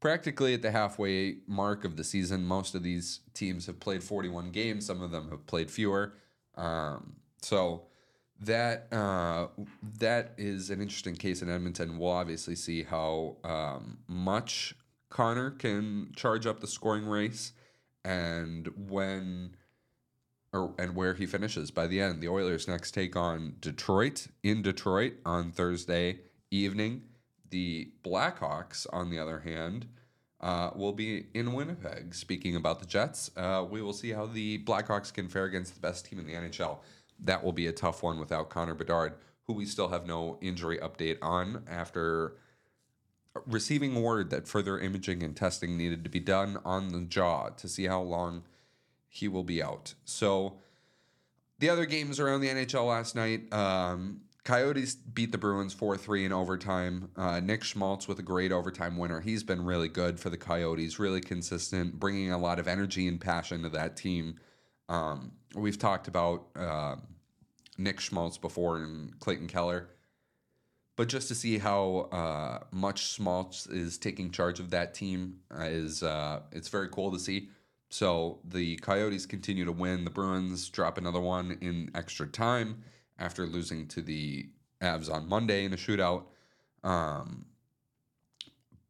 practically 0.00 0.54
at 0.54 0.62
the 0.62 0.70
halfway 0.70 1.38
mark 1.46 1.84
of 1.84 1.96
the 1.96 2.04
season. 2.04 2.44
Most 2.44 2.74
of 2.74 2.82
these 2.82 3.20
teams 3.34 3.66
have 3.66 3.80
played 3.80 4.02
41 4.02 4.50
games. 4.50 4.86
Some 4.86 5.02
of 5.02 5.10
them 5.10 5.30
have 5.30 5.46
played 5.46 5.70
fewer. 5.70 6.14
Um, 6.56 7.16
so 7.42 7.82
that 8.40 8.92
uh, 8.92 9.48
that 9.98 10.34
is 10.36 10.70
an 10.70 10.80
interesting 10.80 11.14
case 11.14 11.42
in 11.42 11.50
Edmonton. 11.50 11.98
We'll 11.98 12.10
obviously 12.10 12.54
see 12.54 12.82
how 12.82 13.36
um, 13.44 13.98
much 14.08 14.74
Connor 15.08 15.50
can 15.50 16.12
charge 16.16 16.46
up 16.46 16.60
the 16.60 16.66
scoring 16.66 17.06
race, 17.06 17.52
and 18.04 18.68
when 18.88 19.56
or 20.52 20.74
and 20.78 20.94
where 20.94 21.14
he 21.14 21.26
finishes 21.26 21.70
by 21.70 21.86
the 21.86 22.00
end. 22.00 22.20
The 22.20 22.28
Oilers 22.28 22.68
next 22.68 22.92
take 22.92 23.16
on 23.16 23.56
Detroit 23.60 24.26
in 24.42 24.62
Detroit 24.62 25.14
on 25.24 25.50
Thursday 25.50 26.20
evening. 26.50 27.02
The 27.50 27.90
Blackhawks, 28.04 28.86
on 28.92 29.10
the 29.10 29.18
other 29.18 29.40
hand, 29.40 29.86
uh, 30.40 30.70
will 30.74 30.92
be 30.92 31.26
in 31.34 31.52
Winnipeg. 31.52 32.14
Speaking 32.14 32.56
about 32.56 32.80
the 32.80 32.86
Jets, 32.86 33.30
uh, 33.36 33.64
we 33.68 33.80
will 33.82 33.92
see 33.92 34.10
how 34.10 34.26
the 34.26 34.58
Blackhawks 34.64 35.12
can 35.12 35.28
fare 35.28 35.44
against 35.44 35.74
the 35.74 35.80
best 35.80 36.06
team 36.06 36.18
in 36.18 36.26
the 36.26 36.34
NHL. 36.34 36.78
That 37.18 37.42
will 37.42 37.52
be 37.52 37.66
a 37.66 37.72
tough 37.72 38.02
one 38.02 38.18
without 38.18 38.50
Connor 38.50 38.74
Bedard, 38.74 39.14
who 39.46 39.54
we 39.54 39.64
still 39.64 39.88
have 39.88 40.06
no 40.06 40.38
injury 40.40 40.78
update 40.78 41.18
on 41.22 41.64
after 41.68 42.36
receiving 43.46 44.02
word 44.02 44.30
that 44.30 44.48
further 44.48 44.78
imaging 44.78 45.22
and 45.22 45.36
testing 45.36 45.76
needed 45.76 46.04
to 46.04 46.10
be 46.10 46.20
done 46.20 46.58
on 46.64 46.88
the 46.88 47.00
jaw 47.02 47.50
to 47.50 47.68
see 47.68 47.84
how 47.84 48.00
long 48.00 48.44
he 49.08 49.28
will 49.28 49.44
be 49.44 49.62
out. 49.62 49.94
So 50.04 50.58
the 51.58 51.70
other 51.70 51.86
games 51.86 52.20
around 52.20 52.40
the 52.40 52.48
NHL 52.48 52.88
last 52.88 53.14
night, 53.14 53.52
um, 53.52 54.22
Coyotes 54.46 54.94
beat 54.94 55.32
the 55.32 55.38
Bruins 55.38 55.74
4 55.74 55.96
3 55.96 56.26
in 56.26 56.32
overtime. 56.32 57.10
Uh, 57.16 57.40
Nick 57.40 57.64
Schmaltz 57.64 58.06
with 58.06 58.20
a 58.20 58.22
great 58.22 58.52
overtime 58.52 58.96
winner. 58.96 59.20
He's 59.20 59.42
been 59.42 59.64
really 59.64 59.88
good 59.88 60.20
for 60.20 60.30
the 60.30 60.36
Coyotes, 60.36 61.00
really 61.00 61.20
consistent, 61.20 61.98
bringing 61.98 62.30
a 62.30 62.38
lot 62.38 62.60
of 62.60 62.68
energy 62.68 63.08
and 63.08 63.20
passion 63.20 63.64
to 63.64 63.68
that 63.70 63.96
team. 63.96 64.36
Um, 64.88 65.32
we've 65.56 65.80
talked 65.80 66.06
about 66.06 66.46
uh, 66.54 66.94
Nick 67.76 67.98
Schmaltz 67.98 68.38
before 68.38 68.76
and 68.76 69.18
Clayton 69.18 69.48
Keller. 69.48 69.88
But 70.94 71.08
just 71.08 71.26
to 71.26 71.34
see 71.34 71.58
how 71.58 72.08
uh, 72.12 72.60
much 72.70 73.14
Schmaltz 73.14 73.66
is 73.66 73.98
taking 73.98 74.30
charge 74.30 74.60
of 74.60 74.70
that 74.70 74.94
team 74.94 75.40
is 75.58 76.04
uh, 76.04 76.42
it's 76.52 76.68
very 76.68 76.88
cool 76.88 77.10
to 77.10 77.18
see. 77.18 77.48
So 77.88 78.38
the 78.44 78.76
Coyotes 78.76 79.26
continue 79.26 79.64
to 79.64 79.72
win. 79.72 80.04
The 80.04 80.10
Bruins 80.10 80.68
drop 80.68 80.98
another 80.98 81.20
one 81.20 81.58
in 81.60 81.90
extra 81.96 82.28
time 82.28 82.84
after 83.18 83.46
losing 83.46 83.86
to 83.88 84.02
the 84.02 84.48
Avs 84.80 85.10
on 85.10 85.28
Monday 85.28 85.64
in 85.64 85.72
a 85.72 85.76
shootout. 85.76 86.24
Um, 86.84 87.46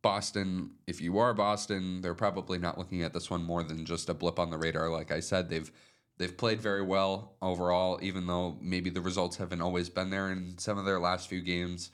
Boston, 0.03 0.71
if 0.87 1.01
you 1.01 1.19
are 1.19 1.35
Boston, 1.35 2.01
they're 2.01 2.15
probably 2.15 2.59
not 2.59 2.79
looking 2.79 3.03
at 3.03 3.13
this 3.13 3.29
one 3.29 3.43
more 3.43 3.63
than 3.63 3.85
just 3.85 4.09
a 4.09 4.15
blip 4.15 4.39
on 4.39 4.51
the 4.51 4.59
radar. 4.59 4.89
Like 4.89 5.11
I 5.11 5.21
said, 5.21 5.49
they've 5.49 5.71
they've 6.19 6.37
played 6.37 6.61
very 6.61 6.83
well 6.83 7.37
overall, 7.43 7.99
even 8.03 8.27
though 8.27 8.57
maybe 8.61 8.91
the 8.91 9.01
results 9.01 9.37
haven't 9.37 9.61
always 9.61 9.89
been 9.89 10.11
there 10.11 10.31
in 10.31 10.59
some 10.59 10.79
of 10.79 10.85
their 10.85 11.01
last 11.01 11.29
few 11.29 11.41
games. 11.41 11.91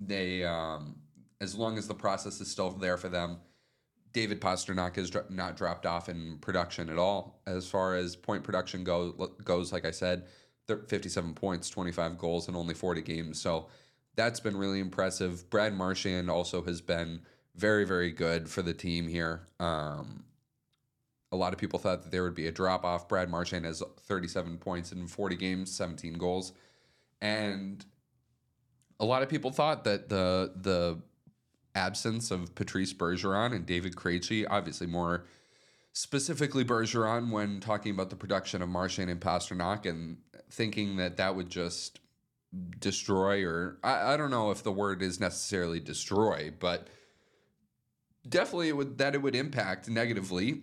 They, 0.00 0.44
um, 0.44 0.96
as 1.40 1.54
long 1.54 1.78
as 1.78 1.86
the 1.86 1.94
process 1.94 2.40
is 2.40 2.50
still 2.50 2.70
there 2.70 2.96
for 2.96 3.08
them, 3.08 3.38
David 4.12 4.40
Pastrnak 4.40 4.96
has 4.96 5.12
not 5.30 5.56
dropped 5.56 5.86
off 5.86 6.08
in 6.08 6.38
production 6.38 6.88
at 6.88 6.98
all 6.98 7.40
as 7.46 7.66
far 7.68 7.94
as 7.94 8.16
point 8.16 8.42
production 8.42 8.84
go, 8.84 9.12
goes. 9.44 9.72
Like 9.72 9.84
I 9.84 9.90
said, 9.90 10.24
57 10.66 11.34
points, 11.34 11.68
25 11.70 12.18
goals, 12.18 12.48
and 12.48 12.56
only 12.56 12.74
40 12.74 13.02
games. 13.02 13.40
So 13.40 13.68
that's 14.14 14.40
been 14.40 14.56
really 14.56 14.80
impressive. 14.80 15.48
Brad 15.50 15.74
Marchand 15.74 16.30
also 16.30 16.62
has 16.64 16.80
been 16.80 17.20
very, 17.54 17.84
very 17.84 18.10
good 18.10 18.48
for 18.48 18.62
the 18.62 18.74
team 18.74 19.08
here. 19.08 19.46
Um, 19.60 20.24
a 21.30 21.36
lot 21.36 21.52
of 21.52 21.58
people 21.58 21.78
thought 21.78 22.02
that 22.02 22.10
there 22.10 22.22
would 22.22 22.34
be 22.34 22.46
a 22.46 22.52
drop 22.52 22.84
off. 22.84 23.08
Brad 23.08 23.30
Marchand 23.30 23.64
has 23.64 23.82
37 24.02 24.58
points 24.58 24.92
in 24.92 25.06
40 25.06 25.36
games, 25.36 25.74
17 25.74 26.14
goals. 26.14 26.52
And 27.20 27.84
a 29.00 29.04
lot 29.04 29.22
of 29.22 29.28
people 29.28 29.50
thought 29.50 29.84
that 29.84 30.08
the 30.08 30.52
the 30.54 31.00
absence 31.74 32.30
of 32.30 32.54
Patrice 32.54 32.92
Bergeron 32.92 33.54
and 33.54 33.64
David 33.64 33.96
Krejci, 33.96 34.46
obviously 34.48 34.86
more 34.86 35.24
specifically 35.92 36.64
Bergeron 36.64 37.30
when 37.30 37.60
talking 37.60 37.92
about 37.92 38.10
the 38.10 38.16
production 38.16 38.62
of 38.62 38.68
Marchand 38.68 39.10
and 39.10 39.20
Pastrnak 39.20 39.86
and 39.86 40.18
thinking 40.52 40.96
that 40.96 41.16
that 41.16 41.34
would 41.34 41.50
just 41.50 42.00
destroy 42.78 43.44
or 43.44 43.78
I, 43.82 44.12
I 44.12 44.16
don't 44.16 44.30
know 44.30 44.50
if 44.50 44.62
the 44.62 44.72
word 44.72 45.02
is 45.02 45.18
necessarily 45.18 45.80
destroy, 45.80 46.52
but 46.58 46.88
definitely 48.28 48.68
it 48.68 48.76
would 48.76 48.98
that 48.98 49.14
it 49.14 49.22
would 49.22 49.34
impact 49.34 49.88
negatively 49.88 50.62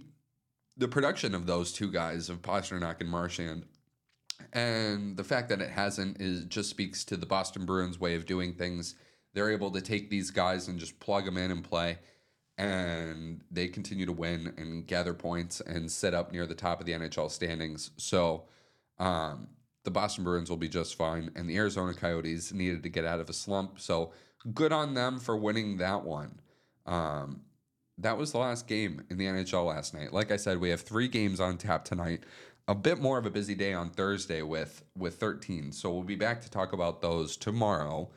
the 0.78 0.88
production 0.88 1.34
of 1.34 1.46
those 1.46 1.74
two 1.74 1.92
guys 1.92 2.30
of 2.30 2.42
Pastrnak 2.42 3.02
and 3.02 3.10
Marchand. 3.10 3.66
And 4.54 5.18
the 5.18 5.24
fact 5.24 5.50
that 5.50 5.62
it 5.62 5.70
hasn't 5.70 6.22
is 6.22 6.46
just 6.46 6.70
speaks 6.70 7.04
to 7.06 7.18
the 7.18 7.26
Boston 7.26 7.66
Bruins 7.66 8.00
way 8.00 8.16
of 8.16 8.26
doing 8.26 8.54
things. 8.54 8.96
They're 9.34 9.52
able 9.52 9.72
to 9.72 9.82
take 9.82 10.10
these 10.10 10.32
guys 10.32 10.68
and 10.68 10.80
just 10.80 11.00
plug 11.00 11.26
them 11.26 11.38
in 11.38 11.52
and 11.52 11.64
play 11.64 11.98
and 12.60 13.42
they 13.50 13.70
continue 13.70 14.06
to 14.06 14.12
win 14.12 14.54
and 14.58 14.86
gather 14.86 15.14
points 15.14 15.62
and 15.62 15.90
sit 15.90 16.14
up 16.14 16.34
near 16.34 16.46
the 16.46 16.54
top 16.54 16.82
of 16.82 16.86
the 16.86 16.92
NHL 16.92 17.32
standings. 17.32 17.92
So 17.96 18.44
um, 19.00 19.48
the 19.90 19.94
Boston 19.94 20.24
Bruins 20.24 20.52
will 20.52 20.58
be 20.58 20.70
just 20.70 20.94
fine, 20.94 21.32
and 21.36 21.50
the 21.50 21.58
Arizona 21.58 21.96
Coyotes 21.96 22.54
needed 22.54 22.84
to 22.84 22.90
get 22.90 23.06
out 23.06 23.20
of 23.20 23.28
a 23.28 23.34
slump. 23.34 23.80
So 23.80 24.12
good 24.54 24.72
on 24.72 24.94
them 24.94 25.20
for 25.20 25.36
winning 25.36 25.78
that 25.78 26.04
one. 26.04 26.42
Um, 26.86 27.42
that 27.98 28.16
was 28.16 28.32
the 28.32 28.38
last 28.38 28.68
game 28.68 29.02
in 29.10 29.18
the 29.18 29.26
NHL 29.26 29.66
last 29.66 29.96
night. 29.96 30.14
Like 30.14 30.30
I 30.30 30.36
said, 30.38 30.60
we 30.60 30.70
have 30.70 30.82
three 30.82 31.08
games 31.08 31.40
on 31.40 31.58
tap 31.58 31.86
tonight. 31.86 32.22
A 32.68 32.76
bit 32.76 33.00
more 33.00 33.18
of 33.18 33.26
a 33.26 33.32
busy 33.32 33.56
day 33.56 33.74
on 33.74 33.90
Thursday 33.90 34.44
with 34.44 34.84
with 34.96 35.16
13. 35.16 35.72
So 35.72 35.92
we'll 35.92 36.04
be 36.04 36.16
back 36.16 36.40
to 36.42 36.52
talk 36.52 36.72
about 36.72 37.02
those 37.02 37.36
tomorrow. 37.36 38.12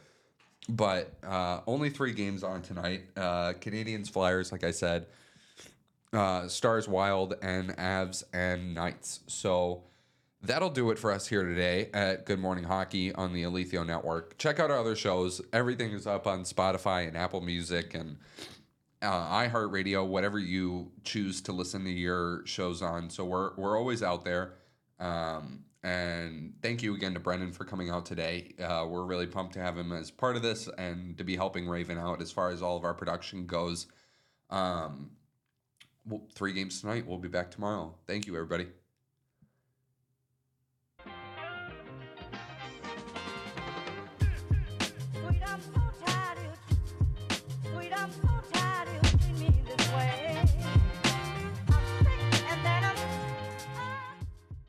But 0.69 1.15
uh, 1.27 1.61
only 1.67 1.89
three 1.89 2.13
games 2.13 2.45
on 2.45 2.61
tonight. 2.61 3.05
Uh, 3.17 3.55
Canadiens, 3.55 4.11
Flyers, 4.11 4.53
like 4.53 4.63
I 4.63 4.73
said, 4.73 5.07
uh, 6.13 6.49
Stars, 6.49 6.87
Wild, 6.87 7.35
and 7.41 7.75
Avs 7.79 8.25
and 8.35 8.75
Knights. 8.75 9.21
So 9.27 9.85
that'll 10.43 10.71
do 10.71 10.91
it 10.91 10.99
for 10.99 11.13
us 11.13 11.27
here 11.27 11.45
today 11.45 11.89
at 11.95 12.27
Good 12.27 12.39
Morning 12.39 12.65
Hockey 12.65 13.15
on 13.15 13.33
the 13.33 13.45
Alithio 13.45 13.87
Network. 13.87 14.37
Check 14.39 14.59
out 14.59 14.71
our 14.71 14.79
other 14.79 14.97
shows. 14.97 15.41
Everything 15.53 15.93
is 15.93 16.07
up 16.07 16.27
on 16.27 16.43
Spotify 16.43 17.07
and 17.07 17.17
Apple 17.17 17.41
Music 17.41 17.95
and 17.95 18.19
uh, 19.01 19.49
iHeartRadio, 19.49 20.07
whatever 20.07 20.39
you 20.39 20.91
choose 21.05 21.41
to 21.43 21.53
listen 21.53 21.85
to 21.85 21.91
your 21.91 22.45
shows 22.47 22.83
on. 22.83 23.11
So 23.11 23.25
we're 23.25 23.55
we're 23.57 23.79
always 23.79 24.03
out 24.03 24.25
there. 24.25 24.55
Um, 24.99 25.65
and 25.85 26.55
thank 26.63 26.83
you 26.83 26.95
again 26.95 27.15
to 27.15 27.21
Brendan 27.21 27.53
for 27.53 27.65
coming 27.65 27.91
out 27.91 28.07
today. 28.07 28.55
Uh, 28.63 28.87
we're 28.89 29.05
really 29.05 29.27
pumped 29.27 29.55
to 29.55 29.61
have 29.61 29.77
him 29.77 29.91
as 29.91 30.13
part 30.13 30.37
of 30.37 30.43
this 30.43 30.69
and 30.79 31.17
to 31.19 31.25
be 31.25 31.35
helping 31.35 31.69
Raven 31.69 31.99
out 31.99 32.23
as 32.23 32.31
far 32.31 32.51
as 32.51 32.63
all 32.63 32.77
of 32.77 32.85
our 32.85 32.95
production 32.95 33.47
goes. 33.47 33.89
Um, 34.49 35.11
well, 36.07 36.23
three 36.35 36.53
games 36.53 36.81
tonight. 36.81 37.05
We'll 37.05 37.19
be 37.19 37.29
back 37.29 37.51
tomorrow. 37.51 37.97
Thank 38.07 38.29
you, 38.29 38.35
everybody. 38.37 38.67